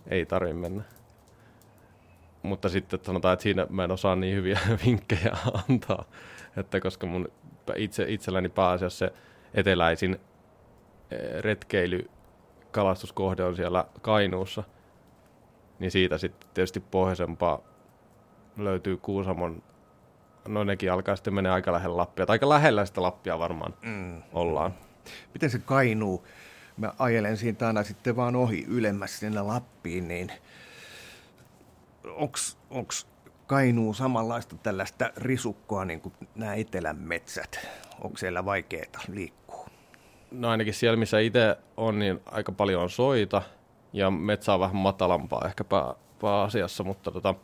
Ei 0.08 0.26
tarvitse 0.26 0.60
mennä. 0.60 0.84
Mutta 2.46 2.70
sitten 2.70 3.00
sanotaan, 3.04 3.34
että 3.34 3.44
siinä 3.44 3.68
mä 3.70 3.84
en 3.84 3.92
osaa 3.92 4.16
niin 4.16 4.36
hyviä 4.36 4.60
vinkkejä 4.86 5.38
antaa, 5.70 6.06
että 6.58 6.80
koska 6.80 7.08
mun 7.08 7.28
itse, 7.76 8.06
itselläni 8.08 8.50
pääasiassa 8.50 9.06
se 9.06 9.14
eteläisin 9.54 10.20
eh, 11.12 11.42
retkeily 11.42 12.10
kalastuskohde 12.72 13.44
on 13.44 13.56
siellä 13.56 13.86
Kainuussa, 14.02 14.64
niin 15.80 15.92
siitä 15.92 16.18
sitten 16.18 16.50
tietysti 16.54 16.80
pohjoisempaa 16.80 17.60
löytyy 18.58 18.98
Kuusamon 18.98 19.64
no 20.48 20.64
nekin 20.64 20.92
alkaa 20.92 21.16
sitten 21.16 21.34
mennä 21.34 21.54
aika 21.54 21.74
lähellä 21.74 21.98
Lappia, 21.98 22.26
tai 22.26 22.34
aika 22.34 22.50
lähellä 22.50 22.86
sitä 22.86 23.02
Lappia 23.02 23.40
varmaan 23.40 23.74
mm. 23.82 24.22
ollaan. 24.34 24.74
Miten 25.34 25.50
se 25.50 25.60
kainuu? 25.60 26.28
Mä 26.78 26.94
ajelen 27.00 27.38
siitä 27.38 27.68
aina 27.68 27.84
sitten 27.84 28.16
vaan 28.16 28.36
ohi 28.36 28.66
ylemmäs 28.68 29.20
sinne 29.20 29.42
Lappiin, 29.42 30.08
niin 30.08 30.32
onko 32.70 32.90
Kainuu 33.48 33.94
samanlaista 33.94 34.56
tällaista 34.56 35.12
risukkoa 35.18 35.86
niin 35.86 36.02
kuin 36.02 36.14
nämä 36.36 36.54
etelän 36.54 36.98
metsät? 36.98 37.68
Onko 38.02 38.18
siellä 38.18 38.46
vaikeaa 38.46 39.02
liikkua? 39.08 39.70
No 40.32 40.50
ainakin 40.50 40.74
siellä, 40.74 40.98
missä 40.98 41.20
itse 41.20 41.58
on, 41.78 42.00
niin 42.00 42.20
aika 42.26 42.52
paljon 42.52 42.82
on 42.82 42.90
soita 42.90 43.42
ja 43.94 44.12
metsä 44.12 44.54
on 44.54 44.60
vähän 44.60 44.76
matalampaa 44.76 45.46
ehkä 45.46 45.64
pääasiassa, 46.22 46.84
mutta 46.84 47.12
tota, 47.12 47.36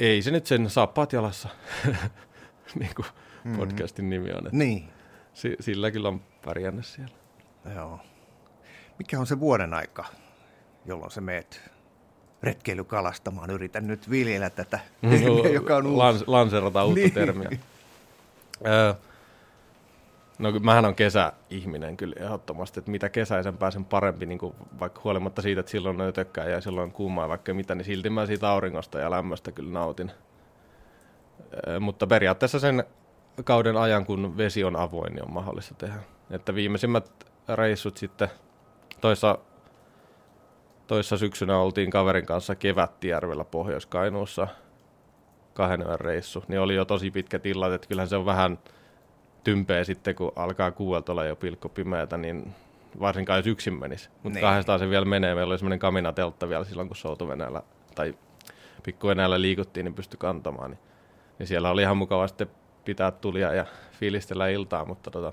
ei 0.00 0.22
se 0.22 0.30
nyt 0.30 0.46
sen 0.46 0.70
saappaat 0.70 1.12
jalassa, 1.12 1.48
niin 2.80 2.94
kuin 2.96 3.06
mm-hmm. 3.44 3.58
podcastin 3.58 4.10
nimi 4.10 4.32
on. 4.32 4.46
Että 4.46 4.56
niin. 4.56 4.88
S- 5.34 5.60
sillä 5.60 5.90
kyllä 5.90 6.08
on 6.08 6.20
pärjännyt 6.44 6.86
siellä. 6.86 7.14
Joo. 7.74 7.98
Mikä 8.98 9.20
on 9.20 9.26
se 9.26 9.40
vuoden 9.40 9.74
aika, 9.74 10.04
jolloin 10.84 11.10
se 11.10 11.20
meet 11.20 11.70
retkeilykalastamaan? 12.42 13.50
Yritän 13.50 13.86
nyt 13.86 14.10
viljellä 14.10 14.50
tätä 14.50 14.78
termiä, 15.00 15.48
joka 15.60 15.76
on 15.76 15.86
uusi. 15.86 15.98
Lans- 15.98 16.24
lanserata 16.26 16.84
uutta 16.84 17.00
niin. 17.00 17.12
termiä. 17.12 17.50
No 20.38 20.52
mähän 20.60 20.84
on 20.84 20.94
kesäihminen 20.94 21.96
kyllä 21.96 22.14
ehdottomasti, 22.18 22.80
että 22.80 22.90
mitä 22.90 23.08
kesäisempää 23.08 23.70
sen 23.70 23.84
parempi, 23.84 24.26
niin 24.26 24.38
kuin 24.38 24.54
vaikka 24.80 25.00
huolimatta 25.04 25.42
siitä, 25.42 25.60
että 25.60 25.70
silloin 25.72 26.00
on 26.00 26.12
ja 26.50 26.60
silloin 26.60 26.84
on 26.84 26.92
kuumaa 26.92 27.28
vaikka 27.28 27.54
mitä, 27.54 27.74
niin 27.74 27.84
silti 27.84 28.10
mä 28.10 28.26
siitä 28.26 28.50
auringosta 28.50 28.98
ja 28.98 29.10
lämmöstä 29.10 29.52
kyllä 29.52 29.72
nautin. 29.72 30.10
Ee, 31.66 31.78
mutta 31.78 32.06
periaatteessa 32.06 32.58
sen 32.58 32.84
kauden 33.44 33.76
ajan, 33.76 34.06
kun 34.06 34.36
vesi 34.36 34.64
on 34.64 34.76
avoin, 34.76 35.12
niin 35.12 35.24
on 35.24 35.32
mahdollista 35.32 35.74
tehdä. 35.74 36.00
Että 36.30 36.54
viimeisimmät 36.54 37.10
reissut 37.48 37.96
sitten 37.96 38.28
toissa, 39.00 39.38
toissa 40.90 41.16
syksynä 41.16 41.58
oltiin 41.58 41.90
kaverin 41.90 42.26
kanssa 42.26 42.54
Kevättijärvellä 42.54 43.44
Pohjois-Kainuussa 43.44 44.48
kahden 45.54 45.86
yön 45.86 46.00
reissu, 46.00 46.44
niin 46.48 46.60
oli 46.60 46.74
jo 46.74 46.84
tosi 46.84 47.10
pitkät 47.10 47.46
illat, 47.46 47.72
että 47.72 47.88
kyllähän 47.88 48.08
se 48.08 48.16
on 48.16 48.26
vähän– 48.26 48.58
tympeä 49.44 49.84
sitten, 49.84 50.14
kun 50.14 50.32
alkaa 50.36 50.70
kuuelta 50.70 51.12
olla 51.12 51.24
jo 51.24 51.36
pilkko 51.36 51.68
pimeätä, 51.68 52.16
niin 52.16 52.54
varsinkaan 53.00 53.38
jos 53.38 53.46
yksin 53.46 53.80
menisi. 53.80 54.10
Mutta 54.22 54.28
niin. 54.36 54.40
kahdestaan 54.40 54.78
se 54.78 54.90
vielä 54.90 55.04
menee. 55.04 55.34
Meillä 55.34 55.50
oli 55.50 55.58
semmoinen 55.58 55.78
kaminateltta 55.78 56.48
vielä 56.48 56.64
silloin, 56.64 56.88
kun 56.88 56.96
soutuvenäjällä 56.96 57.62
tai 57.94 58.14
pikkuvenäjällä 58.82 59.40
liikuttiin, 59.40 59.84
niin 59.84 59.94
pystyi 59.94 60.18
kantamaan. 60.18 60.70
Niin, 60.70 60.80
niin 61.38 61.46
siellä 61.46 61.70
oli 61.70 61.82
ihan 61.82 61.96
mukava 61.96 62.28
sitten 62.28 62.50
pitää 62.84 63.10
tulia 63.10 63.54
ja 63.54 63.64
fiilistellä 63.92 64.48
iltaa, 64.48 64.84
mutta 64.84 65.10
tota, 65.10 65.32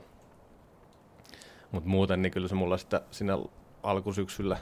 mutta 1.71 1.89
muuten 1.89 2.21
niin 2.21 2.31
kyllä 2.31 2.47
se 2.47 2.55
mulla 2.55 2.77
sitten 2.77 2.99
sinne 3.11 3.33
alkusyksyllä 3.83 4.57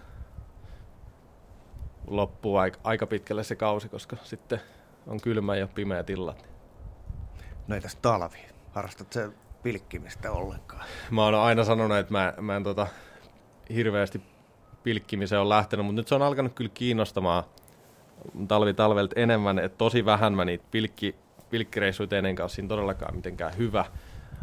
loppuu 2.07 2.57
aika, 2.57 2.79
aika 2.83 3.07
pitkälle 3.07 3.43
se 3.43 3.55
kausi, 3.55 3.89
koska 3.89 4.17
sitten 4.23 4.61
on 5.07 5.21
kylmä 5.21 5.55
ja 5.55 5.67
pimeä 5.67 6.03
illat. 6.07 6.45
No 7.67 7.75
entäs 7.75 7.95
talvi? 7.95 8.37
Harrastat 8.71 9.13
se 9.13 9.29
pilkkimistä 9.63 10.31
ollenkaan? 10.31 10.85
Mä 11.11 11.23
oon 11.23 11.35
aina 11.35 11.63
sanonut, 11.63 11.97
että 11.97 12.13
mä, 12.13 12.33
mä 12.41 12.55
en 12.55 12.63
tota, 12.63 12.87
hirveästi 13.73 14.21
pilkkimiseen 14.83 15.41
on 15.41 15.49
lähtenyt, 15.49 15.85
mutta 15.85 15.99
nyt 15.99 16.07
se 16.07 16.15
on 16.15 16.21
alkanut 16.21 16.53
kyllä 16.53 16.71
kiinnostamaan 16.73 17.43
talvi 18.47 18.73
talvelta 18.73 19.19
enemmän, 19.19 19.59
että 19.59 19.77
tosi 19.77 20.05
vähän 20.05 20.33
mä 20.33 20.45
niitä 20.45 20.65
pilkki, 20.71 21.15
pilkkireissuja 21.49 22.17
ennen 22.17 22.35
kanssa 22.35 22.55
siinä 22.55 22.67
todellakaan 22.67 23.15
mitenkään 23.15 23.57
hyvä. 23.57 23.85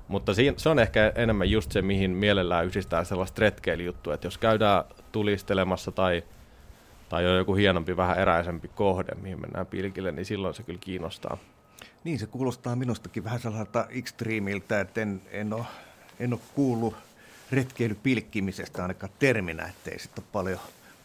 Mutta 0.08 0.34
siinä, 0.34 0.58
se 0.58 0.68
on 0.68 0.78
ehkä 0.78 1.12
enemmän 1.14 1.50
just 1.50 1.72
se, 1.72 1.82
mihin 1.82 2.10
mielellään 2.10 2.66
yhdistää 2.66 3.04
sellaista 3.04 3.40
retkeilijuttua, 3.40 4.14
että 4.14 4.26
jos 4.26 4.38
käydään 4.38 4.84
tulistelemassa 5.12 5.92
tai, 5.92 6.24
tai 7.12 7.26
on 7.26 7.36
joku 7.36 7.54
hienompi, 7.54 7.96
vähän 7.96 8.18
eräisempi 8.18 8.68
kohde, 8.68 9.14
mihin 9.14 9.40
mennään 9.40 9.66
pilkille, 9.66 10.12
niin 10.12 10.24
silloin 10.24 10.54
se 10.54 10.62
kyllä 10.62 10.78
kiinnostaa. 10.78 11.38
Niin, 12.04 12.18
se 12.18 12.26
kuulostaa 12.26 12.76
minustakin 12.76 13.24
vähän 13.24 13.40
sellaiselta 13.40 13.86
ekstriimiltä, 13.90 14.80
että 14.80 15.00
en, 15.00 15.22
en, 15.30 15.52
ole, 15.52 15.64
en 16.20 16.32
ole 16.32 16.40
kuullut 16.54 16.94
retkeilypilkkimisestä 17.50 18.82
ainakaan 18.82 19.12
terminä, 19.18 19.64
ettei 19.64 19.98
sitten 19.98 20.24
ole 20.24 20.28
paljon 20.32 20.58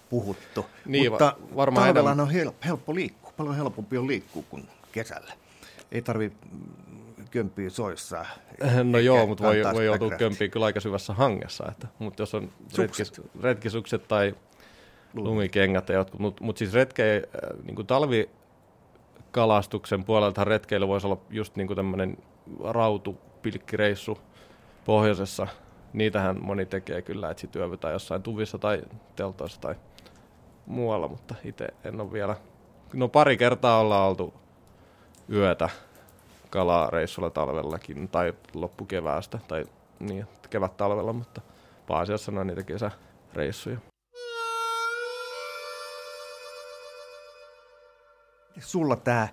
puhuttu. 0.09 0.65
Niin, 0.85 1.11
Mutta 1.11 1.35
va- 1.41 1.55
varmaan 1.55 1.87
talvella 1.87 2.11
on 2.11 2.31
helppo, 2.31 2.65
helppo 2.65 2.95
liikkua, 2.95 3.33
paljon 3.37 3.55
helpompi 3.55 3.97
on 3.97 4.07
liikkua 4.07 4.43
kuin 4.49 4.67
kesällä. 4.91 5.33
Ei 5.91 6.01
tarvi 6.01 6.31
kömpiä 7.31 7.69
soissa. 7.69 8.25
No 8.91 8.99
joo, 8.99 9.27
mutta 9.27 9.43
voi, 9.43 9.61
voi 9.73 9.85
joutua 9.85 10.11
kömpiä 10.11 10.47
kyllä 10.47 10.65
aika 10.65 10.79
syvässä 10.79 11.13
hangessa. 11.13 11.65
Että, 11.71 11.87
mutta 11.99 12.21
jos 12.21 12.35
on 12.35 12.51
retkis, 12.77 13.21
retkisukset 13.41 14.07
tai 14.07 14.35
lumikengät 15.23 15.89
ja 15.89 15.95
jotkut, 15.95 16.19
mutta 16.19 16.43
mut 16.43 16.57
siis 16.57 16.73
retke, 16.73 17.15
äh, 17.15 17.63
niin 17.63 17.87
talvi 17.87 18.29
kalastuksen 19.31 20.03
puolelta 20.03 20.43
retkeily 20.43 20.87
voisi 20.87 21.07
olla 21.07 21.21
just 21.29 21.55
niin 21.55 21.67
kuin 21.67 21.77
tämmöinen 21.77 22.17
rautupilkkireissu 22.63 24.17
pohjoisessa. 24.85 25.47
Niitähän 25.93 26.43
moni 26.43 26.65
tekee 26.65 27.01
kyllä, 27.01 27.29
että 27.29 27.41
sitten 27.41 27.59
yövytään 27.59 27.93
jossain 27.93 28.23
tuvissa 28.23 28.57
tai 28.57 28.81
teltoissa 29.15 29.61
tai 29.61 29.75
muualla, 30.65 31.07
mutta 31.07 31.35
itse 31.43 31.67
en 31.83 32.01
ole 32.01 32.11
vielä. 32.11 32.35
No 32.93 33.07
pari 33.07 33.37
kertaa 33.37 33.79
ollaan 33.79 34.09
oltu 34.09 34.33
yötä 35.31 35.69
kalaa 36.49 36.89
reissulla 36.89 37.29
talvellakin 37.29 38.07
tai 38.07 38.33
loppukeväästä 38.53 39.39
tai 39.47 39.65
niin, 39.99 40.25
kevät 40.49 40.77
talvella, 40.77 41.13
mutta 41.13 41.41
pääasiassa 41.87 42.31
on 42.31 42.47
niitä 42.47 42.63
kesäreissuja. 42.63 43.77
Sulla 48.59 48.95
tämä 48.95 49.27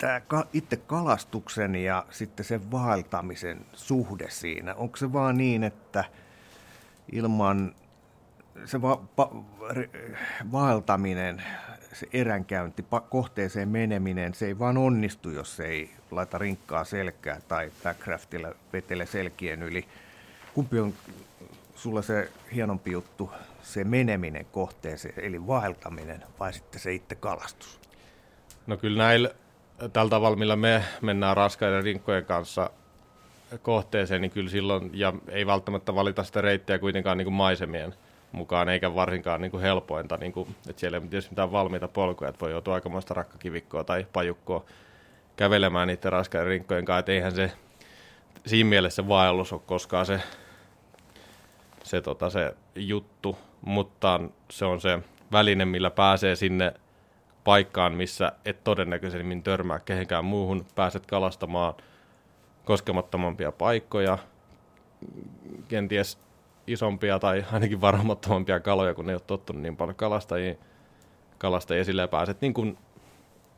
tää 0.00 0.22
itse 0.52 0.76
kalastuksen 0.76 1.74
ja 1.74 2.06
sitten 2.10 2.44
sen 2.44 2.70
vaeltamisen 2.70 3.66
suhde 3.72 4.30
siinä, 4.30 4.74
onko 4.74 4.96
se 4.96 5.12
vaan 5.12 5.36
niin, 5.38 5.64
että 5.64 6.04
ilman 7.12 7.74
se 8.64 8.82
va- 8.82 9.02
pa- 9.20 9.36
vaeltaminen, 10.52 11.42
se 11.92 12.06
eränkäynti, 12.12 12.82
pa- 12.82 13.08
kohteeseen 13.10 13.68
meneminen, 13.68 14.34
se 14.34 14.46
ei 14.46 14.58
vaan 14.58 14.76
onnistu, 14.76 15.30
jos 15.30 15.60
ei 15.60 15.90
laita 16.10 16.38
rinkkaa 16.38 16.84
selkää 16.84 17.40
tai 17.48 17.72
backcraftilla 17.82 18.54
vetele 18.72 19.06
selkien 19.06 19.62
yli. 19.62 19.84
Kumpi 20.54 20.80
on 20.80 20.94
sulla 21.82 22.02
se 22.02 22.28
hienompi 22.54 22.90
juttu, 22.90 23.30
se 23.62 23.84
meneminen 23.84 24.46
kohteeseen, 24.52 25.14
eli 25.16 25.46
vaeltaminen, 25.46 26.24
vai 26.40 26.52
sitten 26.52 26.80
se 26.80 26.94
itse 26.94 27.14
kalastus? 27.14 27.80
No 28.66 28.76
kyllä 28.76 29.02
näillä, 29.02 29.30
tällä 29.92 30.10
tavalla, 30.10 30.36
millä 30.36 30.56
me 30.56 30.84
mennään 31.00 31.36
raskaiden 31.36 31.82
rinkkojen 31.82 32.24
kanssa 32.24 32.70
kohteeseen, 33.62 34.20
niin 34.20 34.30
kyllä 34.30 34.50
silloin, 34.50 34.90
ja 34.92 35.12
ei 35.28 35.46
välttämättä 35.46 35.94
valita 35.94 36.24
sitä 36.24 36.40
reittiä 36.40 36.78
kuitenkaan 36.78 37.18
niin 37.18 37.26
kuin 37.26 37.34
maisemien 37.34 37.94
mukaan, 38.32 38.68
eikä 38.68 38.94
varsinkaan 38.94 39.40
niin 39.40 39.50
kuin 39.50 39.62
helpointa, 39.62 40.16
niin 40.16 40.32
kuin, 40.32 40.54
että 40.68 40.80
siellä 40.80 40.96
ei 40.98 41.00
tietysti 41.00 41.30
mitään 41.30 41.52
valmiita 41.52 41.88
polkuja, 41.88 42.30
että 42.30 42.40
voi 42.40 42.50
joutua 42.50 42.74
aikamoista 42.74 43.14
rakkakivikkoa 43.14 43.84
tai 43.84 44.06
pajukkoa 44.12 44.64
kävelemään 45.36 45.88
niiden 45.88 46.12
raskaiden 46.12 46.48
rinkkojen 46.48 46.84
kanssa, 46.84 46.98
että 46.98 47.12
eihän 47.12 47.34
se 47.34 47.52
siinä 48.46 48.70
mielessä 48.70 49.08
vaellus 49.08 49.52
ole 49.52 49.60
koskaan 49.66 50.06
se, 50.06 50.20
se, 51.90 52.00
tota, 52.00 52.30
se 52.30 52.54
juttu, 52.76 53.38
mutta 53.60 54.20
se 54.50 54.64
on 54.64 54.80
se 54.80 54.98
väline, 55.32 55.64
millä 55.64 55.90
pääsee 55.90 56.36
sinne 56.36 56.74
paikkaan, 57.44 57.94
missä 57.94 58.32
et 58.44 58.64
todennäköisemmin 58.64 59.42
törmää 59.42 59.78
kehenkään 59.78 60.24
muuhun, 60.24 60.66
pääset 60.74 61.06
kalastamaan 61.06 61.74
koskemattomampia 62.64 63.52
paikkoja, 63.52 64.18
kenties 65.68 66.18
isompia 66.66 67.18
tai 67.18 67.44
ainakin 67.52 67.80
varmattomampia 67.80 68.60
kaloja, 68.60 68.94
kun 68.94 69.06
ne 69.06 69.12
ei 69.12 69.14
ole 69.14 69.22
tottunut 69.26 69.62
niin 69.62 69.76
paljon 69.76 69.96
kalastajia, 69.96 70.54
kalastajia. 71.38 71.84
Sillä 71.84 72.08
pääset 72.08 72.40
niin 72.40 72.54
kuin 72.54 72.78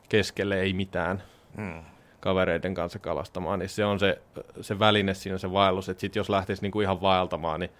keskelle 0.09 0.61
ei 0.61 0.73
mitään 0.73 1.23
hmm. 1.57 1.83
kavereiden 2.21 2.75
kanssa 2.75 2.99
kalastamaan, 2.99 3.59
niin 3.59 3.69
se 3.69 3.85
on 3.85 4.01
se, 4.01 4.23
se 4.61 4.79
väline 4.79 5.15
siinä, 5.15 5.39
se 5.39 5.53
vaellus, 5.53 5.89
että 5.89 6.01
sit 6.01 6.17
jos 6.17 6.31
lähtisi 6.31 6.63
niin 6.63 6.73
kuin 6.73 6.85
ihan 6.85 7.01
vaeltamaan, 7.01 7.61
niin 7.61 7.71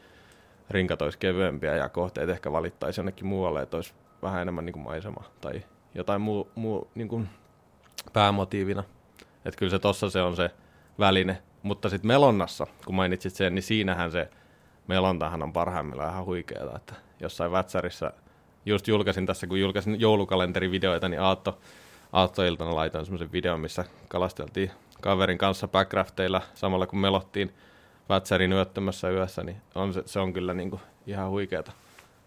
rinkat 0.73 1.03
olisi 1.03 1.19
kevyempiä 1.19 1.77
ja 1.77 1.89
kohteet 1.89 2.31
ehkä 2.31 2.53
valittaisi 2.53 3.01
jonnekin 3.01 3.27
muualle, 3.27 3.63
että 3.63 3.77
olisi 3.77 3.95
vähän 4.23 4.43
enemmän 4.43 4.67
niin 4.67 4.73
kuin 4.73 4.83
maisema 4.83 5.25
tai 5.41 5.63
jotain 5.95 6.21
muu, 6.21 6.49
muu 6.55 6.91
niin 6.95 7.09
kuin 7.09 7.29
päämotiivina. 8.13 8.85
Että 9.45 9.59
kyllä 9.59 9.71
se 9.71 9.79
tossa 9.79 10.11
se 10.11 10.23
on 10.23 10.37
se 10.37 10.51
väline. 10.99 11.43
Mutta 11.63 11.89
sitten 11.89 12.09
melonnassa, 12.09 12.67
kun 12.85 12.95
mainitsit 12.95 13.35
sen, 13.35 13.55
niin 13.55 13.63
siinähän 13.63 14.13
se 14.13 14.29
melontahan 14.89 15.43
on 15.43 15.53
parhaimmillaan 15.53 16.11
ihan 16.11 16.25
huikeaa. 16.25 16.77
Että 16.77 16.95
jossain 17.21 17.53
Vätsärissä, 17.53 18.13
just 18.67 18.89
julkaisin 18.89 19.27
tässä, 19.27 19.47
kun 19.47 19.61
julkaisin 19.61 20.01
joulukalenterivideoita, 20.01 21.09
niin 21.09 21.21
Aatto, 21.21 21.59
Aattoiltana 22.13 22.75
laitoin 22.75 23.05
semmoisen 23.05 23.33
videon, 23.33 23.61
missä 23.61 23.85
kalasteltiin 24.09 24.71
kaverin 25.01 25.39
kanssa 25.39 25.69
backrafteilla 25.69 26.43
samalla 26.55 26.87
kun 26.87 26.99
melottiin 26.99 27.55
Vätsärin 28.13 28.53
yöttömässä 28.53 29.11
yössä, 29.11 29.43
niin 29.43 29.57
on 29.75 29.95
se, 29.95 30.03
se 30.07 30.21
on 30.21 30.33
kyllä 30.33 30.55
niin 30.55 30.71
kuin 30.71 30.83
ihan 31.07 31.31
huikeata 31.31 31.73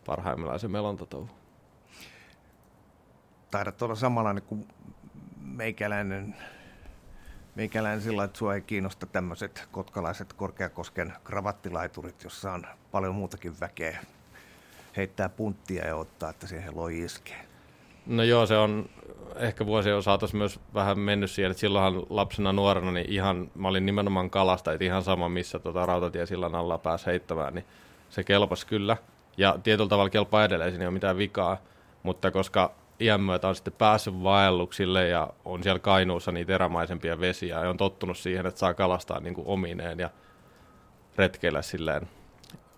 parhaimmillaan 0.05 0.59
se 0.59 0.67
melontatouhu 0.67 1.29
taidat 3.55 3.81
olla 3.81 3.95
samanlainen 3.95 4.43
kuin 4.43 4.67
meikäläinen, 5.41 6.35
meikäläinen 7.55 8.01
sillä 8.01 8.23
että 8.23 8.37
sua 8.37 8.55
ei 8.55 8.61
kiinnosta 8.61 9.05
tämmöiset 9.05 9.67
kotkalaiset 9.71 10.33
Korkeakosken 10.33 11.13
kravattilaiturit, 11.23 12.23
jossa 12.23 12.51
on 12.51 12.67
paljon 12.91 13.15
muutakin 13.15 13.59
väkeä. 13.59 13.99
Heittää 14.97 15.29
punttia 15.29 15.87
ja 15.87 15.95
ottaa, 15.95 16.29
että 16.29 16.47
siihen 16.47 16.75
loi 16.75 16.99
iskee. 16.99 17.44
No 18.05 18.23
joo, 18.23 18.45
se 18.45 18.57
on 18.57 18.89
ehkä 19.35 19.65
vuosien 19.65 20.03
saatossa 20.03 20.37
myös 20.37 20.59
vähän 20.73 20.99
mennyt 20.99 21.31
siihen, 21.31 21.51
että 21.51 21.61
silloinhan 21.61 22.03
lapsena 22.09 22.53
nuorena 22.53 22.91
niin 22.91 23.09
ihan, 23.09 23.51
mä 23.55 23.67
olin 23.67 23.85
nimenomaan 23.85 24.29
kalasta, 24.29 24.73
että 24.73 24.85
ihan 24.85 25.03
sama 25.03 25.29
missä 25.29 25.59
tota 25.59 25.85
rautatiesillan 25.85 26.55
alla 26.55 26.77
pääsi 26.77 27.05
heittämään, 27.05 27.53
niin 27.53 27.65
se 28.09 28.23
kelpasi 28.23 28.67
kyllä. 28.67 28.97
Ja 29.37 29.55
tietyllä 29.63 29.89
tavalla 29.89 30.09
kelpaa 30.09 30.45
edelleen, 30.45 30.71
siinä 30.71 30.83
ei 30.83 30.87
ole 30.87 30.93
mitään 30.93 31.17
vikaa, 31.17 31.57
mutta 32.03 32.31
koska 32.31 32.71
iän 32.99 33.21
myötä 33.21 33.47
on 33.47 33.55
sitten 33.55 33.73
päässyt 33.73 34.23
vaelluksille 34.23 35.07
ja 35.07 35.29
on 35.45 35.63
siellä 35.63 35.79
Kainuussa 35.79 36.31
niitä 36.31 36.55
erämaisempia 36.55 37.19
vesiä 37.19 37.59
ja 37.59 37.69
on 37.69 37.77
tottunut 37.77 38.17
siihen, 38.17 38.45
että 38.45 38.59
saa 38.59 38.73
kalastaa 38.73 39.19
niin 39.19 39.33
kuin 39.33 39.47
omineen 39.47 39.99
ja 39.99 40.09
retkeillä 41.17 41.61
silleen 41.61 42.07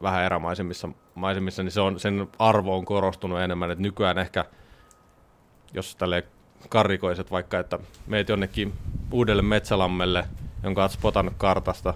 vähän 0.01 0.23
erämaisemmissa 0.23 0.89
maisemissa, 1.15 1.63
niin 1.63 1.71
se 1.71 1.81
on, 1.81 1.99
sen 1.99 2.27
arvo 2.39 2.77
on 2.77 2.85
korostunut 2.85 3.39
enemmän, 3.39 3.71
että 3.71 3.81
nykyään 3.81 4.17
ehkä, 4.17 4.45
jos 5.77 5.95
tälle 5.95 6.23
karrikoiset 6.69 7.31
vaikka, 7.31 7.59
että 7.59 7.79
meet 8.07 8.29
jonnekin 8.29 8.73
uudelle 9.11 9.41
metsälammelle, 9.41 10.25
jonka 10.63 10.81
olet 10.81 10.91
spotannut 10.91 11.33
kartasta, 11.37 11.93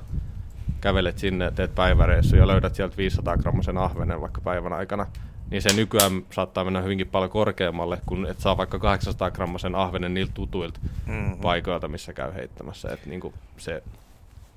kävelet 0.82 1.18
sinne, 1.18 1.52
teet 1.52 1.76
päiväreissu 1.76 2.36
ja 2.36 2.48
löydät 2.48 2.76
sieltä 2.76 2.98
500 2.98 3.38
grammasen 3.38 3.78
ahvenen 3.78 4.22
vaikka 4.22 4.42
päivän 4.42 4.74
aikana, 4.74 5.08
niin 5.50 5.62
se 5.62 5.74
nykyään 5.74 6.12
saattaa 6.32 6.64
mennä 6.64 6.82
hyvinkin 6.82 7.08
paljon 7.08 7.32
korkeammalle, 7.32 8.02
kun 8.06 8.26
et 8.26 8.40
saa 8.40 8.58
vaikka 8.58 8.80
800 8.80 9.32
grammasen 9.32 9.76
ahvenen 9.76 10.14
niiltä 10.14 10.32
tutuilta 10.34 10.80
mm-hmm. 11.08 11.38
paikoilta, 11.38 11.88
missä 11.88 12.14
käy 12.14 12.34
heittämässä. 12.34 12.90
Et 12.94 13.06
niin 13.06 13.22
kuin 13.22 13.34
se, 13.58 13.84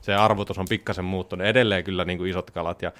se 0.01 0.15
arvotus 0.15 0.59
on 0.59 0.67
pikkasen 0.69 1.05
muuttunut. 1.05 1.47
Edelleen 1.47 1.85
kyllä 1.85 2.05
niin 2.05 2.19
kuin 2.19 2.31
isot 2.31 2.51
kalat 2.51 2.83
ja 2.83 2.93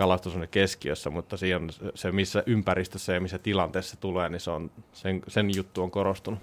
kalastus 0.00 0.36
on 0.36 0.48
keskiössä, 0.50 1.10
mutta 1.10 1.36
siihen 1.36 1.68
se, 1.94 2.12
missä 2.12 2.42
ympäristössä 2.46 3.12
ja 3.12 3.20
missä 3.20 3.38
tilanteessa 3.38 3.96
tulee, 3.96 4.28
niin 4.28 4.40
se 4.40 4.50
on, 4.50 4.70
sen, 4.92 5.22
sen 5.28 5.56
juttu 5.56 5.82
on 5.82 5.90
korostunut. 5.90 6.40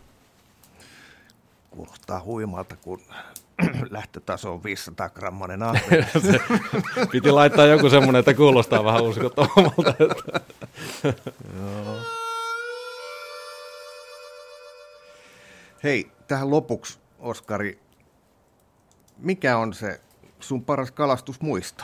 Kuulostaa 1.72 2.24
huimalta, 2.24 2.76
kun 2.76 3.02
lähtötaso 3.90 4.54
on 4.54 4.64
500 4.64 5.10
grammanen 5.10 5.60
se, 6.32 6.40
Piti 7.12 7.32
laittaa 7.32 7.66
joku 7.66 7.90
semmoinen, 7.90 8.20
että 8.20 8.34
kuulostaa 8.34 8.84
vähän 8.84 9.04
uskottavammalta. 9.04 9.84
Hei, 15.84 16.12
tähän 16.28 16.52
lopuksi, 16.52 17.00
Oskari, 17.20 17.80
mikä 19.18 19.58
on 19.58 19.74
se 19.74 20.02
sun 20.40 20.66
paras 20.66 20.92
kalastusmuisto? 20.92 21.84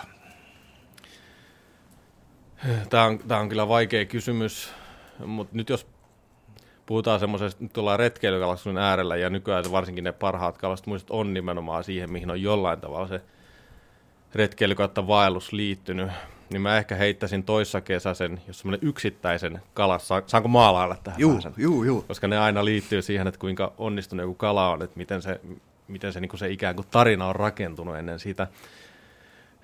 Tämä 2.90 3.04
on, 3.04 3.20
tämä 3.20 3.42
on 3.42 3.50
kyllä 3.50 3.68
vaikea 3.68 4.06
kysymys, 4.06 4.74
mutta 5.26 5.58
nyt 5.58 5.70
jos 5.70 5.88
puhutaan 6.86 7.20
semmoisesta, 7.20 7.64
nyt 7.64 7.78
ollaan 7.78 8.00
retkeilykalastuksen 8.00 8.84
äärellä 8.84 9.16
ja 9.16 9.30
nykyään 9.30 9.72
varsinkin 9.72 10.04
ne 10.04 10.12
parhaat 10.12 10.58
kalastusmuistot 10.58 11.12
on 11.12 11.34
nimenomaan 11.34 11.84
siihen, 11.84 12.12
mihin 12.12 12.32
on 12.32 12.42
jollain 12.42 12.82
tavalla 12.82 13.08
se 13.08 13.22
retkeily 14.36 14.76
kautta 14.76 15.08
vaellus 15.08 15.54
liittynyt, 15.54 16.12
niin 16.50 16.62
mä 16.62 16.78
ehkä 16.78 16.96
heittäisin 16.96 17.44
toissa 17.44 17.82
kesäsen, 17.82 18.42
jos 18.48 18.60
semmoinen 18.60 18.88
yksittäisen 18.88 19.62
kalas, 19.74 20.08
saanko 20.28 20.50
maalailla 20.50 20.96
tähän 21.04 21.20
juu, 21.20 21.40
juu, 21.58 21.84
juu. 21.84 22.02
Koska 22.08 22.28
ne 22.28 22.38
aina 22.38 22.66
liittyy 22.66 23.02
siihen, 23.02 23.28
että 23.28 23.40
kuinka 23.40 23.74
onnistunut 23.78 24.24
joku 24.24 24.36
kala 24.36 24.70
on, 24.70 24.82
että 24.82 24.98
miten 24.98 25.22
se, 25.22 25.42
miten 25.88 26.14
se, 26.14 26.20
niin 26.20 26.38
se 26.38 26.50
ikään 26.50 26.76
kuin 26.76 26.88
tarina 26.92 27.28
on 27.28 27.36
rakentunut 27.36 27.98
ennen 27.98 28.20
sitä. 28.20 28.48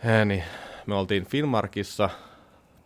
He, 0.03 0.25
niin 0.25 0.43
me 0.85 0.95
oltiin 0.95 1.25
Finmarkissa 1.25 2.09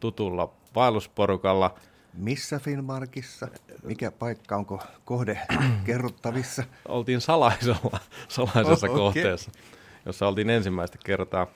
tutulla 0.04 0.54
vaellusporukalla– 0.76 1.74
missä 2.14 2.60
Finnmarkissa? 2.60 3.48
Mikä 3.84 4.12
paikka? 4.12 4.56
Onko 4.56 4.80
kohde 5.06 5.40
kerrottavissa? 5.86 6.64
Oltiin 6.88 7.22
salaisella, 7.22 8.00
salaisessa 8.28 8.88
oh, 8.90 8.96
kohteessa, 8.96 9.52
okay. 9.52 9.62
jossa 10.06 10.28
oltiin 10.28 10.50
ensimmäistä 10.50 10.98
kertaa. 11.06 11.48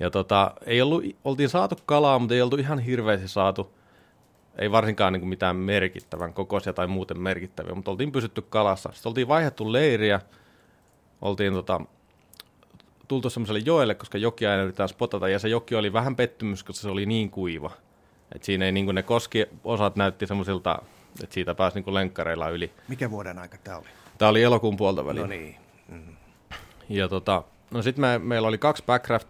Ja 0.00 0.10
tota, 0.10 0.54
ei 0.66 0.82
ollut, 0.82 1.04
oltiin 1.24 1.48
saatu 1.48 1.76
kalaa, 1.86 2.18
mutta 2.18 2.34
ei 2.34 2.42
oltu 2.42 2.56
ihan 2.56 2.78
hirveästi 2.78 3.28
saatu. 3.28 3.74
Ei 4.58 4.72
varsinkaan 4.72 5.12
niin 5.12 5.20
kuin 5.20 5.28
mitään 5.28 5.56
merkittävän 5.56 6.32
kokoisia 6.32 6.72
tai 6.72 6.86
muuten 6.86 7.20
merkittäviä, 7.20 7.74
mutta 7.74 7.90
oltiin 7.90 8.12
pysytty 8.12 8.42
kalassa. 8.42 8.90
Sitten 8.92 9.10
oltiin 9.10 9.28
vaihdettu 9.28 9.72
leiriä. 9.72 10.20
Oltiin 11.20 11.52
tota, 11.52 11.80
tultu 13.10 13.30
semmoiselle 13.30 13.62
joelle, 13.64 13.94
koska 13.94 14.18
jokia 14.18 14.50
aina 14.50 14.62
yritetään 14.62 14.88
spotata, 14.88 15.28
ja 15.28 15.38
se 15.38 15.48
joki 15.48 15.74
oli 15.74 15.92
vähän 15.92 16.16
pettymys, 16.16 16.64
koska 16.64 16.82
se 16.82 16.88
oli 16.88 17.06
niin 17.06 17.30
kuiva. 17.30 17.70
Et 18.34 18.42
siinä 18.42 18.64
ei 18.64 18.72
niin 18.72 18.94
ne 18.94 19.02
koski 19.02 19.46
osat 19.64 19.96
näytti 19.96 20.26
semmoisilta, 20.26 20.82
että 21.22 21.34
siitä 21.34 21.54
pääsi 21.54 21.80
niin 21.80 21.94
lenkkareilla 21.94 22.48
yli. 22.48 22.72
Mikä 22.88 23.10
vuoden 23.10 23.38
aika 23.38 23.58
tämä 23.64 23.76
oli? 23.76 23.86
Tämä 24.18 24.28
oli 24.28 24.42
elokuun 24.42 24.76
puolta 24.76 25.06
väliin. 25.06 25.22
No 25.22 25.26
niin. 25.26 25.56
Mm. 25.88 26.16
Ja 26.88 27.08
tota, 27.08 27.42
no 27.70 27.82
sitten 27.82 28.00
me, 28.00 28.18
meillä 28.18 28.48
oli 28.48 28.58
kaksi 28.58 28.82
backcraft, 28.86 29.28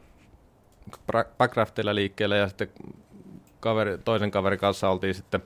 backcraftilla 1.39 1.95
liikkeellä 1.95 2.37
ja 2.37 2.49
sitten 2.49 2.69
kaveri, 3.61 3.99
toisen 3.99 4.31
kaverin 4.31 4.59
kanssa 4.59 4.91
oltiin 4.91 5.15
sitten 5.15 5.43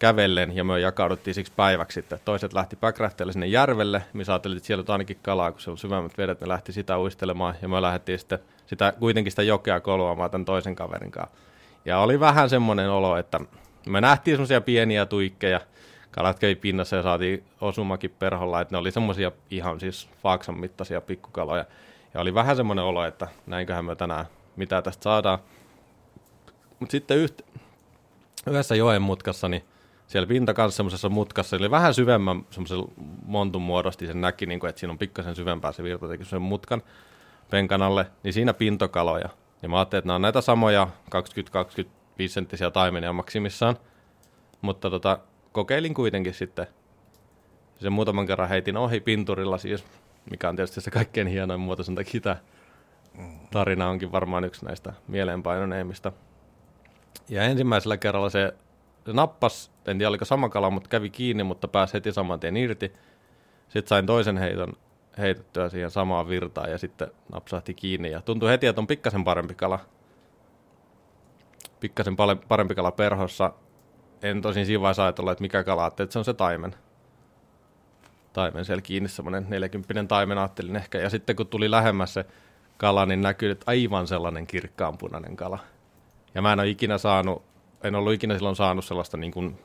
kävellen 0.00 0.56
ja 0.56 0.64
me 0.64 0.80
jakauduttiin 0.80 1.34
siksi 1.34 1.52
päiväksi 1.56 1.94
sitten. 1.94 2.20
Toiset 2.24 2.52
lähti 2.52 2.76
backcraftilla 2.76 3.32
sinne 3.32 3.46
järvelle, 3.46 4.02
missä 4.12 4.32
ajattelin, 4.32 4.56
että 4.56 4.66
siellä 4.66 4.84
on 4.88 4.92
ainakin 4.92 5.18
kalaa, 5.22 5.52
kun 5.52 5.60
se 5.60 5.70
on 5.70 5.78
syvemmät 5.78 6.18
vedet, 6.18 6.40
ne 6.40 6.48
lähti 6.48 6.72
sitä 6.72 6.98
uistelemaan 6.98 7.54
ja 7.62 7.68
me 7.68 7.82
lähdettiin 7.82 8.18
sitten 8.18 8.38
sitä, 8.66 8.92
kuitenkin 8.98 9.32
sitä 9.32 9.42
jokea 9.42 9.80
kolvaamaan 9.80 10.30
tämän 10.30 10.44
toisen 10.44 10.76
kaverin 10.76 11.10
kanssa. 11.10 11.36
Ja 11.84 11.98
oli 11.98 12.20
vähän 12.20 12.50
semmoinen 12.50 12.90
olo, 12.90 13.16
että 13.16 13.40
me 13.86 14.00
nähtiin 14.00 14.36
semmoisia 14.36 14.60
pieniä 14.60 15.06
tuikkeja, 15.06 15.60
kalat 16.10 16.38
kävi 16.38 16.54
pinnassa 16.54 16.96
ja 16.96 17.02
saatiin 17.02 17.44
osumakin 17.60 18.14
perholla, 18.18 18.60
että 18.60 18.74
ne 18.74 18.78
oli 18.78 18.90
semmoisia 18.90 19.32
ihan 19.50 19.80
siis 19.80 20.08
faaksan 20.22 20.60
mittaisia 20.60 21.00
pikkukaloja. 21.00 21.64
Ja 22.14 22.20
oli 22.20 22.34
vähän 22.34 22.56
semmoinen 22.56 22.84
olo, 22.84 23.04
että 23.04 23.28
näinköhän 23.46 23.84
me 23.84 23.96
tänään 23.96 24.26
mitä 24.56 24.82
tästä 24.82 25.02
saadaan. 25.02 25.38
Mutta 26.80 26.90
sitten 26.90 27.18
yht, 27.18 27.42
yhdessä 28.46 28.74
joen 28.74 29.02
mutkassa, 29.02 29.48
niin 29.48 29.64
siellä 30.10 30.26
pinta 30.26 30.54
kanssa 30.54 30.76
semmoisessa 30.76 31.08
mutkassa, 31.08 31.56
eli 31.56 31.70
vähän 31.70 31.94
syvemmän 31.94 32.46
semmoisen 32.50 32.78
montun 33.26 33.62
muodosti, 33.62 34.06
sen 34.06 34.20
näki, 34.20 34.46
niin 34.46 34.60
kuin, 34.60 34.68
että 34.68 34.80
siinä 34.80 34.92
on 34.92 34.98
pikkasen 34.98 35.36
syvempää 35.36 35.72
se 35.72 35.82
virta, 35.82 36.08
teki 36.08 36.24
sen 36.24 36.42
mutkan 36.42 36.82
penkan 37.50 37.82
alle, 37.82 38.06
niin 38.22 38.32
siinä 38.32 38.54
pintokaloja. 38.54 39.28
Ja 39.62 39.68
mä 39.68 39.78
ajattelin, 39.78 39.98
että 40.00 40.06
nämä 40.06 40.14
on 40.14 40.22
näitä 40.22 40.40
samoja 40.40 40.88
20-25 41.84 41.88
senttisiä 42.28 42.70
taimenia 42.70 43.12
maksimissaan, 43.12 43.76
mutta 44.60 44.90
tota, 44.90 45.18
kokeilin 45.52 45.94
kuitenkin 45.94 46.34
sitten. 46.34 46.66
Sen 47.80 47.92
muutaman 47.92 48.26
kerran 48.26 48.48
heitin 48.48 48.76
ohi 48.76 49.00
pinturilla 49.00 49.58
siis, 49.58 49.84
mikä 50.30 50.48
on 50.48 50.56
tietysti 50.56 50.80
se 50.80 50.90
kaikkein 50.90 51.26
hienoin 51.26 51.60
muoto, 51.60 51.82
sen 51.82 51.94
takia 51.94 52.20
tämä 52.20 52.36
tarina 53.50 53.88
onkin 53.88 54.12
varmaan 54.12 54.44
yksi 54.44 54.64
näistä 54.64 54.92
mieleenpainoneimmista. 55.08 56.12
Ja 57.28 57.42
ensimmäisellä 57.42 57.96
kerralla 57.96 58.30
se, 58.30 58.54
se 59.06 59.12
nappas, 59.12 59.70
en 59.90 59.98
tiedä 59.98 60.08
oliko 60.08 60.24
sama 60.24 60.48
kala, 60.48 60.70
mutta 60.70 60.88
kävi 60.88 61.10
kiinni, 61.10 61.44
mutta 61.44 61.68
pääsi 61.68 61.94
heti 61.94 62.12
saman 62.12 62.40
tien 62.40 62.56
irti. 62.56 62.92
Sitten 63.68 63.88
sain 63.88 64.06
toisen 64.06 64.36
heiton 64.36 64.72
heitettyä 65.18 65.68
siihen 65.68 65.90
samaan 65.90 66.28
virtaan 66.28 66.70
ja 66.70 66.78
sitten 66.78 67.08
napsahti 67.32 67.74
kiinni. 67.74 68.10
Ja 68.10 68.20
tuntui 68.20 68.50
heti, 68.50 68.66
että 68.66 68.80
on 68.80 68.86
pikkasen 68.86 69.24
parempi 69.24 69.54
kala. 69.54 69.78
Pikkasen 71.80 72.16
parempi 72.48 72.74
kala 72.74 72.90
perhossa. 72.90 73.52
En 74.22 74.42
tosin 74.42 74.66
siinä 74.66 74.80
vaiheessa 74.80 75.02
ajatella, 75.02 75.32
että 75.32 75.42
mikä 75.42 75.64
kala, 75.64 75.86
että 75.86 76.06
se 76.10 76.18
on 76.18 76.24
se 76.24 76.34
taimen. 76.34 76.74
Taimen 78.32 78.64
siellä 78.64 78.82
kiinni, 78.82 79.08
semmoinen 79.08 79.46
40 79.48 80.04
taimen 80.04 80.38
ajattelin 80.38 80.76
ehkä. 80.76 80.98
Ja 80.98 81.10
sitten 81.10 81.36
kun 81.36 81.46
tuli 81.46 81.70
lähemmäs 81.70 82.14
se 82.14 82.24
kala, 82.76 83.06
niin 83.06 83.20
näkyy, 83.20 83.50
että 83.50 83.64
aivan 83.66 84.06
sellainen 84.06 84.46
kirkkaanpunainen 84.46 85.36
kala. 85.36 85.58
Ja 86.34 86.42
mä 86.42 86.52
en 86.52 86.60
ole 86.60 86.68
ikinä 86.68 86.98
saanut, 86.98 87.42
en 87.84 87.94
ollut 87.94 88.12
ikinä 88.12 88.34
silloin 88.34 88.56
saanut 88.56 88.84
sellaista 88.84 89.16
niin 89.16 89.32
kuin 89.32 89.58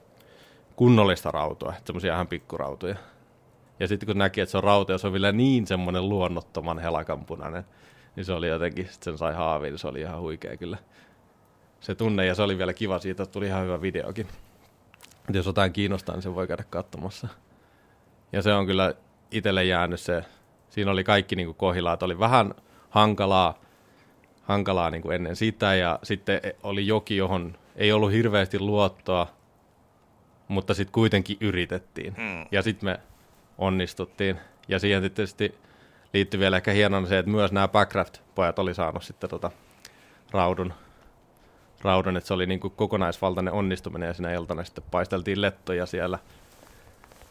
kunnollista 0.76 1.32
rautoa, 1.32 1.74
semmoisia 1.86 2.14
ihan 2.14 2.28
pikkurautoja. 2.28 2.96
Ja 3.80 3.88
sitten 3.88 4.08
kun 4.08 4.18
näki, 4.18 4.42
että 4.42 4.52
se 4.52 4.58
on 4.58 4.64
rauta 4.64 4.92
ja 4.92 4.98
se 4.98 5.08
on 5.08 5.14
vielä 5.14 5.32
niin 5.32 5.68
semmoinen 5.68 6.10
luonnottoman 6.10 6.80
helakanpunainen, 6.80 7.66
niin 8.16 8.26
se 8.26 8.34
oli 8.34 8.48
jotenkin, 8.48 8.88
sen 8.90 9.18
sai 9.18 9.34
haaviin, 9.34 9.72
niin 9.72 9.80
se 9.80 9.88
oli 9.88 10.02
ihan 10.02 10.22
huikea 10.22 10.58
kyllä 10.58 10.78
se 11.80 11.96
tunne, 11.96 12.26
ja 12.26 12.36
se 12.36 12.42
oli 12.42 12.58
vielä 12.58 12.74
kiva 12.74 13.00
siitä, 13.00 13.26
tuli 13.26 13.48
ihan 13.48 13.64
hyvä 13.64 13.82
videokin. 13.82 14.28
Et 15.30 15.36
jos 15.36 15.46
jotain 15.46 15.74
kiinnostaa, 15.74 16.16
niin 16.16 16.24
se 16.24 16.36
voi 16.36 16.48
käydä 16.48 16.64
katsomassa. 16.70 17.28
Ja 18.32 18.42
se 18.42 18.54
on 18.54 18.66
kyllä 18.66 18.94
itselle 19.32 19.64
jäänyt 19.64 20.00
se, 20.00 20.26
siinä 20.70 20.92
oli 20.92 21.04
kaikki 21.04 21.36
niin 21.36 21.56
kuin 21.56 21.78
että 21.94 22.06
oli 22.06 22.20
vähän 22.20 22.54
hankalaa, 22.90 23.60
hankalaa 24.44 24.90
niin 24.90 25.02
kuin 25.02 25.16
ennen 25.16 25.36
sitä, 25.36 25.76
ja 25.76 26.00
sitten 26.04 26.42
oli 26.64 26.88
joki, 26.88 27.18
johon 27.18 27.58
ei 27.76 27.92
ollut 27.92 28.12
hirveästi 28.12 28.60
luottoa, 28.60 29.28
mutta 30.48 30.74
sitten 30.74 30.94
kuitenkin 30.94 31.38
yritettiin. 31.42 32.16
Hmm. 32.16 32.46
Ja 32.52 32.62
sitten 32.62 32.90
me 32.90 33.00
onnistuttiin. 33.58 34.40
Ja 34.68 34.80
siihen 34.80 35.02
tietysti 35.02 35.56
liittyy 36.14 36.40
vielä 36.40 36.58
ehkä 36.58 36.72
hienona 36.72 37.08
se, 37.08 37.18
että 37.18 37.32
myös 37.32 37.52
nämä 37.52 37.68
Backcraft-pojat 37.68 38.60
oli 38.60 38.74
saanut 38.74 39.04
sitten 39.04 39.30
tota 39.30 39.52
raudun, 40.32 40.74
raudun, 41.82 42.18
että 42.18 42.28
se 42.28 42.34
oli 42.34 42.46
niin 42.46 42.60
kuin 42.60 42.74
kokonaisvaltainen 42.76 43.54
onnistuminen 43.54 44.08
ja 44.08 44.14
siinä 44.14 44.34
iltana 44.34 44.64
sitten 44.64 44.84
paisteltiin 44.92 45.42
lettoja 45.42 45.86
siellä, 45.86 46.20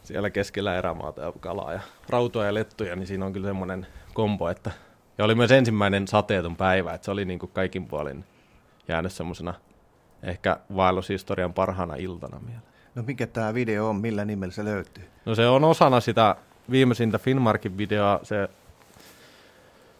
siellä 0.03 0.29
keskellä 0.29 0.77
erämaata 0.77 1.21
ja 1.21 1.33
kalaa 1.39 1.73
ja 1.73 1.79
rautoja 2.09 2.45
ja 2.45 2.53
lettoja, 2.53 2.95
niin 2.95 3.07
siinä 3.07 3.25
on 3.25 3.33
kyllä 3.33 3.47
semmoinen 3.47 3.87
kombo, 4.13 4.49
että 4.49 4.71
ja 5.17 5.25
oli 5.25 5.35
myös 5.35 5.51
ensimmäinen 5.51 6.07
sateeton 6.07 6.55
päivä, 6.55 6.93
että 6.93 7.05
se 7.05 7.11
oli 7.11 7.25
niin 7.25 7.39
kuin 7.39 7.51
kaikin 7.51 7.87
puolin 7.87 8.25
jäänyt 8.87 9.11
semmoisena 9.11 9.53
ehkä 10.23 10.59
vaellushistorian 10.75 11.53
parhaana 11.53 11.95
iltana 11.95 12.39
mieleen. 12.39 12.74
No 12.95 13.03
mikä 13.03 13.27
tämä 13.27 13.53
video 13.53 13.89
on, 13.89 13.95
millä 13.95 14.25
nimellä 14.25 14.53
se 14.53 14.65
löytyy? 14.65 15.03
No 15.25 15.35
se 15.35 15.47
on 15.47 15.63
osana 15.63 15.99
sitä 15.99 16.35
viimeisintä 16.71 17.19
Finmarkin 17.19 17.77
videoa, 17.77 18.19
se, 18.23 18.49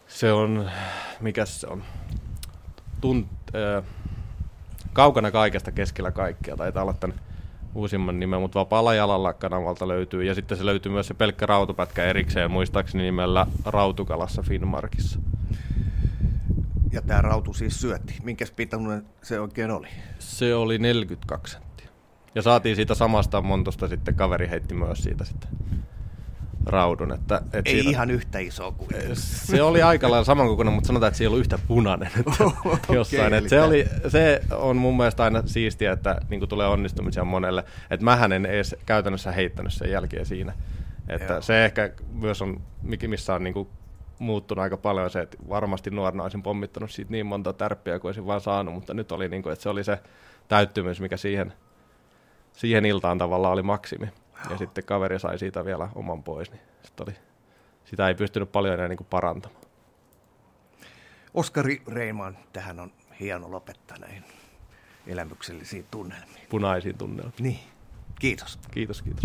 se 0.08 0.32
on, 0.32 0.70
mikä 1.20 1.46
se 1.46 1.66
on, 1.66 1.82
Tunt, 3.00 3.28
äh, 3.54 3.84
kaukana 4.92 5.30
kaikesta 5.30 5.72
keskellä 5.72 6.10
kaikkea, 6.10 6.56
taitaa 6.56 6.82
olla 6.82 6.92
tämän 6.92 7.20
uusimman 7.74 8.20
nimen, 8.20 8.40
mutta 8.40 8.58
vapaalla 8.58 8.94
jalalla 8.94 9.32
kanavalta 9.32 9.88
löytyy. 9.88 10.24
Ja 10.24 10.34
sitten 10.34 10.58
se 10.58 10.66
löytyy 10.66 10.92
myös 10.92 11.06
se 11.06 11.14
pelkkä 11.14 11.46
rautupätkä 11.46 12.04
erikseen, 12.04 12.50
muistaakseni 12.50 13.04
nimellä 13.04 13.46
Rautukalassa 13.64 14.42
Finmarkissa. 14.42 15.18
Ja 16.92 17.02
tämä 17.02 17.22
rautu 17.22 17.54
siis 17.54 17.80
syötti. 17.80 18.14
Minkäs 18.22 18.50
pituinen 18.50 19.06
se 19.22 19.40
oikein 19.40 19.70
oli? 19.70 19.88
Se 20.18 20.54
oli 20.54 20.78
42 20.78 21.58
senttiä. 21.58 21.65
Ja 22.36 22.42
saatiin 22.42 22.76
siitä 22.76 22.94
samasta 22.94 23.40
montosta 23.40 23.88
sitten, 23.88 24.14
kaveri 24.14 24.48
heitti 24.48 24.74
myös 24.74 24.98
siitä 25.02 25.24
sitten 25.24 25.50
raudun. 26.66 27.12
Että, 27.12 27.42
et 27.52 27.66
Ei 27.66 27.74
siitä, 27.74 27.90
ihan 27.90 28.10
yhtä 28.10 28.38
iso 28.38 28.72
kuin. 28.72 28.90
Se 29.12 29.62
oli 29.62 29.82
aika 29.82 30.10
lailla 30.10 30.24
samankokoinen, 30.24 30.74
mutta 30.74 30.86
sanotaan, 30.86 31.08
että 31.08 31.18
se 31.18 31.24
ei 31.24 31.26
ollut 31.26 31.40
yhtä 31.40 31.58
punainen. 31.68 32.10
Että 32.20 32.44
okay, 32.44 32.78
jossain. 32.96 33.34
Että 33.34 33.50
se, 33.50 33.62
oli, 33.62 33.86
se 34.08 34.40
on 34.50 34.76
mun 34.76 34.96
mielestä 34.96 35.24
aina 35.24 35.42
siistiä, 35.46 35.92
että 35.92 36.20
niin 36.28 36.48
tulee 36.48 36.66
onnistumisia 36.66 37.24
monelle. 37.24 37.64
Että 37.90 38.04
mähän 38.04 38.32
en 38.32 38.46
edes 38.46 38.76
käytännössä 38.86 39.32
heittänyt 39.32 39.72
sen 39.72 39.90
jälkeen 39.90 40.26
siinä. 40.26 40.52
Että 41.08 41.32
Joo. 41.32 41.42
se 41.42 41.64
ehkä 41.64 41.90
myös 42.12 42.42
on, 42.42 42.60
missä 43.06 43.34
on 43.34 43.44
niin 43.44 43.54
kuin 43.54 43.68
muuttunut 44.18 44.62
aika 44.62 44.76
paljon 44.76 45.10
se, 45.10 45.20
että 45.20 45.36
varmasti 45.48 45.90
nuorena 45.90 46.22
olisin 46.22 46.42
pommittanut 46.42 46.90
siitä 46.90 47.10
niin 47.10 47.26
monta 47.26 47.52
tärppiä 47.52 47.98
kuin 47.98 48.08
olisin 48.08 48.26
vaan 48.26 48.40
saanut, 48.40 48.74
mutta 48.74 48.94
nyt 48.94 49.12
oli 49.12 49.28
niin 49.28 49.42
kuin, 49.42 49.52
että 49.52 49.62
se 49.62 49.68
oli 49.68 49.84
se 49.84 49.98
täyttymys, 50.48 51.00
mikä 51.00 51.16
siihen, 51.16 51.52
siihen 52.56 52.84
iltaan 52.84 53.18
tavallaan 53.18 53.52
oli 53.52 53.62
maksimi. 53.62 54.08
Ja 54.50 54.58
sitten 54.58 54.84
kaveri 54.84 55.20
sai 55.20 55.38
siitä 55.38 55.64
vielä 55.64 55.88
oman 55.94 56.22
pois, 56.22 56.50
niin 56.50 56.60
oli, 57.00 57.14
sitä 57.84 58.08
ei 58.08 58.14
pystynyt 58.14 58.52
paljon 58.52 58.74
enää 58.74 58.88
niin 58.88 58.96
kuin 58.96 59.06
parantamaan. 59.10 59.64
Oskari 61.34 61.82
Reiman, 61.86 62.38
tähän 62.52 62.80
on 62.80 62.92
hieno 63.20 63.50
lopettaa 63.50 63.98
näihin 63.98 64.24
elämyksellisiin 65.06 65.86
tunnelmiin. 65.90 66.46
Punaisiin 66.50 66.98
tunnelmiin. 66.98 67.34
Niin. 67.40 67.60
Kiitos. 68.20 68.58
Kiitos, 68.70 69.02
kiitos. 69.02 69.24